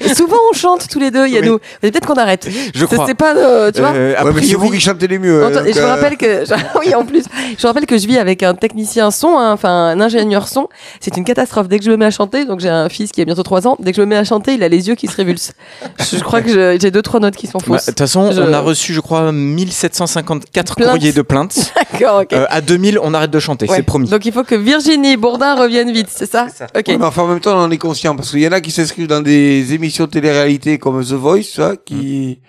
Et 0.02 0.14
souvent, 0.14 0.38
on 0.52 0.54
chante 0.54 0.88
tous 0.90 1.00
les 1.00 1.10
deux. 1.12 1.26
Il 1.28 1.34
y 1.34 1.38
a 1.38 1.42
nous. 1.42 1.60
Peut-être 1.82 2.06
qu'on 2.06 2.16
arrête. 2.16 2.48
Je 2.74 2.86
crois. 2.86 3.06
C'est 3.08 3.14
pas, 3.16 3.36
euh, 3.36 3.72
tu 3.72 3.80
vois. 3.82 3.92
Euh, 3.92 4.16
a 4.18 4.26
Ouais, 4.26 4.32
mais 4.36 4.42
c'est 4.44 4.56
vous 4.56 4.70
qui 4.70 4.80
chantez 4.80 5.08
les 5.08 5.20
mieux. 5.20 5.44
hein, 5.46 5.64
et 5.66 5.74
je 5.74 5.80
vous 5.80 5.86
euh, 5.86 5.90
rappelle 5.96 6.18
que 6.18 6.44
oui 6.80 6.94
en 6.96 7.04
plus 7.06 7.24
je 7.58 7.62
vous 7.62 7.68
rappelle 7.68 7.86
que 7.86 7.98
je 7.98 8.08
vis 8.08 8.18
avec 8.18 8.44
un 8.44 8.54
technicien 8.54 9.10
son 9.12 9.38
hein, 9.38 9.52
enfin 9.54 9.70
un 9.70 10.00
ingénieur 10.02 10.48
son 10.48 10.68
c'est 11.00 11.16
une 11.18 11.24
catastrophe 11.24 11.68
dès 11.68 11.80
que 11.80 11.86
je 11.86 11.92
me 11.92 11.98
mets 11.98 12.06
à 12.06 12.12
chanter 12.12 12.46
donc 12.46 12.60
j'ai 12.60 12.70
un 12.70 12.90
fils 12.90 13.12
qui 13.12 13.22
a 13.22 13.26
bientôt 13.26 13.44
3 13.44 13.68
ans 13.68 13.76
dès 13.80 13.92
que 13.92 13.96
je 13.98 14.02
me 14.02 14.06
mets 14.08 14.16
à 14.18 14.24
chanter 14.24 14.54
il 14.54 14.64
a 14.64 14.68
les 14.70 14.88
yeux 14.88 14.96
qui 14.96 15.08
se 15.08 15.16
révulsent 15.16 15.54
je, 16.00 16.18
je 16.18 16.24
crois 16.24 16.42
que 16.42 16.78
j'ai 16.80 16.92
deux 16.92 17.02
trois 17.02 17.20
notes 17.20 17.36
qui 17.36 17.48
sont 17.48 17.58
Bah, 17.60 17.64
De 17.66 17.74
fausses 17.74 17.86
toute 17.86 17.98
façon, 18.00 18.32
Je- 18.32 18.42
on 18.42 18.54
a 18.54 18.60
reçu, 18.60 18.94
je 18.94 19.00
crois, 19.02 19.32
1754 19.32 20.76
Plaintes. 20.76 20.90
courriers 20.92 21.12
de 21.14 21.22
plaintes. 21.22 21.74
d'accord 21.94 22.22
ok 22.22 22.34
Euh, 22.34 22.46
à 22.50 22.62
2000, 22.62 23.00
on 23.02 23.14
arrête 23.14 23.32
de 23.32 23.40
chanter, 23.40 23.68
Ouais. 23.70 23.78
c'est 23.78 23.84
promis. 23.84 24.09
donc 24.14 24.26
il 24.26 24.32
faut 24.32 24.44
que 24.44 24.56
Virginie 24.56 25.18
Bourdin 25.18 25.56
revienne 25.56 25.92
vite 25.92 26.08
c'est 26.10 26.30
ça, 26.30 26.48
ok 26.76 26.84
Ouais, 26.88 26.98
mais 26.98 27.06
enfin, 27.06 27.24
en 27.24 27.28
même 27.28 27.40
temps, 27.40 27.58
on 27.58 27.62
en 27.64 27.72
est 27.72 27.78
conscient 27.78 28.16
parce 28.16 28.32
qu'il 28.32 28.42
y 28.42 28.48
en 28.48 28.52
a 28.52 28.62
qui 28.62 28.72
s'inscrivent 28.72 29.08
dans 29.08 29.22
des 29.22 29.74
émissions 29.74 30.06
de 30.06 30.12
télé-réalité 30.12 30.78
comme 30.78 31.04
The 31.04 31.14
Voice, 31.14 31.42
tu 31.54 31.62
vois, 31.62 31.76
qui 31.78 32.40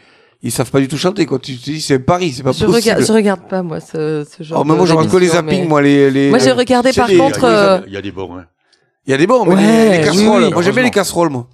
ils 0.42 0.50
savent 0.50 0.70
pas 0.70 0.80
du 0.80 0.88
tout 0.88 0.96
chanter. 0.96 1.26
Quoi. 1.26 1.38
Tu 1.38 1.56
te 1.58 1.64
dis, 1.64 1.80
c'est 1.82 1.98
Paris, 1.98 2.32
c'est 2.34 2.42
pas 2.42 2.52
je 2.52 2.64
possible. 2.64 2.74
regarde 2.74 3.04
je 3.06 3.12
regarde 3.12 3.40
pas 3.48 3.62
moi 3.62 3.78
ce, 3.80 4.24
ce 4.24 4.42
genre 4.42 4.60
Oh, 4.60 4.64
mais 4.64 4.74
moi, 4.74 4.84
de- 4.84 4.86
je 4.88 4.92
regarde 4.94 5.12
que 5.12 5.16
les 5.18 5.28
zappings, 5.28 5.62
mais- 5.62 5.68
moi, 5.68 5.82
les. 5.82 6.10
les 6.10 6.30
moi 6.30 6.38
j'ai 6.38 6.52
regardé 6.52 6.92
c'est 6.92 7.00
par 7.00 7.08
contre 7.08 7.40
Il 7.40 7.42
y 7.42 7.46
a- 7.46 7.72
euh, 7.74 7.80
il 7.88 7.92
y 7.92 7.96
a 7.96 8.02
des 8.02 8.10
bons, 8.12 8.36
hein. 8.36 8.46
Il 9.06 9.10
y 9.10 9.14
a 9.14 9.16
des 9.18 9.26
bons, 9.26 9.44
mais 9.44 9.54
Ouais, 9.54 9.60
les, 9.62 9.90
les 9.90 9.98
oui, 9.98 10.04
casseroles. 10.04 10.42
oui, 10.44 10.52
moi, 10.52 10.62
j'aime 10.62 10.74
bien 10.74 10.82
les 10.84 10.90
casseroles, 10.90 11.30
moi. 11.30 11.46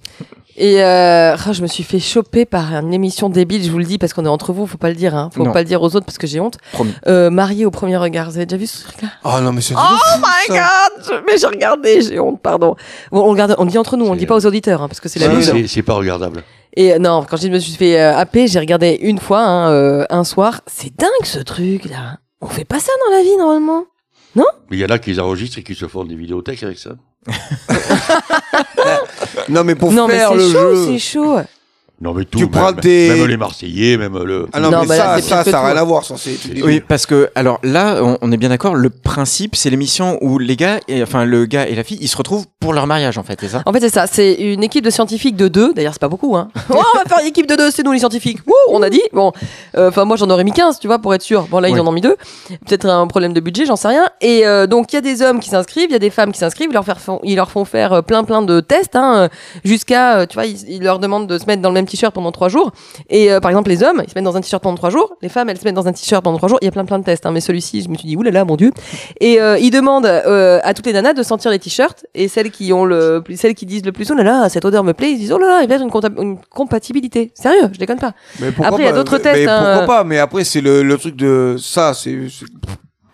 Et 0.58 0.82
euh, 0.82 1.36
ah, 1.36 1.52
je 1.52 1.60
me 1.60 1.66
suis 1.66 1.82
fait 1.84 1.98
choper 1.98 2.46
par 2.46 2.72
une 2.74 2.94
émission 2.94 3.28
débile, 3.28 3.62
je 3.62 3.70
vous 3.70 3.76
le 3.78 3.84
dis 3.84 3.98
parce 3.98 4.14
qu'on 4.14 4.24
est 4.24 4.28
entre 4.28 4.54
vous, 4.54 4.66
faut 4.66 4.78
pas 4.78 4.88
le 4.88 4.94
dire, 4.94 5.14
hein. 5.14 5.28
faut 5.34 5.44
Non. 5.44 5.52
pas 5.52 5.58
le 5.60 5.66
dire 5.66 5.82
aux 5.82 5.94
autres 5.94 6.06
parce 6.06 6.16
que 6.16 6.26
j'ai 6.26 6.40
honte. 6.40 6.56
Promis. 6.72 6.94
Euh, 7.06 7.28
marié 7.28 7.66
au 7.66 7.70
premier 7.70 7.98
regard, 7.98 8.30
vous 8.30 8.36
avez 8.38 8.46
déjà 8.46 8.56
vu 8.56 8.66
ce 8.66 8.84
truc-là? 8.84 9.08
Oh 9.24 9.38
non, 9.42 9.52
mais 9.52 9.60
c'est. 9.60 9.74
Oh 9.76 9.78
my 10.18 10.48
god 10.56 11.04
je- 11.04 11.22
Mais 11.26 11.36
j'ai 11.38 11.46
regardé, 11.46 12.00
j'ai 12.00 12.18
honte, 12.18 12.40
pardon. 12.40 12.74
Bon, 13.12 13.22
on, 13.28 13.32
le 13.32 13.36
garde, 13.36 13.54
on 13.58 13.66
dit 13.66 13.76
entre 13.76 13.98
nous, 13.98 14.06
on 14.06 14.12
le 14.12 14.18
dit 14.18 14.24
pas 14.26 14.36
aux 14.36 14.46
auditeurs 14.46 14.80
hein, 14.82 14.88
parce 14.88 15.00
que 15.00 15.10
c'est 15.10 15.18
la 15.20 15.28
loose. 15.28 15.52
c'est- 15.66 15.82
pas 15.82 15.94
regardable. 15.94 16.42
Et 16.74 16.94
euh, 16.94 16.98
non, 16.98 17.24
quand 17.28 17.36
je 17.36 17.48
me 17.48 17.58
suis 17.58 17.72
fait 17.74 18.00
euh, 18.00 18.16
happer, 18.16 18.48
j'ai 18.48 18.58
regardé 18.58 18.98
une 19.02 19.18
fois, 19.18 19.40
hein, 19.42 19.70
euh, 19.72 20.04
un 20.08 20.24
soir. 20.24 20.62
C'est 20.66 20.94
dingue 20.96 21.10
ce 21.24 21.38
truc 21.38 21.84
là. 21.84 22.16
On 22.40 22.46
fait 22.48 22.64
pas 22.64 22.80
ça 22.80 22.92
dans 23.06 23.14
la 23.16 23.22
vie 23.22 23.36
normalement. 23.36 23.84
Mais 24.70 24.76
il 24.76 24.78
y 24.80 24.84
en 24.84 24.88
a 24.88 24.98
qui 24.98 25.10
les 25.10 25.20
enregistrent 25.20 25.58
et 25.58 25.62
qui 25.62 25.74
se 25.74 25.86
font 25.86 26.04
des 26.04 26.14
vidéothèques 26.14 26.62
avec 26.62 26.78
ça. 26.78 26.90
Non, 29.48 29.64
mais 29.64 29.74
pour 29.74 29.92
non 29.92 30.06
mais 30.06 30.14
faire 30.14 30.30
c'est 30.30 30.36
le 30.36 30.52
chaud, 30.52 30.74
jeu. 30.74 30.86
c'est 30.86 30.98
chaud. 30.98 31.38
Non, 32.00 32.12
mais 32.12 32.24
tout. 32.26 32.38
Tu 32.38 32.44
même, 32.44 32.50
prends 32.50 32.72
tes- 32.74 33.08
même 33.08 33.26
les 33.26 33.36
Marseillais, 33.38 33.96
même 33.96 34.18
le. 34.22 34.46
Ah 34.52 34.60
non, 34.60 34.70
Non, 34.70 34.82
mais 34.86 34.96
ça, 34.96 35.18
ça, 35.22 35.44
ça 35.44 35.50
n'a 35.50 35.66
rien 35.66 35.76
à 35.76 35.82
voir. 35.84 36.04
Ça, 36.04 36.14
c'est. 36.18 36.36
Oui, 36.62 36.80
parce 36.86 37.06
que 37.06 37.30
alors 37.34 37.58
là, 37.62 38.00
on, 38.02 38.18
on 38.20 38.30
est 38.32 38.36
bien 38.36 38.50
d'accord. 38.50 38.74
Le 38.74 38.90
principe, 38.90 39.56
c'est 39.56 39.70
l'émission 39.70 40.18
où 40.20 40.38
les 40.38 40.56
gars, 40.56 40.78
et, 40.88 41.02
enfin 41.02 41.24
le 41.24 41.46
gars 41.46 41.66
et 41.66 41.74
la 41.74 41.84
fille, 41.84 41.96
ils 42.00 42.08
se 42.08 42.16
retrouvent 42.18 42.44
pour 42.60 42.74
leur 42.74 42.86
mariage 42.86 43.16
en 43.16 43.22
fait, 43.22 43.38
c'est 43.40 43.48
ça? 43.48 43.62
En 43.64 43.72
fait, 43.72 43.80
c'est 43.80 43.88
ça. 43.88 44.06
C'est 44.06 44.34
une 44.34 44.62
équipe 44.62 44.84
de 44.84 44.90
scientifiques 44.90 45.36
de 45.36 45.48
deux. 45.48 45.72
D'ailleurs, 45.72 45.94
c'est 45.94 46.00
pas 46.00 46.08
beaucoup. 46.08 46.36
Hein. 46.36 46.48
Oh, 46.68 46.82
on 46.94 46.98
va 46.98 47.04
faire 47.06 47.20
une 47.22 47.28
équipe 47.28 47.46
de 47.46 47.56
deux. 47.56 47.70
C'est 47.70 47.82
nous 47.82 47.92
les 47.92 47.98
scientifiques. 48.00 48.40
Wouh, 48.46 48.52
on 48.68 48.82
a 48.82 48.90
dit. 48.90 49.00
Bon, 49.14 49.32
euh, 49.78 49.88
enfin 49.88 50.04
moi 50.04 50.16
j'en 50.16 50.28
aurais 50.28 50.44
mis 50.44 50.52
15, 50.52 50.78
tu 50.78 50.88
vois, 50.88 50.98
pour 50.98 51.14
être 51.14 51.22
sûr. 51.22 51.46
Bon 51.48 51.60
là, 51.60 51.68
ils 51.70 51.74
Oui. 51.74 51.80
en 51.80 51.86
ont 51.86 51.92
mis 51.92 52.02
deux. 52.02 52.16
Peut-être 52.66 52.86
un 52.86 53.06
problème 53.06 53.32
de 53.32 53.40
budget, 53.40 53.64
j'en 53.64 53.76
sais 53.76 53.88
rien. 53.88 54.04
Et 54.20 54.46
euh, 54.46 54.66
donc 54.66 54.92
il 54.92 54.96
y 54.96 54.98
a 54.98 55.02
des 55.02 55.22
hommes 55.22 55.40
qui 55.40 55.48
s'inscrivent, 55.48 55.86
il 55.88 55.92
y 55.92 55.96
a 55.96 55.98
des 56.00 56.10
femmes 56.10 56.32
qui 56.32 56.38
s'inscrivent. 56.40 56.68
Ils 56.70 56.74
leur, 56.74 56.84
faire- 56.84 57.00
font- 57.00 57.20
ils 57.24 57.36
leur 57.36 57.50
font 57.50 57.64
faire 57.64 57.94
euh, 57.94 58.02
plein 58.02 58.22
plein 58.24 58.42
de 58.42 58.60
tests, 58.60 58.96
hein, 58.96 59.30
jusqu'à, 59.64 60.26
tu 60.26 60.34
vois, 60.34 60.44
ils, 60.46 60.58
ils 60.68 60.82
leur 60.82 60.98
demandent 60.98 61.26
de 61.26 61.38
se 61.38 61.46
mettre 61.46 61.62
dans 61.62 61.70
le 61.70 61.74
même 61.74 61.85
t-shirt 61.86 62.14
pendant 62.14 62.32
trois 62.32 62.48
jours. 62.48 62.72
Et 63.08 63.32
euh, 63.32 63.40
par 63.40 63.50
exemple, 63.50 63.70
les 63.70 63.82
hommes, 63.82 64.02
ils 64.04 64.10
se 64.10 64.14
mettent 64.14 64.24
dans 64.24 64.36
un 64.36 64.40
t-shirt 64.40 64.62
pendant 64.62 64.76
trois 64.76 64.90
jours. 64.90 65.16
Les 65.22 65.28
femmes, 65.28 65.48
elles 65.48 65.58
se 65.58 65.64
mettent 65.64 65.74
dans 65.74 65.88
un 65.88 65.92
t-shirt 65.92 66.22
pendant 66.22 66.36
trois 66.36 66.48
jours. 66.48 66.58
Il 66.62 66.66
y 66.66 66.68
a 66.68 66.70
plein 66.72 66.84
plein 66.84 66.98
de 66.98 67.04
tests. 67.04 67.26
Hein, 67.26 67.30
mais 67.32 67.40
celui-ci, 67.40 67.82
je 67.82 67.88
me 67.88 67.96
suis 67.96 68.08
dit, 68.08 68.16
oulala, 68.16 68.44
mon 68.44 68.56
dieu. 68.56 68.72
Et 69.20 69.40
euh, 69.40 69.58
ils 69.58 69.70
demandent 69.70 70.06
euh, 70.06 70.60
à 70.62 70.74
toutes 70.74 70.86
les 70.86 70.92
nanas 70.92 71.14
de 71.14 71.22
sentir 71.22 71.50
les 71.50 71.58
t-shirts 71.58 72.06
et 72.14 72.28
celles 72.28 72.50
qui 72.50 72.72
ont 72.72 72.84
le, 72.84 73.22
celles 73.34 73.54
qui 73.54 73.66
disent 73.66 73.84
le 73.84 73.92
plus, 73.92 74.10
oh 74.10 74.14
là 74.14 74.22
là, 74.22 74.48
cette 74.48 74.64
odeur 74.64 74.84
me 74.84 74.92
plaît, 74.92 75.12
ils 75.12 75.18
disent, 75.18 75.32
oh 75.32 75.38
là 75.38 75.48
là, 75.48 75.62
il 75.62 75.70
y 75.70 75.74
avoir 75.74 75.88
une, 76.18 76.38
compatibilité. 76.50 77.32
Sérieux, 77.34 77.70
je 77.72 77.78
déconne 77.78 77.98
pas. 77.98 78.12
Mais 78.40 78.48
Après, 78.62 78.82
il 78.82 78.86
y 78.86 78.88
a 78.88 78.92
d'autres 78.92 79.18
tests, 79.18 79.36
Mais 79.36 79.48
hein. 79.48 79.76
pourquoi 79.76 79.96
pas? 79.96 80.04
Mais 80.04 80.18
après, 80.18 80.44
c'est 80.44 80.60
le, 80.60 80.82
le 80.82 80.98
truc 80.98 81.16
de 81.16 81.56
ça. 81.58 81.94
C'est. 81.94 82.16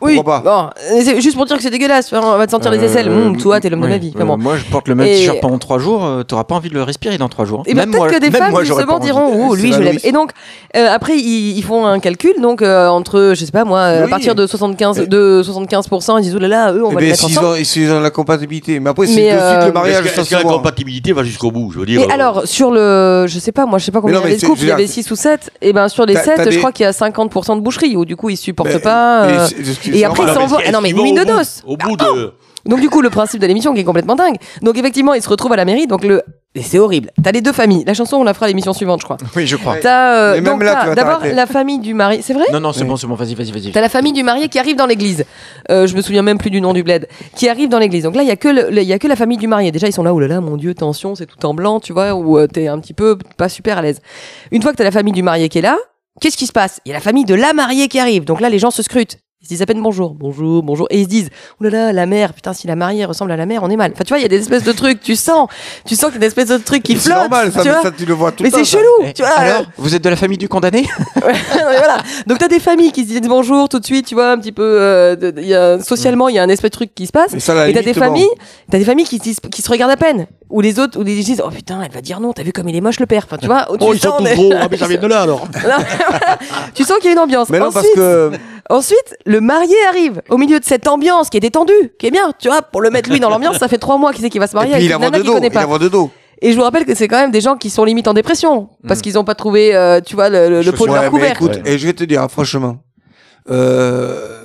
Oui. 0.02 0.14
Pourquoi 0.16 0.40
Bon, 0.40 0.64
euh, 0.94 1.00
c'est 1.04 1.20
juste 1.20 1.36
pour 1.36 1.46
dire 1.46 1.56
que 1.56 1.62
c'est 1.62 1.70
dégueulasse. 1.70 2.12
On 2.12 2.36
va 2.36 2.44
te 2.46 2.50
sentir 2.50 2.70
les 2.70 2.78
Euh, 2.78 2.84
aisselles. 2.84 3.08
Hum, 3.08 3.36
toi, 3.36 3.60
t'es 3.60 3.70
l'homme 3.70 3.80
de 3.80 3.86
oui. 3.86 3.90
ma 3.92 3.98
vie. 3.98 4.12
Euh, 4.18 4.24
moi, 4.36 4.56
je 4.56 4.64
porte 4.64 4.88
le 4.88 4.94
même 4.96 5.06
Et- 5.06 5.14
t-shirt 5.16 5.40
pendant 5.40 5.58
trois 5.58 5.78
jours. 5.78 6.04
euh, 6.04 6.22
T'auras 6.24 6.44
pas 6.44 6.56
envie 6.56 6.68
de 6.68 6.74
le 6.74 6.82
respirer 6.82 7.18
dans 7.18 7.28
trois 7.28 7.44
jours. 7.44 7.62
Et 7.66 7.74
ben 7.74 7.82
Même 7.88 7.90
peut-être 7.92 8.14
que 8.14 8.20
des 8.20 8.30
femmes 8.30 8.50
moi, 8.50 8.64
justement 8.64 8.98
diront 8.98 9.30
oh 9.48 9.56
C'est 9.56 9.62
lui 9.62 9.72
je 9.72 9.80
l'aime. 9.80 9.98
Et 10.04 10.12
donc 10.12 10.32
euh, 10.76 10.88
après 10.92 11.16
ils, 11.16 11.56
ils 11.56 11.62
font 11.62 11.86
un 11.86 11.98
calcul 12.00 12.34
donc 12.40 12.62
euh, 12.62 12.88
entre 12.88 13.32
je 13.36 13.44
sais 13.44 13.52
pas 13.52 13.64
moi 13.64 13.78
euh, 13.80 14.04
à 14.06 14.08
partir 14.08 14.34
de 14.34 14.46
75 14.46 15.08
de 15.08 15.42
75 15.44 15.86
ils 16.18 16.22
disent 16.22 16.34
oh 16.36 16.38
là 16.40 16.48
là 16.48 16.72
eux 16.72 16.84
on 16.84 16.90
Eh 16.90 16.94
va 16.94 17.00
les 17.00 17.06
ben, 17.06 17.10
mettre 17.12 17.24
s'ils 17.28 17.38
ensemble. 17.38 17.58
ont, 17.60 17.64
s'ils 17.64 17.90
ont 17.92 18.00
la 18.00 18.10
compatibilité. 18.10 18.80
Mais 18.80 18.90
après, 18.90 19.06
c'est 19.06 19.14
de 19.14 19.18
suite 19.20 19.32
euh, 19.32 19.66
le 19.66 19.72
mariage. 19.72 20.04
Est-ce 20.06 20.28
que, 20.30 20.34
la 20.34 20.42
compatibilité 20.42 21.12
va 21.12 21.22
jusqu'au 21.22 21.50
bout 21.50 21.70
Je 21.72 21.78
veux 21.80 21.86
dire. 21.86 22.00
Et 22.00 22.04
euh, 22.04 22.14
alors 22.14 22.42
sur 22.46 22.70
le 22.70 23.26
je 23.28 23.38
sais 23.38 23.52
pas 23.52 23.66
moi 23.66 23.78
je 23.78 23.84
sais 23.84 23.92
pas 23.92 24.00
combien 24.00 24.18
il 24.18 24.22
y 24.22 24.24
avait 24.24 24.36
de 24.36 24.44
couples 24.44 24.60
il 24.62 24.68
y 24.68 24.70
avait 24.72 24.84
dire, 24.84 24.92
6 24.94 25.10
ou 25.10 25.16
7 25.16 25.50
et 25.60 25.72
ben 25.72 25.88
sur 25.88 26.06
les 26.06 26.14
T'as- 26.14 26.22
7 26.22 26.34
t'as 26.36 26.50
je 26.50 26.58
crois 26.58 26.72
qu'il 26.72 26.84
y 26.84 26.86
a 26.86 26.92
50% 26.92 27.56
de 27.56 27.60
boucherie 27.60 27.96
ou 27.96 28.04
du 28.04 28.16
coup 28.16 28.30
ils 28.30 28.36
supportent 28.36 28.78
pas 28.82 29.26
et 29.92 30.04
après, 30.04 30.22
ils 30.24 30.34
s'envoient- 30.34 30.60
Ah 30.66 30.70
non, 30.72 30.80
mais 30.80 30.88
qu'ils 30.88 30.96
vont 30.96 31.04
une 31.04 31.20
au 31.20 31.24
bout- 31.24 31.30
noce. 31.30 31.62
Au 31.66 31.76
bout 31.76 31.96
de. 31.96 32.32
Donc 32.64 32.80
du 32.80 32.88
coup, 32.88 33.02
le 33.02 33.10
principe 33.10 33.40
de 33.40 33.46
l'émission 33.48 33.74
qui 33.74 33.80
est 33.80 33.84
complètement 33.84 34.14
dingue. 34.14 34.36
Donc 34.62 34.78
effectivement, 34.78 35.14
ils 35.14 35.22
se 35.22 35.28
retrouvent 35.28 35.52
à 35.52 35.56
la 35.56 35.64
mairie. 35.64 35.88
Donc 35.88 36.04
le 36.04 36.22
et 36.54 36.62
c'est 36.62 36.78
horrible. 36.78 37.10
T'as 37.20 37.32
les 37.32 37.40
deux 37.40 37.50
familles. 37.52 37.82
La 37.86 37.94
chanson, 37.94 38.18
on 38.18 38.24
la 38.24 38.34
fera 38.34 38.44
à 38.44 38.48
l'émission 38.48 38.72
suivante, 38.72 39.00
je 39.00 39.04
crois. 39.04 39.16
Oui, 39.34 39.46
je 39.48 39.56
crois. 39.56 39.78
T'as 39.78 40.14
euh, 40.14 40.34
Mais 40.34 40.42
même 40.42 40.52
donc 40.52 40.62
là, 40.62 40.74
t'as 40.74 40.80
tu 40.82 40.88
vas 40.90 40.94
d'abord 40.94 41.20
la 41.24 41.46
famille 41.46 41.78
du 41.80 41.92
mari. 41.94 42.20
C'est 42.22 42.34
vrai? 42.34 42.44
Non, 42.52 42.60
non, 42.60 42.72
c'est 42.72 42.82
Oui. 42.82 42.88
bon, 42.88 42.96
c'est 42.96 43.06
bon. 43.08 43.14
Vas-y, 43.14 43.34
vas-y, 43.34 43.50
vas-y. 43.50 43.72
T'as 43.72 43.80
la 43.80 43.88
famille 43.88 44.12
du 44.12 44.22
marié 44.22 44.48
qui 44.48 44.58
arrive 44.60 44.76
dans 44.76 44.86
l'église. 44.86 45.24
Euh, 45.70 45.86
je 45.88 45.96
me 45.96 46.02
souviens 46.02 46.22
même 46.22 46.38
plus 46.38 46.50
du 46.50 46.60
nom 46.60 46.72
du 46.72 46.82
bled. 46.84 47.08
Qui 47.34 47.48
arrive 47.48 47.68
dans 47.70 47.78
l'église. 47.80 48.04
Donc 48.04 48.14
là, 48.14 48.22
il 48.22 48.28
y 48.28 48.30
a 48.30 48.36
que 48.36 48.70
il 48.70 48.82
y 48.86 48.92
a 48.92 48.98
que 49.00 49.08
la 49.08 49.16
famille 49.16 49.38
du 49.38 49.48
marié. 49.48 49.72
Déjà, 49.72 49.88
ils 49.88 49.92
sont 49.92 50.04
là. 50.04 50.14
Oh 50.14 50.20
là 50.20 50.28
là, 50.28 50.40
mon 50.40 50.56
Dieu, 50.56 50.72
tension, 50.74 51.14
c'est 51.16 51.26
tout 51.26 51.44
en 51.46 51.54
blanc, 51.54 51.80
tu 51.80 51.92
vois, 51.92 52.14
où 52.14 52.38
euh, 52.38 52.46
t'es 52.46 52.68
un 52.68 52.78
petit 52.78 52.94
peu 52.94 53.18
pas 53.38 53.48
super 53.48 53.78
à 53.78 53.82
l'aise. 53.82 54.00
Une 54.52 54.62
fois 54.62 54.70
que 54.72 54.76
t'as 54.76 54.84
la 54.84 54.92
famille 54.92 55.14
du 55.14 55.22
marié 55.24 55.48
qui 55.48 55.58
est 55.58 55.62
là, 55.62 55.78
qu'est-ce 56.20 56.36
qui 56.36 56.46
se 56.46 56.52
passe? 56.52 56.80
Il 56.84 56.90
y 56.90 56.92
a 56.92 56.96
la 56.96 57.02
famille 57.02 57.24
de 57.24 57.34
la 57.34 57.54
mariée 57.54 57.88
qui 57.88 57.98
arrive. 57.98 58.24
Donc 58.24 58.40
là, 58.40 58.50
les 58.50 58.60
gens 58.60 58.70
se 58.70 58.82
scrutent. 58.84 59.16
Ils 59.42 59.46
se 59.46 59.48
disent 59.54 59.62
à 59.62 59.66
peine 59.66 59.82
bonjour, 59.82 60.14
bonjour, 60.14 60.62
bonjour. 60.62 60.86
Et 60.90 61.00
ils 61.00 61.04
se 61.04 61.08
disent, 61.08 61.30
oh 61.60 61.64
là 61.64 61.70
là, 61.70 61.92
la 61.92 62.06
mère, 62.06 62.32
putain, 62.32 62.52
si 62.52 62.68
la 62.68 62.76
mariée 62.76 63.04
ressemble 63.04 63.32
à 63.32 63.36
la 63.36 63.44
mère, 63.44 63.64
on 63.64 63.70
est 63.70 63.76
mal. 63.76 63.90
Enfin, 63.92 64.04
tu 64.04 64.10
vois, 64.10 64.20
il 64.20 64.22
y 64.22 64.24
a 64.24 64.28
des 64.28 64.38
espèces 64.38 64.62
de 64.62 64.70
trucs, 64.70 65.00
tu 65.00 65.16
sens, 65.16 65.48
tu 65.84 65.96
sens 65.96 66.06
qu'il 66.12 66.14
y 66.14 66.16
a 66.18 66.20
des 66.20 66.26
espèces 66.26 66.46
de 66.50 66.58
trucs 66.58 66.84
qui 66.84 66.92
C'est 66.96 67.10
flottent. 67.10 67.18
normal, 67.22 67.50
ça, 67.50 67.62
tu 67.62 67.68
ça, 67.68 67.90
tu 67.90 68.04
le 68.06 68.14
vois 68.14 68.30
tout 68.30 68.44
mais 68.44 68.50
le 68.50 68.52
temps. 68.52 68.58
c'est 68.64 68.78
chelou, 68.78 69.12
tu 69.12 69.22
vois. 69.22 69.32
Alors, 69.32 69.64
vous 69.78 69.96
êtes 69.96 70.04
de 70.04 70.08
la 70.08 70.14
famille 70.14 70.38
du 70.38 70.48
condamné? 70.48 70.86
Ouais, 71.24 71.34
voilà. 71.78 71.98
Donc 72.26 72.38
t'as 72.38 72.48
des 72.48 72.58
familles 72.60 72.92
qui 72.92 73.02
se 73.02 73.08
disent 73.08 73.20
bonjour 73.22 73.68
tout 73.68 73.78
de 73.80 73.84
suite, 73.84 74.06
tu 74.06 74.14
vois, 74.14 74.30
un 74.32 74.38
petit 74.38 74.52
peu. 74.52 74.62
euh, 74.62 75.16
de- 75.16 75.40
y 75.40 75.54
a, 75.54 75.80
socialement, 75.80 76.28
il 76.28 76.34
y 76.36 76.38
a 76.38 76.42
un 76.42 76.48
espèce 76.48 76.70
de 76.70 76.76
truc 76.76 76.94
qui 76.94 77.06
se 77.06 77.12
passe. 77.12 77.32
Et 77.34 77.38
t'as 77.38 77.70
des 77.82 77.92
bon. 77.92 77.98
familles, 78.00 78.28
t'as 78.70 78.78
des 78.78 78.84
familles 78.84 79.06
qui 79.06 79.18
se, 79.18 79.22
disent, 79.22 79.40
qui 79.50 79.62
se 79.62 79.70
regardent 79.70 79.92
à 79.92 79.96
peine, 79.96 80.26
ou 80.52 80.60
les 80.60 80.78
autres, 80.78 80.98
ou 81.00 81.02
les 81.02 81.16
gens 81.16 81.22
disent 81.24 81.42
oh 81.44 81.50
putain, 81.50 81.82
elle 81.82 81.90
va 81.90 82.00
dire 82.00 82.20
non, 82.20 82.32
t'as 82.32 82.42
vu 82.44 82.52
comme 82.52 82.68
il 82.68 82.76
est 82.76 82.80
moche 82.80 83.00
le 83.00 83.06
père. 83.06 83.24
Enfin, 83.26 83.38
tu 83.38 83.46
vois, 83.46 83.66
tu 83.68 83.76
Oh, 83.80 83.92
ils 83.92 83.98
sont 83.98 84.10
sens 84.10 84.18
tous 84.18 84.24
des- 84.24 84.34
gros. 84.34 84.52
Ah, 84.60 84.68
mais 84.70 84.76
ça 84.76 84.86
vient 84.86 84.98
de 85.00 85.06
là 85.06 85.22
alors. 85.22 85.46
Tu 86.74 86.84
sens 86.84 86.98
qu'il 86.98 87.06
y 87.06 87.08
a 87.08 87.12
une 87.12 87.18
ambiance. 87.18 87.48
Mais 87.50 87.58
non, 87.58 87.66
ensuite, 87.66 87.82
parce 87.82 87.94
que. 87.94 88.30
ensuite, 88.70 89.16
le 89.26 89.40
marié 89.40 89.74
arrive 89.88 90.22
au 90.28 90.38
milieu 90.38 90.60
de 90.60 90.64
cette 90.64 90.86
ambiance 90.88 91.30
qui 91.30 91.36
est 91.38 91.40
détendue, 91.40 91.72
qui 91.98 92.06
est 92.06 92.10
bien, 92.10 92.32
tu 92.38 92.48
vois, 92.48 92.62
pour 92.62 92.80
le 92.82 92.90
mettre 92.90 93.10
lui 93.10 93.18
dans 93.20 93.30
l'ambiance, 93.30 93.56
ça 93.58 93.68
fait 93.68 93.78
trois 93.78 93.98
mois 93.98 94.12
qu'il 94.12 94.22
sait 94.22 94.30
qu'il 94.30 94.40
va 94.40 94.46
se 94.46 94.52
Et 94.52 94.56
marier 94.56 94.72
puis 94.76 94.84
avec 94.84 94.88
il 94.88 94.92
a 94.92 94.96
une 94.96 95.00
voix 95.00 95.10
nana 95.10 95.18
de 95.18 95.22
qu'il 95.22 95.26
dos. 95.30 95.34
connaît 95.34 95.48
Il 95.48 95.56
a 95.56 95.60
pas. 95.60 95.66
voix 95.66 95.78
de 95.78 95.88
dos. 95.88 96.10
Et 96.44 96.50
je 96.52 96.56
vous 96.56 96.62
rappelle 96.62 96.84
que 96.84 96.94
c'est 96.94 97.06
quand 97.06 97.18
même 97.20 97.30
des 97.30 97.40
gens 97.40 97.56
qui 97.56 97.70
sont 97.70 97.84
limite 97.84 98.08
en 98.08 98.14
dépression 98.14 98.68
parce 98.88 99.00
qu'ils 99.00 99.14
n'ont 99.14 99.24
pas 99.24 99.36
trouvé, 99.36 99.74
euh, 99.76 100.00
tu 100.04 100.16
vois, 100.16 100.28
le, 100.28 100.48
le, 100.50 100.62
le 100.62 100.72
pot 100.72 100.86
de 100.86 100.92
Ouais, 100.92 101.00
leur 101.02 101.10
couvercle. 101.10 101.44
écoute, 101.44 101.60
et 101.64 101.78
je 101.78 101.86
vais 101.86 101.92
te 101.92 102.02
dire, 102.02 102.26
franchement, 102.28 102.78
euh, 103.50 104.41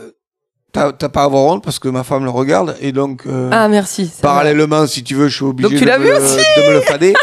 t'as 0.72 0.92
t'as 0.92 1.10
pas 1.10 1.22
à 1.22 1.26
avoir 1.26 1.44
honte 1.46 1.64
parce 1.64 1.80
que 1.80 1.88
ma 1.88 2.04
femme 2.04 2.24
le 2.24 2.30
regarde 2.30 2.76
et 2.82 2.92
donc. 2.92 3.24
euh, 3.28 3.50
Ah 3.52 3.68
merci. 3.68 4.12
Parallèlement, 4.22 4.86
si 4.88 5.04
tu 5.04 5.16
veux, 5.16 5.28
je 5.28 5.36
suis 5.36 5.46
obligé 5.46 5.70
Donc 5.70 5.78
tu 5.80 5.86
de, 5.86 5.90
l'as 5.90 5.98
me 5.98 6.04
vu 6.06 6.10
le- 6.12 6.18
aussi 6.18 6.38
de 6.38 6.68
me 6.68 6.74
le 6.74 6.82
fader. 6.82 7.14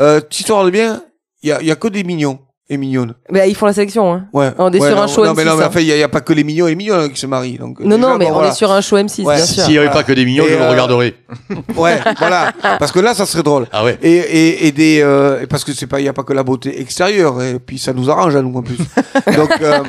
euh, 0.00 0.20
tu 0.28 0.44
te 0.44 0.52
regardes 0.52 0.72
bien, 0.72 1.02
il 1.42 1.48
y 1.48 1.52
a, 1.52 1.62
y 1.62 1.70
a 1.70 1.76
que 1.76 1.88
des 1.88 2.04
mignons. 2.04 2.38
Est 2.70 2.76
mignonne. 2.78 3.14
Bah, 3.30 3.46
ils 3.46 3.54
font 3.54 3.66
la 3.66 3.74
sélection. 3.74 4.12
Hein. 4.12 4.24
Ouais. 4.32 4.50
On 4.58 4.72
est 4.72 4.80
Ouais, 4.80 4.88
sur 4.88 4.98
un 4.98 5.02
non, 5.02 5.12
show 5.12 5.24
Non, 5.26 5.34
mais 5.34 5.42
M6, 5.44 5.46
non, 5.48 5.56
mais 5.56 5.64
hein. 5.64 5.68
enfin, 5.68 5.80
il 5.80 5.94
n'y 5.94 6.02
a, 6.02 6.08
pas 6.08 6.22
que 6.22 6.32
les 6.32 6.44
mignons 6.44 6.66
et 6.66 6.70
les 6.70 6.76
mignonnes 6.76 7.10
qui 7.12 7.20
se 7.20 7.26
marient. 7.26 7.58
Donc, 7.58 7.78
Non, 7.80 7.98
non, 7.98 8.16
mais 8.16 8.24
bon, 8.24 8.30
on 8.30 8.34
voilà. 8.34 8.50
est 8.50 8.54
sur 8.54 8.72
un 8.72 8.80
show 8.80 8.96
M6, 8.96 9.22
Ouais. 9.22 9.36
bien 9.36 9.44
sûr. 9.44 9.64
S'il 9.64 9.72
n'y 9.72 9.78
avait 9.78 9.90
pas 9.90 10.02
que 10.02 10.12
des 10.12 10.24
mignons, 10.24 10.44
Et, 10.44 10.50
je 10.50 10.54
le 10.54 10.62
euh, 10.62 10.70
regarderais. 10.70 11.14
Ouais, 11.76 11.98
voilà. 12.18 12.52
Parce 12.78 12.90
que 12.90 13.00
là, 13.00 13.14
ça 13.14 13.26
serait 13.26 13.42
drôle. 13.42 13.66
Ah 13.70 13.84
ouais. 13.84 13.98
Et, 14.02 14.14
et, 14.14 14.66
et 14.66 14.72
des, 14.72 15.00
euh, 15.02 15.42
et 15.42 15.46
parce 15.46 15.62
que 15.64 15.72
c'est 15.72 15.86
pas, 15.86 16.00
il 16.00 16.06
y 16.06 16.08
a 16.08 16.14
pas 16.14 16.22
que 16.22 16.32
la 16.32 16.42
beauté 16.42 16.80
extérieure. 16.80 17.42
Et 17.42 17.58
puis 17.58 17.78
ça 17.78 17.92
nous 17.92 18.10
arrange 18.10 18.34
à 18.34 18.40
nous 18.40 18.56
en 18.56 18.62
plus. 18.62 18.78
donc, 19.36 19.50
euh, 19.60 19.80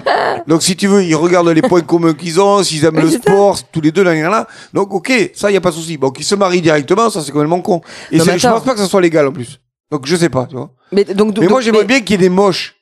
donc 0.47 0.61
si 0.61 0.75
tu 0.75 0.87
veux, 0.87 1.03
ils 1.03 1.15
regardent 1.15 1.49
les 1.49 1.61
points 1.61 1.81
communs 1.81 2.13
qu'ils 2.13 2.41
ont, 2.41 2.61
s'ils 2.61 2.83
aiment 2.83 2.95
Mais 2.95 3.03
le 3.03 3.09
sport, 3.11 3.57
tous 3.71 3.81
les 3.81 3.91
deux 3.91 4.03
là, 4.03 4.13
là, 4.13 4.29
là. 4.29 4.47
Donc 4.73 4.93
ok, 4.93 5.31
ça 5.33 5.49
y 5.49 5.55
a 5.55 5.61
pas 5.61 5.69
de 5.69 5.75
souci. 5.75 5.97
Bon, 5.97 6.09
qu'ils 6.09 6.25
se 6.25 6.35
marient 6.35 6.61
directement, 6.61 7.09
ça 7.09 7.21
c'est 7.21 7.31
complètement 7.31 7.61
con. 7.61 7.81
Et 8.11 8.17
mais 8.17 8.37
je 8.37 8.47
pense 8.47 8.63
pas 8.63 8.73
que 8.73 8.79
ça 8.79 8.87
soit 8.87 9.01
légal 9.01 9.27
en 9.27 9.31
plus. 9.31 9.59
Donc 9.91 10.05
je 10.05 10.15
sais 10.15 10.29
pas, 10.29 10.45
tu 10.49 10.55
vois. 10.55 10.71
Mais, 10.91 11.03
donc, 11.03 11.29
Mais 11.37 11.41
donc- 11.41 11.49
moi 11.49 11.61
j'aimerais 11.61 11.81
mais- 11.81 11.87
bien 11.87 11.99
qu'il 12.01 12.11
y 12.11 12.13
ait 12.15 12.29
des 12.29 12.29
moches. 12.29 12.75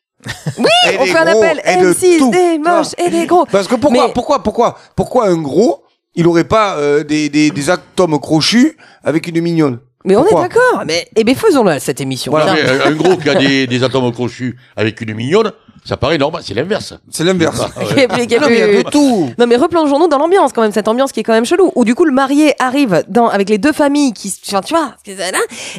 Oui, 0.57 0.65
Et 0.91 0.97
on 0.99 1.05
fait 1.05 1.17
un 1.17 1.27
appel 1.27 1.61
et 1.65 1.81
de 1.81 1.93
M6, 1.93 2.17
tout, 2.17 2.31
des 2.31 2.57
moches 2.57 2.93
et 2.97 3.09
des 3.09 3.25
gros. 3.25 3.45
Parce 3.45 3.67
que 3.67 3.75
pourquoi, 3.75 4.07
Mais- 4.07 4.13
pourquoi, 4.13 4.41
pourquoi, 4.41 4.77
pourquoi 4.95 5.27
un 5.27 5.35
gros, 5.41 5.83
il 6.15 6.27
aurait 6.27 6.45
pas 6.45 6.77
euh, 6.77 7.03
des, 7.03 7.27
des, 7.29 7.51
des 7.51 7.69
atomes 7.69 8.17
crochus 8.19 8.77
avec 9.03 9.27
une 9.27 9.41
mignonne? 9.41 9.79
Mais 10.05 10.15
on 10.15 10.25
est 10.25 10.33
d'accord. 10.33 10.83
Mais, 10.85 11.07
eh 11.15 11.23
ben, 11.23 11.33
faisons-la, 11.35 11.79
cette 11.79 11.99
émission. 12.01 12.31
Voilà. 12.31 12.53
Mais 12.53 12.61
un 12.61 12.91
gros 12.91 13.15
qui 13.17 13.29
a 13.29 13.35
des, 13.35 13.67
des 13.67 13.83
atomes 13.83 14.11
crochus 14.13 14.57
avec 14.75 14.99
une 15.01 15.13
mignonne, 15.13 15.51
ça 15.85 15.97
paraît 15.97 16.17
normal, 16.17 16.41
c'est 16.45 16.53
l'inverse. 16.53 16.93
C'est 17.09 17.23
l'inverse. 17.23 17.59
Ah, 17.75 17.81
est 17.97 18.07
plus- 18.07 18.27
qui 18.27 18.33
est 18.35 18.39
Non, 18.39 18.47
mais 18.47 18.55
il 18.55 18.59
y 18.59 18.63
a 18.63 18.67
plus- 18.67 18.83
de 18.83 18.89
tout. 18.89 19.29
Non 19.37 19.47
mais 19.47 19.55
replongeons-nous 19.55 20.07
dans 20.07 20.17
l'ambiance 20.17 20.51
quand 20.53 20.61
même, 20.61 20.71
cette 20.71 20.87
ambiance 20.87 21.11
qui 21.11 21.19
est 21.19 21.23
quand 21.23 21.33
même 21.33 21.45
chelou. 21.45 21.71
Où 21.75 21.83
du 21.85 21.95
coup 21.95 22.05
le 22.05 22.11
marié 22.13 22.53
arrive 22.59 23.03
dans 23.07 23.27
avec 23.27 23.49
les 23.49 23.57
deux 23.57 23.71
familles 23.73 24.13
qui, 24.13 24.33
enfin, 24.47 24.61
tu 24.61 24.73
vois, 24.73 24.93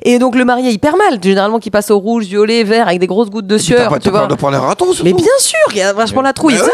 et 0.02 0.18
donc 0.18 0.34
le 0.34 0.44
marié 0.44 0.70
hyper 0.70 0.96
mal, 0.96 1.18
généralement 1.22 1.59
qui 1.59 1.70
passe 1.70 1.90
au 1.90 1.98
rouge, 1.98 2.24
violet, 2.24 2.64
vert 2.64 2.86
avec 2.88 3.00
des 3.00 3.07
grosses 3.07 3.30
gouttes 3.30 3.46
de 3.46 3.57
T'as 3.57 3.62
sueur, 3.62 3.88
pas 3.90 3.98
tu 3.98 4.05
t'as 4.05 4.11
peur 4.11 4.20
vois. 4.22 4.28
de 4.28 4.34
prendre 4.34 4.57
un 4.57 4.61
raton, 4.61 4.86
surtout. 4.92 5.05
Mais 5.05 5.12
bien 5.12 5.26
sûr, 5.38 5.59
il 5.72 5.76
y 5.78 5.82
a 5.82 5.92
vachement 5.92 6.22
la 6.22 6.32
trouille. 6.32 6.57
Ça. 6.59 6.66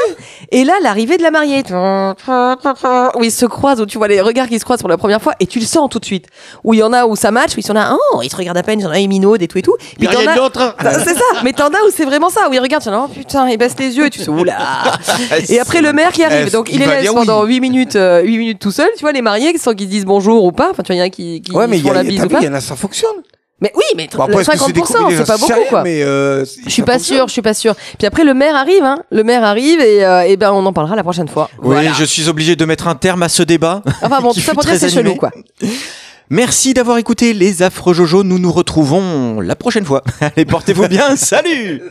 Et 0.50 0.64
là, 0.64 0.74
l'arrivée 0.82 1.16
de 1.16 1.22
la 1.22 1.30
mariée, 1.30 1.62
où 1.68 3.24
ils 3.24 3.30
se 3.32 3.46
croisent, 3.46 3.80
où 3.80 3.86
tu 3.86 3.98
vois 3.98 4.08
les 4.08 4.20
regards 4.20 4.48
qui 4.48 4.58
se 4.58 4.64
croisent 4.64 4.80
pour 4.80 4.88
la 4.88 4.96
première 4.98 5.20
fois, 5.22 5.34
et 5.40 5.46
tu 5.46 5.58
le 5.58 5.66
sens 5.66 5.88
tout 5.90 5.98
de 5.98 6.04
suite. 6.04 6.26
Où 6.64 6.74
il 6.74 6.80
y 6.80 6.82
en 6.82 6.92
a 6.92 7.06
où 7.06 7.16
ça 7.16 7.30
match, 7.30 7.52
où 7.56 7.60
il 7.60 7.66
y 7.66 7.70
en 7.70 7.76
a, 7.76 7.96
oh, 8.14 8.20
ils 8.22 8.30
se 8.30 8.36
regardent 8.36 8.58
à 8.58 8.62
peine, 8.62 8.80
il 8.80 8.82
y 8.82 8.86
en 8.86 8.90
a, 8.90 8.98
ils 8.98 9.08
minaudent 9.08 9.42
et 9.42 9.48
tout 9.48 9.58
et 9.58 9.62
tout. 9.62 9.76
Il 9.98 10.02
n'y 10.02 10.08
a 10.08 10.12
t'en 10.12 10.18
rien 10.20 10.30
as- 10.32 10.36
d'autre. 10.36 10.74
c'est 11.04 11.14
ça, 11.14 11.24
mais 11.44 11.52
t'en 11.52 11.68
as 11.68 11.82
où 11.86 11.90
c'est 11.94 12.04
vraiment 12.04 12.30
ça, 12.30 12.48
où 12.48 12.52
ils 12.52 12.58
regardent, 12.60 12.82
tu 12.82 12.88
en 12.88 12.92
as, 12.94 13.04
oh 13.04 13.08
putain, 13.08 13.19
ils 13.48 13.56
baissent 13.58 13.78
les 13.78 13.96
yeux 13.96 14.06
et 14.06 14.10
tu 14.10 14.20
sais, 14.20 14.28
oula. 14.28 14.58
Et 15.48 15.58
après 15.60 15.80
le 15.82 15.92
maire 15.92 16.12
qui 16.12 16.22
arrive, 16.24 16.50
donc 16.52 16.70
il 16.72 16.80
est 16.82 16.86
laisse 16.86 17.02
dire 17.02 17.14
pendant 17.14 17.44
oui 17.44 17.54
8 17.56 17.60
minutes, 17.60 17.96
euh, 17.96 18.22
8 18.22 18.38
minutes 18.38 18.58
tout 18.58 18.70
seul, 18.70 18.88
tu 18.96 19.00
vois, 19.02 19.12
les 19.12 19.22
mariés 19.22 19.56
sans 19.58 19.74
qu'ils 19.74 19.86
se 19.86 19.90
disent 19.90 20.04
bonjour 20.04 20.44
ou 20.44 20.52
pas, 20.52 20.70
enfin 20.70 20.82
tu 20.82 20.88
vois, 20.88 20.96
il 20.96 20.98
y 20.98 21.02
en 21.02 21.06
a 21.06 21.10
qui, 21.10 21.42
qui 21.42 21.52
Ouais, 21.52 21.66
mais 21.66 21.78
il 21.78 21.80
y, 21.80 21.82
font 21.86 21.90
a- 21.90 21.94
la 21.94 22.02
bise 22.04 22.22
ou 22.24 22.28
pas. 22.28 22.38
il 22.40 22.46
y 22.46 22.48
en 22.48 22.54
a, 22.54 22.60
ça 22.60 22.76
fonctionne. 22.76 23.10
Mais 23.62 23.72
oui, 23.76 23.82
mais 23.94 24.08
Bon, 24.16 24.22
après, 24.22 24.40
est-ce 24.40 24.50
que 24.52 24.58
c'est 24.58 24.72
des 24.72 24.80
50%, 24.80 24.92
comédies, 24.94 25.16
c'est 25.18 25.26
pas 25.26 25.36
beaucoup 25.36 25.52
quoi. 25.68 25.82
Mais 25.82 26.02
euh, 26.02 26.46
Je 26.64 26.70
suis 26.70 26.80
pas 26.82 26.98
sûre, 26.98 27.26
je 27.28 27.32
suis 27.32 27.42
pas 27.42 27.52
sûre. 27.52 27.74
Puis 27.98 28.06
après 28.06 28.24
le 28.24 28.32
maire 28.32 28.56
arrive, 28.56 28.82
hein. 28.84 29.02
Le 29.10 29.22
maire 29.22 29.44
arrive 29.44 29.80
et, 29.80 30.02
euh, 30.02 30.22
et 30.22 30.38
ben 30.38 30.50
on 30.52 30.64
en 30.64 30.72
parlera 30.72 30.96
la 30.96 31.02
prochaine 31.02 31.28
fois. 31.28 31.50
Oui, 31.58 31.72
Voilà. 31.74 31.92
je 31.92 32.04
suis 32.04 32.28
obligé 32.30 32.56
de 32.56 32.64
mettre 32.64 32.88
un 32.88 32.94
terme 32.94 33.22
à 33.22 33.28
ce 33.28 33.42
débat. 33.42 33.82
Enfin 34.02 34.20
bon, 34.22 34.32
tout 34.32 34.40
ça 34.40 34.54
pour 34.54 34.62
dire 34.62 34.70
très 34.72 34.88
c'est 34.88 34.94
chelou 34.94 35.14
quoi. 35.14 35.30
Merci 36.32 36.72
d'avoir 36.74 36.96
écouté 36.98 37.34
les 37.34 37.62
affreux 37.62 37.92
Jojo. 37.92 38.22
Nous 38.22 38.38
nous 38.38 38.52
retrouvons 38.52 39.40
la 39.40 39.56
prochaine 39.56 39.84
fois. 39.84 40.04
Allez, 40.20 40.44
portez-vous 40.46 40.86
bien. 40.88 41.16
Salut 41.16 41.82